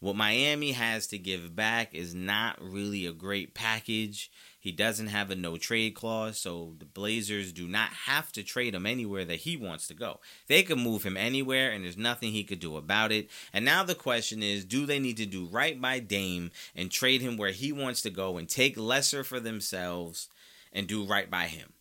What 0.00 0.16
Miami 0.16 0.72
has 0.72 1.06
to 1.08 1.18
give 1.18 1.54
back 1.54 1.94
is 1.94 2.14
not 2.14 2.60
really 2.60 3.06
a 3.06 3.12
great 3.12 3.54
package. 3.54 4.30
He 4.64 4.72
doesn't 4.72 5.08
have 5.08 5.30
a 5.30 5.34
no 5.34 5.58
trade 5.58 5.94
clause, 5.94 6.38
so 6.38 6.72
the 6.78 6.86
Blazers 6.86 7.52
do 7.52 7.68
not 7.68 7.90
have 8.06 8.32
to 8.32 8.42
trade 8.42 8.74
him 8.74 8.86
anywhere 8.86 9.26
that 9.26 9.40
he 9.40 9.58
wants 9.58 9.86
to 9.88 9.94
go. 9.94 10.20
They 10.46 10.62
could 10.62 10.78
move 10.78 11.02
him 11.02 11.18
anywhere, 11.18 11.70
and 11.70 11.84
there's 11.84 11.98
nothing 11.98 12.32
he 12.32 12.44
could 12.44 12.60
do 12.60 12.78
about 12.78 13.12
it. 13.12 13.28
And 13.52 13.66
now 13.66 13.82
the 13.84 13.94
question 13.94 14.42
is 14.42 14.64
do 14.64 14.86
they 14.86 14.98
need 14.98 15.18
to 15.18 15.26
do 15.26 15.44
right 15.44 15.78
by 15.78 15.98
Dame 15.98 16.50
and 16.74 16.90
trade 16.90 17.20
him 17.20 17.36
where 17.36 17.50
he 17.50 17.72
wants 17.72 18.00
to 18.02 18.10
go 18.10 18.38
and 18.38 18.48
take 18.48 18.78
lesser 18.78 19.22
for 19.22 19.38
themselves 19.38 20.30
and 20.72 20.86
do 20.86 21.04
right 21.04 21.30
by 21.30 21.44
him? 21.44 21.74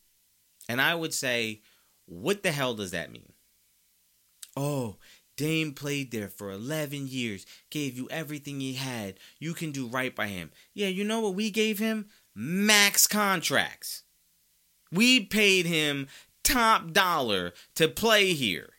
And 0.67 0.81
I 0.81 0.93
would 0.93 1.13
say, 1.13 1.61
what 2.05 2.43
the 2.43 2.51
hell 2.51 2.73
does 2.73 2.91
that 2.91 3.13
mean? 3.13 3.31
Oh, 4.57 4.97
Dame 5.37 5.71
played 5.71 6.11
there 6.11 6.27
for 6.27 6.51
11 6.51 7.07
years, 7.07 7.45
gave 7.69 7.95
you 7.95 8.09
everything 8.11 8.59
he 8.59 8.73
had. 8.73 9.15
You 9.39 9.53
can 9.53 9.71
do 9.71 9.87
right 9.87 10.13
by 10.13 10.27
him. 10.27 10.51
Yeah, 10.73 10.89
you 10.89 11.05
know 11.05 11.21
what 11.21 11.35
we 11.35 11.49
gave 11.49 11.79
him? 11.79 12.07
Max 12.35 13.07
contracts. 13.07 14.03
We 14.91 15.25
paid 15.25 15.65
him 15.65 16.07
top 16.43 16.91
dollar 16.91 17.53
to 17.75 17.87
play 17.87 18.33
here. 18.33 18.69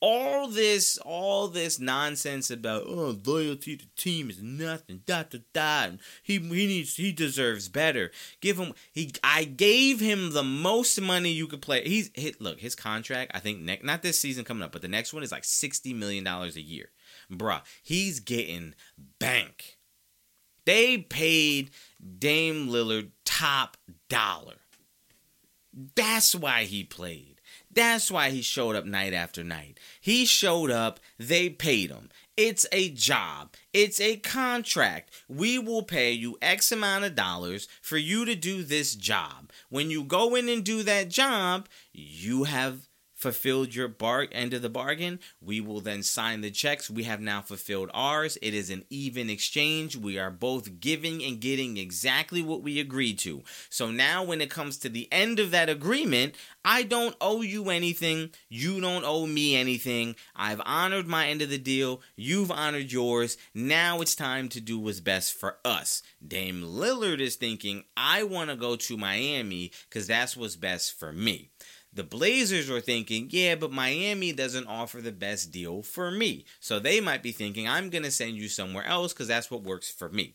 All 0.00 0.48
this 0.48 0.98
all 0.98 1.48
this 1.48 1.80
nonsense 1.80 2.50
about 2.50 2.82
oh 2.86 3.16
loyalty 3.24 3.74
to 3.78 3.86
team 3.96 4.28
is 4.28 4.42
nothing 4.42 5.00
da 5.06 5.22
da 5.22 5.38
da 5.54 5.92
he 6.22 6.38
he 6.38 6.66
needs 6.66 6.96
he 6.96 7.10
deserves 7.10 7.70
better. 7.70 8.10
Give 8.42 8.58
him 8.58 8.74
he 8.92 9.12
I 9.24 9.44
gave 9.44 10.00
him 10.00 10.32
the 10.32 10.42
most 10.42 11.00
money 11.00 11.30
you 11.30 11.46
could 11.46 11.62
play. 11.62 11.88
He's 11.88 12.10
hit 12.12 12.38
look 12.38 12.60
his 12.60 12.74
contract 12.74 13.30
I 13.34 13.38
think 13.40 13.60
ne- 13.62 13.80
not 13.82 14.02
this 14.02 14.18
season 14.20 14.44
coming 14.44 14.62
up 14.62 14.72
but 14.72 14.82
the 14.82 14.88
next 14.88 15.14
one 15.14 15.22
is 15.22 15.32
like 15.32 15.44
60 15.44 15.94
million 15.94 16.22
dollars 16.22 16.56
a 16.56 16.62
year. 16.62 16.90
Bruh 17.32 17.62
he's 17.82 18.20
getting 18.20 18.74
bank 19.18 19.78
they 20.64 20.98
paid 20.98 21.70
Dame 22.18 22.68
Lillard 22.68 23.10
top 23.24 23.76
dollar 24.08 24.56
that's 25.94 26.34
why 26.34 26.64
he 26.64 26.84
played 26.84 27.34
that's 27.74 28.10
why 28.10 28.30
he 28.30 28.40
showed 28.40 28.76
up 28.76 28.86
night 28.86 29.12
after 29.12 29.42
night. 29.42 29.78
He 30.00 30.24
showed 30.24 30.70
up, 30.70 31.00
they 31.18 31.50
paid 31.50 31.90
him. 31.90 32.08
It's 32.36 32.66
a 32.72 32.90
job, 32.90 33.52
it's 33.72 34.00
a 34.00 34.16
contract. 34.16 35.10
We 35.28 35.58
will 35.58 35.82
pay 35.82 36.12
you 36.12 36.38
X 36.40 36.72
amount 36.72 37.04
of 37.04 37.14
dollars 37.14 37.68
for 37.82 37.96
you 37.96 38.24
to 38.24 38.34
do 38.34 38.62
this 38.62 38.94
job. 38.94 39.50
When 39.68 39.90
you 39.90 40.04
go 40.04 40.34
in 40.34 40.48
and 40.48 40.64
do 40.64 40.82
that 40.84 41.08
job, 41.08 41.68
you 41.92 42.44
have 42.44 42.88
fulfilled 43.24 43.74
your 43.74 43.88
bar 43.88 44.28
end 44.32 44.52
of 44.52 44.60
the 44.60 44.68
bargain, 44.68 45.18
we 45.40 45.58
will 45.58 45.80
then 45.80 46.02
sign 46.02 46.42
the 46.42 46.50
checks. 46.50 46.90
We 46.90 47.04
have 47.04 47.22
now 47.22 47.40
fulfilled 47.40 47.90
ours. 47.94 48.36
It 48.42 48.52
is 48.52 48.68
an 48.68 48.84
even 48.90 49.30
exchange. 49.30 49.96
We 49.96 50.18
are 50.18 50.30
both 50.30 50.78
giving 50.78 51.24
and 51.24 51.40
getting 51.40 51.78
exactly 51.78 52.42
what 52.42 52.60
we 52.60 52.78
agreed 52.78 53.18
to. 53.20 53.42
So 53.70 53.90
now 53.90 54.22
when 54.24 54.42
it 54.42 54.50
comes 54.50 54.76
to 54.78 54.90
the 54.90 55.08
end 55.10 55.40
of 55.40 55.52
that 55.52 55.70
agreement, 55.70 56.34
I 56.66 56.82
don't 56.82 57.16
owe 57.18 57.40
you 57.40 57.70
anything. 57.70 58.28
You 58.50 58.78
don't 58.78 59.06
owe 59.06 59.26
me 59.26 59.56
anything. 59.56 60.16
I've 60.36 60.60
honored 60.66 61.06
my 61.06 61.28
end 61.28 61.40
of 61.40 61.48
the 61.48 61.56
deal. 61.56 62.02
You've 62.16 62.50
honored 62.50 62.92
yours. 62.92 63.38
Now 63.54 64.02
it's 64.02 64.14
time 64.14 64.50
to 64.50 64.60
do 64.60 64.78
what's 64.78 65.00
best 65.00 65.32
for 65.32 65.56
us. 65.64 66.02
Dame 66.26 66.60
Lillard 66.60 67.20
is 67.20 67.36
thinking, 67.36 67.84
I 67.96 68.24
want 68.24 68.50
to 68.50 68.56
go 68.56 68.76
to 68.76 68.98
Miami 68.98 69.72
because 69.88 70.06
that's 70.06 70.36
what's 70.36 70.56
best 70.56 70.98
for 70.98 71.10
me. 71.10 71.52
The 71.94 72.02
Blazers 72.02 72.68
are 72.68 72.80
thinking, 72.80 73.28
yeah, 73.30 73.54
but 73.54 73.70
Miami 73.70 74.32
doesn't 74.32 74.66
offer 74.66 75.00
the 75.00 75.12
best 75.12 75.52
deal 75.52 75.82
for 75.82 76.10
me. 76.10 76.44
So 76.58 76.80
they 76.80 77.00
might 77.00 77.22
be 77.22 77.30
thinking, 77.30 77.68
I'm 77.68 77.88
going 77.88 78.02
to 78.02 78.10
send 78.10 78.36
you 78.36 78.48
somewhere 78.48 78.84
else 78.84 79.12
because 79.12 79.28
that's 79.28 79.48
what 79.48 79.62
works 79.62 79.90
for 79.90 80.08
me. 80.08 80.34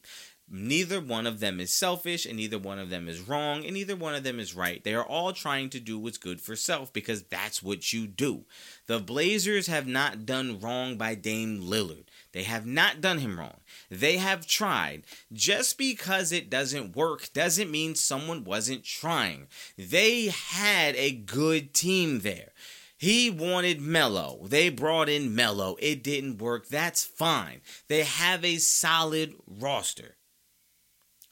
Neither 0.52 1.00
one 1.00 1.28
of 1.28 1.40
them 1.40 1.60
is 1.60 1.72
selfish, 1.72 2.26
and 2.26 2.38
neither 2.38 2.58
one 2.58 2.80
of 2.80 2.90
them 2.90 3.08
is 3.08 3.22
wrong, 3.22 3.66
and 3.66 3.74
neither 3.76 3.96
one 3.96 4.16
of 4.16 4.24
them 4.24 4.40
is 4.40 4.56
right. 4.56 4.84
They 4.84 4.96
are 4.96 5.06
all 5.06 5.32
trying 5.32 5.70
to 5.72 5.80
do 5.80 6.00
what's 6.00 6.18
good 6.18 6.42
for 6.42 6.56
self 6.56 6.92
because 6.92 7.22
that's 7.24 7.62
what 7.62 7.94
you 7.94 8.08
do. 8.08 8.46
The 8.88 9.00
Blazers 9.00 9.68
have 9.68 9.86
not 9.86 10.26
done 10.26 10.60
wrong 10.60 10.98
by 10.98 11.14
Dame 11.14 11.62
Lillard. 11.62 12.06
They 12.32 12.44
have 12.44 12.66
not 12.66 13.02
done 13.02 13.20
him 13.20 13.40
wrong. 13.40 13.62
They 13.90 14.18
have 14.18 14.46
tried. 14.46 15.04
Just 15.34 15.78
because 15.78 16.32
it 16.32 16.50
doesn't 16.50 16.96
work 16.96 17.34
doesn't 17.34 17.72
mean 17.72 17.96
someone 17.96 18.44
wasn't 18.44 18.84
trying. 18.84 19.48
They 19.78 20.28
had 20.28 20.96
a 20.96 21.12
good 21.12 21.74
team 21.74 22.20
there. 22.20 22.52
He 22.98 23.30
wanted 23.30 23.82
Melo. 23.82 24.42
They 24.46 24.70
brought 24.70 25.10
in 25.10 25.34
Melo. 25.34 25.78
It 25.80 26.04
didn't 26.04 26.38
work. 26.38 26.68
That's 26.68 27.04
fine. 27.04 27.62
They 27.88 28.04
have 28.04 28.44
a 28.44 28.58
solid 28.58 29.36
roster. 29.48 30.18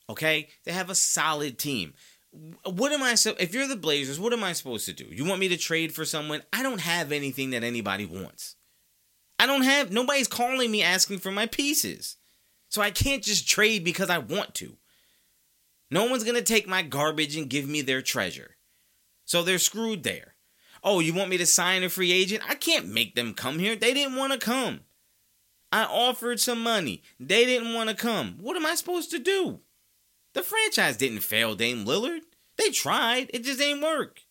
Okay? 0.09 0.47
They 0.63 0.71
have 0.71 0.89
a 0.89 0.95
solid 0.95 1.59
team. 1.59 1.93
what 2.63 2.91
am 2.91 3.03
I 3.03 3.15
so 3.15 3.35
if 3.39 3.53
you're 3.53 3.67
the 3.67 3.75
Blazers, 3.75 4.19
what 4.19 4.33
am 4.33 4.43
I 4.43 4.53
supposed 4.53 4.85
to 4.85 4.93
do? 4.93 5.05
You 5.11 5.25
want 5.25 5.39
me 5.39 5.47
to 5.49 5.57
trade 5.57 5.93
for 5.93 6.05
someone? 6.05 6.41
I 6.53 6.63
don't 6.63 6.81
have 6.81 7.11
anything 7.11 7.51
that 7.51 7.63
anybody 7.63 8.05
wants. 8.05 8.56
I 9.39 9.45
don't 9.45 9.63
have 9.63 9.91
nobody's 9.91 10.27
calling 10.27 10.71
me 10.71 10.83
asking 10.83 11.19
for 11.19 11.31
my 11.31 11.45
pieces. 11.45 12.17
So 12.69 12.81
I 12.81 12.91
can't 12.91 13.23
just 13.23 13.47
trade 13.47 13.83
because 13.83 14.09
I 14.09 14.17
want 14.17 14.53
to. 14.55 14.77
No 15.89 16.05
one's 16.05 16.23
going 16.23 16.35
to 16.35 16.41
take 16.41 16.67
my 16.67 16.81
garbage 16.81 17.37
and 17.37 17.49
give 17.49 17.67
me 17.67 17.81
their 17.81 18.01
treasure. 18.01 18.57
So 19.25 19.43
they're 19.43 19.59
screwed 19.59 20.03
there. 20.03 20.35
Oh, 20.83 20.99
you 20.99 21.13
want 21.13 21.29
me 21.29 21.37
to 21.37 21.45
sign 21.45 21.83
a 21.83 21.89
free 21.89 22.11
agent? 22.11 22.43
I 22.47 22.55
can't 22.55 22.87
make 22.87 23.15
them 23.15 23.33
come 23.33 23.59
here. 23.59 23.75
They 23.75 23.93
didn't 23.93 24.15
want 24.15 24.33
to 24.33 24.39
come. 24.39 24.81
I 25.71 25.83
offered 25.83 26.39
some 26.39 26.61
money. 26.61 27.03
They 27.19 27.45
didn't 27.45 27.73
want 27.73 27.89
to 27.89 27.95
come. 27.95 28.37
What 28.39 28.55
am 28.55 28.65
I 28.65 28.75
supposed 28.75 29.11
to 29.11 29.19
do? 29.19 29.59
The 30.33 30.43
franchise 30.43 30.97
didn't 30.97 31.21
fail 31.21 31.55
Dame 31.55 31.85
Lillard. 31.85 32.21
They 32.57 32.69
tried. 32.69 33.29
It 33.33 33.43
just 33.43 33.61
ain't 33.61 33.81
work. 33.81 34.21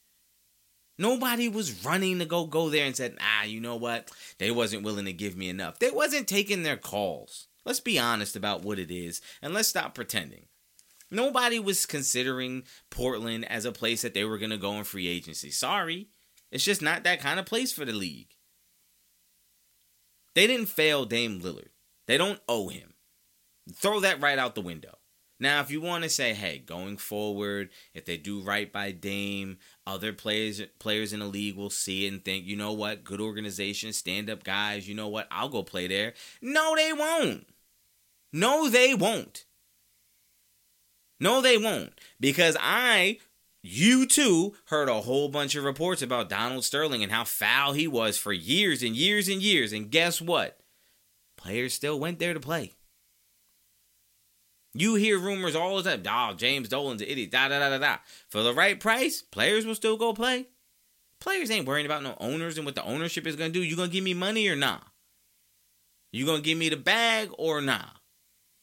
Nobody 0.99 1.49
was 1.49 1.85
running 1.85 2.19
to 2.21 2.25
go 2.25 2.47
go 2.47 2.71
there 2.71 2.87
and 2.87 2.97
said, 2.97 3.17
"Ah, 3.21 3.45
you 3.45 3.61
know 3.61 3.77
what? 3.77 4.11
They 4.39 4.51
wasn't 4.51 4.83
willing 4.83 5.05
to 5.05 5.13
give 5.13 5.37
me 5.37 5.49
enough. 5.49 5.79
They 5.79 5.91
wasn't 5.91 6.29
taking 6.29 6.63
their 6.63 6.77
calls." 6.77 7.49
Let's 7.65 7.81
be 7.81 7.99
honest 7.99 8.37
about 8.37 8.63
what 8.63 8.79
it 8.79 8.93
is 8.93 9.21
and 9.43 9.53
let's 9.53 9.69
stop 9.69 9.95
pretending. 9.95 10.47
Nobody 11.11 11.59
was 11.59 11.85
considering 11.85 12.65
Portland 12.91 13.45
as 13.45 13.65
a 13.65 13.73
place 13.73 14.03
that 14.03 14.15
they 14.15 14.25
were 14.25 14.39
going 14.39 14.51
to 14.51 14.57
go 14.57 14.73
in 14.75 14.85
free 14.85 15.09
agency. 15.09 15.51
Sorry. 15.51 16.09
It's 16.51 16.65
just 16.65 16.81
not 16.81 17.03
that 17.05 17.21
kind 17.21 17.41
of 17.41 17.47
place 17.47 17.73
for 17.73 17.85
the 17.85 17.93
league. 17.93 18.37
They 20.35 20.47
didn't 20.47 20.67
fail 20.67 21.05
Dame 21.05 21.41
Lillard. 21.41 21.71
They 22.07 22.17
don't 22.17 22.41
owe 22.49 22.69
him. 22.69 22.95
Throw 23.75 24.01
that 24.01 24.21
right 24.21 24.39
out 24.39 24.55
the 24.55 24.61
window. 24.61 24.99
Now, 25.39 25.61
if 25.61 25.71
you 25.71 25.81
want 25.81 26.05
to 26.05 26.11
say, 26.11 26.35
hey, 26.35 26.59
going 26.59 26.97
forward, 26.97 27.71
if 27.93 28.05
they 28.05 28.17
do 28.17 28.41
right 28.41 28.73
by 28.73 28.93
Dame, 28.93 29.59
other 29.87 30.13
players 30.13 30.61
players 30.79 31.13
in 31.13 31.21
the 31.21 31.27
league 31.27 31.57
will 31.57 31.71
see 31.71 32.07
it 32.07 32.13
and 32.13 32.25
think, 32.25 32.45
you 32.45 32.57
know 32.57 32.73
what, 32.73 33.05
good 33.05 33.21
organization, 33.21 33.93
stand 33.93 34.29
up 34.29 34.45
guys, 34.45 34.89
you 34.89 34.95
know 34.95 35.09
what, 35.09 35.29
I'll 35.31 35.49
go 35.49 35.63
play 35.63 35.87
there. 35.87 36.15
No, 36.43 36.75
they 36.75 36.93
won't. 36.93 37.47
No, 38.33 38.69
they 38.69 38.95
won't. 38.95 39.45
No, 41.19 41.41
they 41.41 41.57
won't. 41.57 41.99
Because 42.21 42.57
I, 42.61 43.19
you 43.63 44.07
too, 44.07 44.55
heard 44.67 44.89
a 44.89 45.03
whole 45.03 45.29
bunch 45.29 45.55
of 45.55 45.65
reports 45.65 46.03
about 46.03 46.29
Donald 46.29 46.65
Sterling 46.65 47.03
and 47.03 47.13
how 47.13 47.25
foul 47.25 47.73
he 47.73 47.89
was 47.89 48.19
for 48.19 48.33
years 48.33 48.83
and 48.83 48.95
years 48.95 49.29
and 49.29 49.41
years. 49.41 49.73
And 49.73 49.91
guess 49.91 50.21
what? 50.21 50.59
Players 51.37 51.75
still 51.75 51.99
went 51.99 52.19
there 52.19 52.35
to 52.35 52.41
play. 52.41 52.75
You 54.79 54.97
hear 54.97 55.19
rumors 55.19 55.57
all 55.57 55.81
the 55.83 55.97
time. 55.97 56.03
Oh, 56.09 56.35
James 56.35 56.69
Dolan's 56.69 57.01
an 57.01 57.09
idiot. 57.09 57.31
Da 57.31 57.49
da 57.49 57.59
da 57.59 57.71
da 57.71 57.79
da. 57.79 57.97
For 58.29 58.43
the 58.43 58.53
right 58.53 58.79
price, 58.79 59.23
players 59.23 59.65
will 59.65 59.75
still 59.75 59.97
go 59.97 60.13
play. 60.13 60.49
Players 61.19 61.51
ain't 61.51 61.67
worrying 61.67 61.87
about 61.87 62.03
no 62.03 62.15
owners 62.21 62.59
and 62.59 62.67
what 62.67 62.75
the 62.75 62.85
ownership 62.85 63.27
is 63.27 63.37
gonna 63.37 63.51
do. 63.51 63.63
You 63.63 63.75
gonna 63.75 63.89
give 63.89 64.05
me 64.05 64.15
money 64.15 64.49
or 64.49 64.57
nah? 64.57 64.81
You 66.13 66.27
gonna 66.27 66.43
give 66.43 66.59
me 66.59 66.69
the 66.69 66.77
bag 66.77 67.31
or 67.39 67.61
nah? 67.61 67.87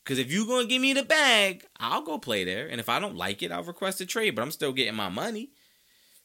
Because 0.03 0.19
if 0.19 0.31
you 0.31 0.45
gonna 0.45 0.67
give 0.67 0.81
me 0.81 0.93
the 0.93 1.03
bag, 1.03 1.65
I'll 1.79 2.03
go 2.03 2.19
play 2.19 2.43
there. 2.43 2.67
And 2.67 2.79
if 2.79 2.89
I 2.89 2.99
don't 2.99 3.15
like 3.15 3.41
it, 3.41 3.51
I'll 3.51 3.63
request 3.63 4.01
a 4.01 4.05
trade. 4.05 4.35
But 4.35 4.43
I'm 4.43 4.51
still 4.51 4.71
getting 4.71 4.95
my 4.95 5.09
money. 5.09 5.49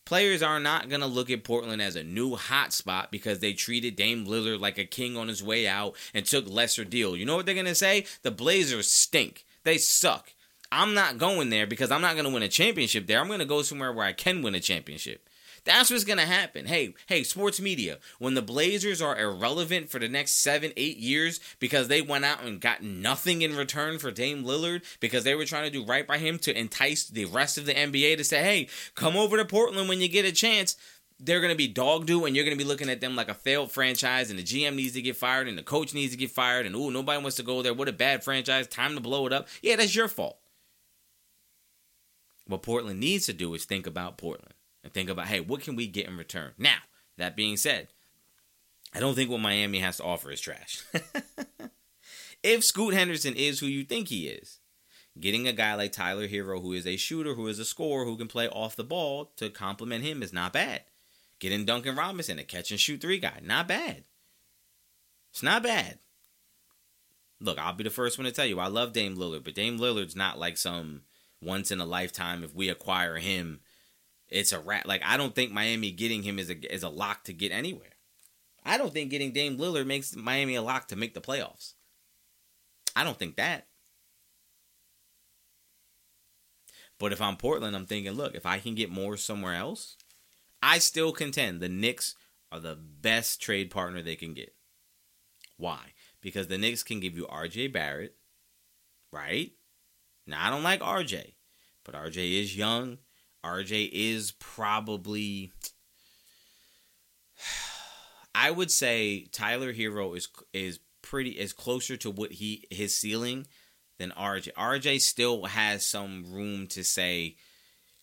Players 0.04 0.42
are 0.42 0.58
not 0.58 0.88
to 0.88 1.06
look 1.06 1.30
at 1.30 1.44
Portland 1.44 1.82
as 1.82 1.94
a 1.94 2.02
new 2.02 2.34
hot 2.34 2.72
spot 2.72 3.10
because 3.10 3.40
they 3.40 3.52
treated 3.52 3.94
Dame 3.94 4.26
Lillard 4.26 4.58
like 4.58 4.78
a 4.78 4.86
king 4.86 5.18
on 5.18 5.28
his 5.28 5.42
way 5.42 5.68
out 5.68 5.96
and 6.14 6.24
took 6.24 6.48
lesser 6.48 6.84
deal. 6.84 7.14
You 7.14 7.26
know 7.26 7.36
what 7.36 7.46
they're 7.46 7.62
to 7.62 7.74
say? 7.74 8.06
The 8.22 8.30
Blazers 8.30 8.90
stink. 8.90 9.44
They 9.64 9.78
suck. 9.78 10.32
I'm 10.70 10.94
not 10.94 11.18
going 11.18 11.50
there 11.50 11.66
because 11.66 11.90
I'm 11.90 12.02
not 12.02 12.14
going 12.14 12.26
to 12.26 12.32
win 12.32 12.42
a 12.42 12.48
championship 12.48 13.06
there. 13.06 13.20
I'm 13.20 13.26
going 13.26 13.38
to 13.38 13.46
go 13.46 13.62
somewhere 13.62 13.92
where 13.92 14.06
I 14.06 14.12
can 14.12 14.42
win 14.42 14.54
a 14.54 14.60
championship. 14.60 15.28
That's 15.64 15.90
what's 15.90 16.04
going 16.04 16.18
to 16.18 16.26
happen. 16.26 16.66
Hey, 16.66 16.94
hey, 17.08 17.22
sports 17.22 17.60
media, 17.60 17.98
when 18.18 18.34
the 18.34 18.42
Blazers 18.42 19.02
are 19.02 19.18
irrelevant 19.18 19.90
for 19.90 19.98
the 19.98 20.08
next 20.08 20.32
seven, 20.42 20.72
eight 20.76 20.98
years 20.98 21.40
because 21.58 21.88
they 21.88 22.00
went 22.00 22.24
out 22.24 22.42
and 22.42 22.60
got 22.60 22.82
nothing 22.82 23.42
in 23.42 23.56
return 23.56 23.98
for 23.98 24.10
Dame 24.10 24.44
Lillard 24.44 24.82
because 25.00 25.24
they 25.24 25.34
were 25.34 25.44
trying 25.44 25.64
to 25.64 25.70
do 25.70 25.84
right 25.84 26.06
by 26.06 26.18
him 26.18 26.38
to 26.40 26.58
entice 26.58 27.06
the 27.06 27.26
rest 27.26 27.58
of 27.58 27.66
the 27.66 27.74
NBA 27.74 28.16
to 28.16 28.24
say, 28.24 28.42
hey, 28.42 28.68
come 28.94 29.16
over 29.16 29.36
to 29.36 29.44
Portland 29.44 29.88
when 29.88 30.00
you 30.00 30.08
get 30.08 30.24
a 30.24 30.32
chance 30.32 30.76
they're 31.20 31.40
going 31.40 31.52
to 31.52 31.56
be 31.56 31.68
dog 31.68 32.06
do 32.06 32.24
and 32.24 32.36
you're 32.36 32.44
going 32.44 32.56
to 32.56 32.62
be 32.62 32.68
looking 32.68 32.88
at 32.88 33.00
them 33.00 33.16
like 33.16 33.28
a 33.28 33.34
failed 33.34 33.72
franchise 33.72 34.30
and 34.30 34.38
the 34.38 34.44
GM 34.44 34.76
needs 34.76 34.94
to 34.94 35.02
get 35.02 35.16
fired 35.16 35.48
and 35.48 35.58
the 35.58 35.62
coach 35.62 35.92
needs 35.94 36.12
to 36.12 36.18
get 36.18 36.30
fired 36.30 36.66
and 36.66 36.76
ooh 36.76 36.90
nobody 36.90 37.20
wants 37.20 37.36
to 37.36 37.42
go 37.42 37.62
there. 37.62 37.74
What 37.74 37.88
a 37.88 37.92
bad 37.92 38.22
franchise. 38.22 38.66
Time 38.66 38.94
to 38.94 39.00
blow 39.00 39.26
it 39.26 39.32
up. 39.32 39.48
Yeah 39.62 39.76
that's 39.76 39.94
your 39.94 40.08
fault. 40.08 40.38
What 42.46 42.62
Portland 42.62 43.00
needs 43.00 43.26
to 43.26 43.32
do 43.32 43.52
is 43.54 43.64
think 43.64 43.86
about 43.86 44.18
Portland 44.18 44.54
and 44.84 44.92
think 44.92 45.10
about 45.10 45.26
hey 45.26 45.40
what 45.40 45.60
can 45.60 45.76
we 45.76 45.86
get 45.86 46.06
in 46.06 46.16
return? 46.16 46.52
Now 46.56 46.78
that 47.16 47.36
being 47.36 47.56
said 47.56 47.88
I 48.94 49.00
don't 49.00 49.14
think 49.14 49.30
what 49.30 49.40
Miami 49.40 49.80
has 49.80 49.98
to 49.98 50.04
offer 50.04 50.30
is 50.30 50.40
trash. 50.40 50.82
If 52.42 52.62
Scoot 52.62 52.94
Henderson 52.94 53.34
is 53.34 53.58
who 53.58 53.66
you 53.66 53.84
think 53.84 54.08
he 54.08 54.28
is 54.28 54.60
getting 55.18 55.48
a 55.48 55.52
guy 55.52 55.74
like 55.74 55.90
Tyler 55.90 56.28
Herro 56.28 56.62
who 56.62 56.72
is 56.72 56.86
a 56.86 56.96
shooter 56.96 57.34
who 57.34 57.48
is 57.48 57.58
a 57.58 57.64
scorer 57.64 58.04
who 58.04 58.16
can 58.16 58.28
play 58.28 58.48
off 58.48 58.76
the 58.76 58.84
ball 58.84 59.32
to 59.36 59.50
complement 59.50 60.04
him 60.04 60.22
is 60.22 60.32
not 60.32 60.52
bad 60.52 60.82
Getting 61.40 61.64
Duncan 61.64 61.96
Robinson, 61.96 62.38
a 62.38 62.44
catch 62.44 62.70
and 62.70 62.80
shoot 62.80 63.00
three 63.00 63.18
guy. 63.18 63.40
Not 63.42 63.68
bad. 63.68 64.04
It's 65.30 65.42
not 65.42 65.62
bad. 65.62 65.98
Look, 67.40 67.58
I'll 67.58 67.74
be 67.74 67.84
the 67.84 67.90
first 67.90 68.18
one 68.18 68.24
to 68.24 68.32
tell 68.32 68.46
you 68.46 68.58
I 68.58 68.66
love 68.66 68.92
Dame 68.92 69.16
Lillard, 69.16 69.44
but 69.44 69.54
Dame 69.54 69.78
Lillard's 69.78 70.16
not 70.16 70.38
like 70.38 70.56
some 70.56 71.02
once 71.40 71.70
in 71.70 71.80
a 71.80 71.86
lifetime. 71.86 72.42
If 72.42 72.54
we 72.54 72.68
acquire 72.68 73.16
him, 73.16 73.60
it's 74.28 74.52
a 74.52 74.58
rat. 74.58 74.86
Like 74.86 75.02
I 75.04 75.16
don't 75.16 75.34
think 75.34 75.52
Miami 75.52 75.92
getting 75.92 76.24
him 76.24 76.38
is 76.38 76.50
a 76.50 76.74
is 76.74 76.82
a 76.82 76.88
lock 76.88 77.24
to 77.24 77.32
get 77.32 77.52
anywhere. 77.52 77.94
I 78.64 78.76
don't 78.76 78.92
think 78.92 79.10
getting 79.10 79.32
Dame 79.32 79.56
Lillard 79.56 79.86
makes 79.86 80.16
Miami 80.16 80.56
a 80.56 80.62
lock 80.62 80.88
to 80.88 80.96
make 80.96 81.14
the 81.14 81.20
playoffs. 81.20 81.74
I 82.96 83.04
don't 83.04 83.18
think 83.18 83.36
that. 83.36 83.66
But 86.98 87.12
if 87.12 87.22
I'm 87.22 87.36
Portland, 87.36 87.76
I'm 87.76 87.86
thinking, 87.86 88.12
look, 88.12 88.34
if 88.34 88.44
I 88.44 88.58
can 88.58 88.74
get 88.74 88.90
more 88.90 89.16
somewhere 89.16 89.54
else, 89.54 89.96
I 90.62 90.78
still 90.78 91.12
contend 91.12 91.60
the 91.60 91.68
Knicks 91.68 92.14
are 92.50 92.60
the 92.60 92.76
best 92.76 93.40
trade 93.40 93.70
partner 93.70 94.02
they 94.02 94.16
can 94.16 94.34
get. 94.34 94.54
Why? 95.56 95.92
Because 96.20 96.48
the 96.48 96.58
Knicks 96.58 96.82
can 96.82 97.00
give 97.00 97.16
you 97.16 97.26
RJ 97.26 97.72
Barrett, 97.72 98.14
right? 99.12 99.52
Now, 100.26 100.46
I 100.46 100.50
don't 100.50 100.62
like 100.62 100.80
RJ, 100.80 101.34
but 101.84 101.94
RJ 101.94 102.40
is 102.40 102.56
young. 102.56 102.98
RJ 103.44 103.90
is 103.92 104.32
probably. 104.32 105.52
I 108.34 108.50
would 108.50 108.70
say 108.70 109.26
Tyler 109.32 109.72
Herro 109.72 110.16
is 110.16 110.28
is 110.52 110.80
pretty 111.02 111.30
is 111.30 111.52
closer 111.52 111.96
to 111.96 112.10
what 112.10 112.32
he 112.32 112.66
his 112.70 112.96
ceiling 112.96 113.46
than 113.98 114.10
RJ. 114.10 114.52
RJ 114.52 115.00
still 115.00 115.46
has 115.46 115.84
some 115.84 116.24
room 116.32 116.66
to 116.68 116.84
say 116.84 117.36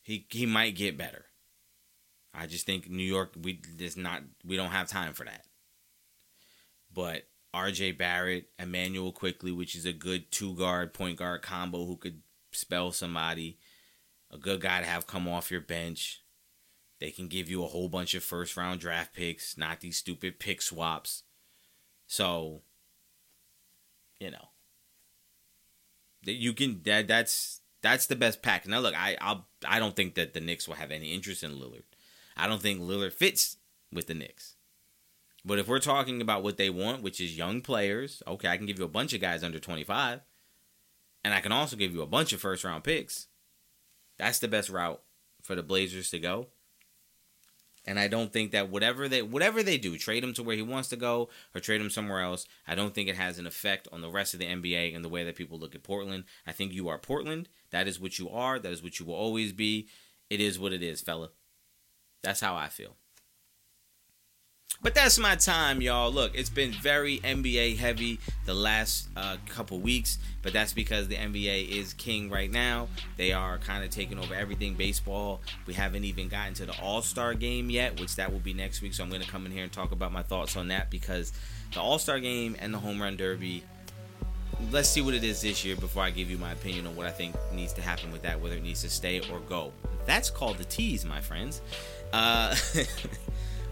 he 0.02 0.26
he 0.30 0.46
might 0.46 0.76
get 0.76 0.98
better. 0.98 1.26
I 2.38 2.48
just 2.48 2.66
think 2.66 2.90
New 2.90 3.04
York 3.04 3.34
we 3.42 3.62
just 3.78 3.98
not 3.98 4.22
we 4.46 4.58
don't 4.58 4.70
have 4.70 4.88
time 4.88 5.14
for 5.14 5.26
that. 5.26 5.46
But 6.94 7.24
RJ 7.54 7.98
Barrett, 7.98 8.50
Immanuel 8.60 9.12
Quickley, 9.12 9.52
which 9.52 9.76
is 9.76 9.86
a 9.86 9.94
good 9.94 10.32
two 10.32 10.56
guard 10.56 10.94
point 10.94 11.18
guard 11.18 11.42
combo 11.42 11.86
who 11.86 11.98
could 11.98 12.22
spell 12.52 12.92
somebody, 12.92 13.58
a 14.32 14.38
good 14.38 14.62
guy 14.62 14.82
to 14.82 14.86
have 14.86 15.08
come 15.08 15.28
off 15.28 15.52
your 15.52 15.62
bench. 15.62 16.22
They 17.00 17.12
can 17.12 17.28
give 17.28 17.50
you 17.50 17.64
a 17.64 17.68
whole 17.68 17.90
bunch 17.90 18.14
of 18.14 18.24
first 18.24 18.58
round 18.58 18.80
draft 18.80 19.14
picks, 19.14 19.58
not 19.58 19.82
these 19.82 19.98
stupid 19.98 20.40
pick 20.40 20.62
swaps. 20.62 21.24
So, 22.08 22.62
you 24.20 24.32
know, 24.32 24.50
you 26.24 26.54
can 26.54 26.82
that 26.84 27.08
that's 27.08 27.62
that's 27.82 28.08
the 28.08 28.16
best 28.16 28.42
pack. 28.42 28.68
Now 28.68 28.80
look, 28.80 28.96
I 28.96 29.18
I'll 29.22 29.48
I 29.66 29.80
don't 29.80 29.96
think 29.96 30.16
that 30.16 30.34
the 30.34 30.40
Knicks 30.42 30.68
will 30.68 30.76
have 30.76 30.92
any 30.92 31.14
interest 31.14 31.44
in 31.44 31.52
Lillard. 31.52 31.84
I 32.36 32.48
don't 32.48 32.62
think 32.62 32.80
Lillard 32.80 33.14
fits 33.14 33.58
with 33.92 34.08
the 34.08 34.14
Knicks. 34.14 34.56
But 35.46 35.60
if 35.60 35.68
we're 35.68 35.80
talking 35.80 36.22
about 36.22 36.44
what 36.44 36.58
they 36.58 36.70
want, 36.70 37.04
which 37.04 37.22
is 37.22 37.38
young 37.38 37.62
players, 37.62 38.24
okay, 38.28 38.48
I 38.48 38.58
can 38.58 38.66
give 38.66 38.80
you 38.80 38.86
a 38.86 38.90
bunch 38.90 39.14
of 39.14 39.22
guys 39.22 39.44
under 39.44 39.60
25. 39.60 40.22
And 41.24 41.34
I 41.34 41.40
can 41.40 41.52
also 41.52 41.76
give 41.76 41.94
you 41.94 42.02
a 42.02 42.08
bunch 42.08 42.34
of 42.34 42.42
first 42.42 42.64
round 42.64 42.84
picks. 42.84 43.28
That's 44.18 44.40
the 44.40 44.48
best 44.48 44.70
route 44.70 45.02
for 45.42 45.56
the 45.56 45.64
Blazers 45.64 46.10
to 46.12 46.20
go. 46.20 46.48
And 47.88 48.00
I 48.00 48.08
don't 48.08 48.34
think 48.34 48.52
that 48.52 48.70
whatever 48.70 49.08
they 49.08 49.22
whatever 49.22 49.62
they 49.62 49.78
do, 49.78 49.96
trade 49.98 50.24
him 50.24 50.34
to 50.34 50.44
where 50.44 50.56
he 50.56 50.64
wants 50.64 50.90
to 50.90 50.96
go 50.96 51.30
or 51.54 51.62
trade 51.62 51.82
him 51.82 51.92
somewhere 51.92 52.22
else, 52.22 52.48
I 52.68 52.74
don't 52.74 52.96
think 52.96 53.10
it 53.10 53.16
has 53.16 53.38
an 53.38 53.46
effect 53.46 53.88
on 53.92 54.02
the 54.02 54.10
rest 54.10 54.34
of 54.34 54.40
the 54.40 54.48
NBA 54.48 54.96
and 54.96 55.06
the 55.06 55.10
way 55.10 55.24
that 55.24 55.36
people 55.36 55.60
look 55.60 55.76
at 55.76 55.84
Portland. 55.84 56.24
I 56.48 56.52
think 56.52 56.74
you 56.74 56.90
are 56.90 56.98
Portland. 56.98 57.48
That 57.70 57.88
is 57.88 58.00
what 58.00 58.18
you 58.18 58.30
are. 58.30 58.58
That 58.58 58.72
is 58.72 58.82
what 58.82 59.00
you 59.00 59.06
will 59.06 59.14
always 59.14 59.54
be. 59.54 59.88
It 60.32 60.42
is 60.42 60.58
what 60.58 60.74
it 60.74 60.82
is, 60.82 61.02
fella. 61.02 61.30
That's 62.26 62.42
how 62.42 62.56
I 62.56 62.70
feel. 62.70 62.96
But 64.82 64.96
that's 64.96 65.20
my 65.20 65.36
time, 65.36 65.80
y'all. 65.80 66.12
Look, 66.12 66.36
it's 66.36 66.50
been 66.50 66.72
very 66.72 67.20
NBA 67.20 67.78
heavy 67.78 68.20
the 68.46 68.54
last 68.56 69.10
uh, 69.16 69.38
couple 69.48 69.80
weeks, 69.80 70.18
but 70.42 70.54
that's 70.54 70.74
because 70.74 71.08
the 71.08 71.16
NBA 71.16 71.70
is 71.70 71.94
king 71.94 72.32
right 72.32 72.52
now. 72.52 72.88
They 73.16 73.32
are 73.32 73.60
kind 73.60 73.84
of 73.84 73.92
taking 73.92 74.18
over 74.18 74.34
everything 74.34 74.74
baseball. 74.74 75.42
We 75.68 75.76
haven't 75.76 76.04
even 76.04 76.28
gotten 76.28 76.56
to 76.56 76.66
the 76.66 76.76
All 76.82 77.04
Star 77.04 77.36
game 77.36 77.70
yet, 77.70 78.00
which 78.00 78.16
that 78.16 78.32
will 78.32 78.40
be 78.40 78.54
next 78.54 78.82
week. 78.82 78.96
So 78.96 79.04
I'm 79.04 79.10
going 79.10 79.22
to 79.22 79.30
come 79.30 79.46
in 79.46 79.52
here 79.52 79.64
and 79.64 79.72
talk 79.72 79.92
about 79.92 80.12
my 80.12 80.24
thoughts 80.24 80.58
on 80.58 80.68
that 80.70 80.90
because 80.90 81.32
the 81.74 81.80
All 81.80 82.00
Star 82.00 82.20
game 82.20 82.56
and 82.60 82.74
the 82.74 82.80
Home 82.80 83.00
Run 83.00 83.18
Derby. 83.18 83.64
Let's 84.72 84.90
see 84.90 85.02
what 85.02 85.14
it 85.14 85.24
is 85.24 85.42
this 85.42 85.66
year 85.66 85.76
before 85.76 86.02
I 86.02 86.10
give 86.10 86.32
you 86.32 86.38
my 86.38 86.54
opinion 86.54 86.88
on 86.88 86.96
what 86.96 87.06
I 87.06 87.12
think 87.12 87.36
needs 87.54 87.74
to 87.74 87.82
happen 87.82 88.12
with 88.12 88.22
that, 88.22 88.40
whether 88.40 88.56
it 88.56 88.64
needs 88.64 88.82
to 88.82 88.90
stay 88.90 89.20
or 89.32 89.40
go. 89.42 89.74
That's 90.06 90.30
called 90.30 90.58
the 90.58 90.64
tease, 90.64 91.04
my 91.04 91.20
friends. 91.20 91.62
Uh, 92.16 92.56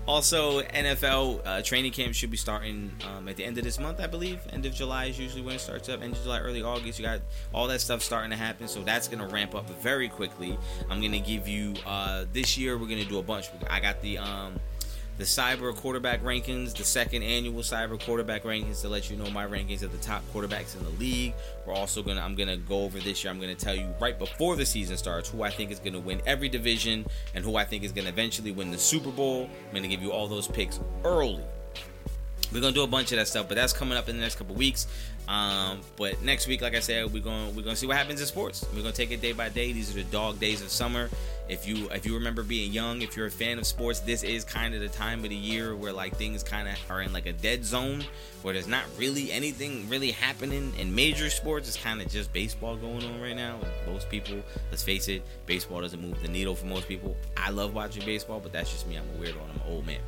Also, 0.06 0.62
NFL 0.62 1.42
uh, 1.46 1.62
training 1.62 1.94
camp 1.94 2.14
should 2.14 2.30
be 2.30 2.36
starting 2.36 2.92
um, 3.08 3.30
at 3.30 3.38
the 3.38 3.46
end 3.46 3.58
of 3.58 3.64
this 3.64 3.80
month, 3.80 4.02
I 4.02 4.08
believe. 4.08 4.42
End 4.52 4.66
of 4.66 4.74
July 4.74 5.06
is 5.06 5.18
usually 5.18 5.42
when 5.42 5.56
it 5.56 5.60
starts 5.60 5.88
up. 5.88 6.02
End 6.02 6.14
of 6.14 6.22
July, 6.24 6.40
early 6.40 6.62
August. 6.62 7.00
You 7.00 7.06
got 7.06 7.22
all 7.54 7.68
that 7.70 7.80
stuff 7.80 8.02
starting 8.02 8.30
to 8.32 8.36
happen, 8.36 8.68
so 8.68 8.84
that's 8.84 9.08
gonna 9.08 9.28
ramp 9.28 9.56
up 9.56 9.70
very 9.82 10.10
quickly. 10.10 10.58
I'm 10.90 11.02
gonna 11.02 11.20
give 11.22 11.48
you 11.48 11.76
uh, 11.86 12.26
this 12.34 12.58
year. 12.58 12.78
We're 12.78 12.90
gonna 12.90 13.06
do 13.06 13.20
a 13.20 13.24
bunch. 13.24 13.48
I 13.70 13.80
got 13.80 14.02
the 14.02 14.18
um, 14.18 14.60
the 15.18 15.24
SIBR 15.24 15.76
quarterback 15.76 16.24
rankings, 16.24 16.76
the 16.76 16.84
second 16.84 17.24
annual 17.24 17.62
SIBR 17.62 18.04
quarterback 18.04 18.44
rankings 18.44 18.82
to 18.82 18.90
let 18.90 19.10
you 19.10 19.18
know 19.18 19.30
my 19.30 19.46
rankings 19.46 19.84
of 19.84 19.92
the 19.92 19.98
top 20.00 20.24
quarterbacks 20.34 20.76
in 20.76 20.84
the 20.84 20.90
league. 20.92 21.34
We're 21.66 21.74
also 21.74 22.02
gonna 22.02 22.22
I'm 22.22 22.36
gonna 22.36 22.58
go 22.58 22.82
over 22.82 23.00
this 23.00 23.24
year. 23.24 23.32
I'm 23.32 23.40
gonna 23.40 23.54
tell 23.56 23.76
you 23.76 23.94
right 24.00 24.18
before 24.18 24.56
the 24.56 24.66
season 24.66 24.98
starts 24.98 25.30
who 25.30 25.44
I 25.44 25.52
think 25.52 25.72
is 25.72 25.80
gonna 25.80 26.00
win 26.00 26.22
every 26.26 26.50
division 26.50 27.06
and 27.36 27.46
who 27.46 27.56
I 27.56 27.64
think 27.64 27.84
is 27.84 27.92
gonna 27.92 28.10
eventually 28.10 28.52
win 28.52 28.72
the 28.72 28.78
Super 28.78 29.12
Bowl. 29.12 29.50
I'm 29.68 29.76
gonna 29.76 29.88
give 29.88 30.02
you 30.02 30.12
all 30.12 30.28
those 30.28 30.48
picks 30.48 30.80
early. 31.04 31.44
We're 32.52 32.62
gonna 32.62 32.74
do 32.74 32.84
a 32.84 32.88
bunch 32.88 33.12
of 33.12 33.18
that 33.18 33.28
stuff, 33.28 33.48
but 33.48 33.56
that's 33.56 33.74
coming 33.74 33.98
up 33.98 34.10
in 34.10 34.16
the 34.16 34.22
next 34.22 34.36
couple 34.36 34.56
weeks. 34.56 34.88
Um, 35.28 35.80
but 35.96 36.22
next 36.22 36.48
week, 36.48 36.62
like 36.62 36.76
I 36.76 36.80
said, 36.80 37.12
we're 37.14 37.24
going 37.24 37.56
we're 37.56 37.62
gonna 37.62 37.76
see 37.76 37.88
what 37.88 37.98
happens 37.98 38.20
in 38.20 38.28
sports. 38.28 38.66
We're 38.74 38.82
gonna 38.82 38.92
take 38.92 39.12
it 39.12 39.22
day 39.22 39.32
by 39.32 39.50
day. 39.50 39.72
These 39.72 39.92
are 39.92 39.96
the 39.96 40.04
dog 40.06 40.40
days 40.40 40.62
of 40.62 40.70
summer. 40.70 41.10
If 41.50 41.68
you 41.68 41.90
if 41.92 42.06
you 42.06 42.14
remember 42.16 42.44
being 42.44 42.72
young, 42.72 43.02
if 43.02 43.16
you're 43.16 43.28
a 43.28 43.32
fan 43.32 43.58
of 43.58 43.66
sports, 43.66 44.00
this 44.02 44.24
is 44.24 44.44
kind 44.44 44.74
of 44.74 44.82
the 44.82 44.90
time 44.90 45.24
of 45.24 45.30
the 45.30 45.36
year 45.36 45.76
where 45.76 45.94
like 45.94 46.16
things 46.18 46.44
kind 46.44 46.68
of 46.68 46.76
are 46.90 47.02
in 47.02 47.14
like 47.14 47.26
a 47.26 47.34
dead 47.34 47.64
zone, 47.66 48.04
where 48.42 48.54
there's 48.54 48.68
not 48.68 48.84
really 48.98 49.32
anything 49.32 49.88
really 49.90 50.12
happening 50.12 50.74
in 50.78 50.94
major 50.94 51.30
sports. 51.30 51.68
It's 51.68 51.78
kind 51.78 52.02
of 52.02 52.10
just 52.10 52.32
baseball 52.34 52.76
going 52.76 53.04
on 53.04 53.22
right 53.22 53.36
now. 53.36 53.60
Most 53.88 54.10
people, 54.10 54.42
let's 54.72 54.84
face 54.84 55.08
it, 55.08 55.24
baseball 55.46 55.82
doesn't 55.82 56.02
move 56.02 56.22
the 56.22 56.28
needle 56.28 56.56
for 56.56 56.66
most 56.66 56.88
people. 56.88 57.16
I 57.38 57.50
love 57.50 57.74
watching 57.74 58.06
baseball, 58.06 58.40
but 58.40 58.52
that's 58.52 58.72
just 58.72 58.88
me. 58.88 58.98
I'm 58.98 59.04
a 59.04 59.24
weirdo 59.24 59.42
and 59.42 59.52
I'm 59.54 59.68
an 59.68 59.74
old 59.74 59.86
man. 59.86 60.00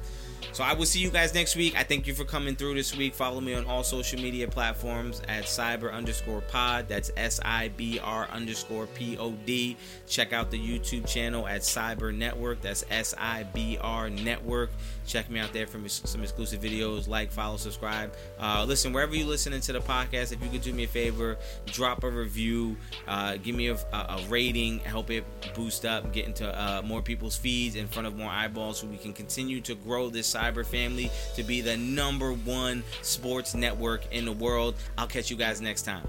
So 0.53 0.63
I 0.63 0.73
will 0.73 0.85
see 0.85 0.99
you 0.99 1.09
guys 1.09 1.33
next 1.33 1.55
week. 1.55 1.77
I 1.77 1.83
thank 1.83 2.07
you 2.07 2.13
for 2.13 2.23
coming 2.23 2.55
through 2.55 2.75
this 2.75 2.95
week. 2.95 3.13
Follow 3.13 3.41
me 3.41 3.53
on 3.53 3.65
all 3.65 3.83
social 3.83 4.19
media 4.19 4.47
platforms 4.47 5.21
at 5.27 5.45
SIBR 5.45 5.91
underscore 5.91 6.41
pod. 6.41 6.87
That's 6.87 7.11
S 7.17 7.39
I 7.43 7.69
B 7.69 7.99
R 7.99 8.27
underscore 8.31 8.87
P 8.87 9.17
O 9.17 9.31
D. 9.45 9.77
Check 10.07 10.33
out 10.33 10.51
the 10.51 10.59
YouTube 10.59 11.07
channel 11.07 11.47
at 11.47 11.61
SIBR 11.61 12.15
Network. 12.15 12.61
That's 12.61 12.85
S 12.89 13.13
I 13.17 13.43
B 13.43 13.77
R 13.81 14.09
Network. 14.09 14.71
Check 15.05 15.29
me 15.29 15.39
out 15.39 15.53
there 15.53 15.67
for 15.67 15.79
some 15.87 16.23
exclusive 16.23 16.61
videos. 16.61 17.07
Like, 17.07 17.31
follow, 17.31 17.57
subscribe. 17.57 18.13
Uh, 18.39 18.65
listen, 18.67 18.93
wherever 18.93 19.15
you're 19.15 19.27
listening 19.27 19.61
to 19.61 19.73
the 19.73 19.79
podcast, 19.79 20.33
if 20.33 20.43
you 20.43 20.49
could 20.49 20.61
do 20.61 20.73
me 20.73 20.83
a 20.85 20.87
favor, 20.87 21.37
drop 21.67 22.03
a 22.03 22.09
review, 22.09 22.75
uh, 23.07 23.37
give 23.37 23.55
me 23.55 23.69
a, 23.69 23.75
a, 23.93 24.23
rating, 24.27 24.79
help 24.79 25.11
it 25.11 25.23
boost 25.53 25.85
up, 25.85 26.11
get 26.11 26.25
into 26.25 26.47
uh, 26.47 26.81
more 26.83 27.01
people's 27.01 27.37
feeds 27.37 27.75
in 27.75 27.87
front 27.87 28.07
of 28.07 28.15
more 28.15 28.29
eyeballs 28.29 28.79
so 28.79 28.87
we 28.87 28.97
can 28.97 29.13
continue 29.13 29.61
to 29.61 29.75
grow 29.75 30.09
this 30.09 30.33
SIBR 30.33 30.65
family 30.65 31.11
to 31.35 31.43
be 31.43 31.61
the 31.61 31.77
number 31.77 32.33
one 32.33 32.83
sports 33.01 33.53
network 33.53 34.11
in 34.11 34.25
the 34.25 34.31
world. 34.31 34.75
I'll 34.97 35.07
catch 35.07 35.29
you 35.29 35.37
guys 35.37 35.61
next 35.61 35.83
time. 35.83 36.07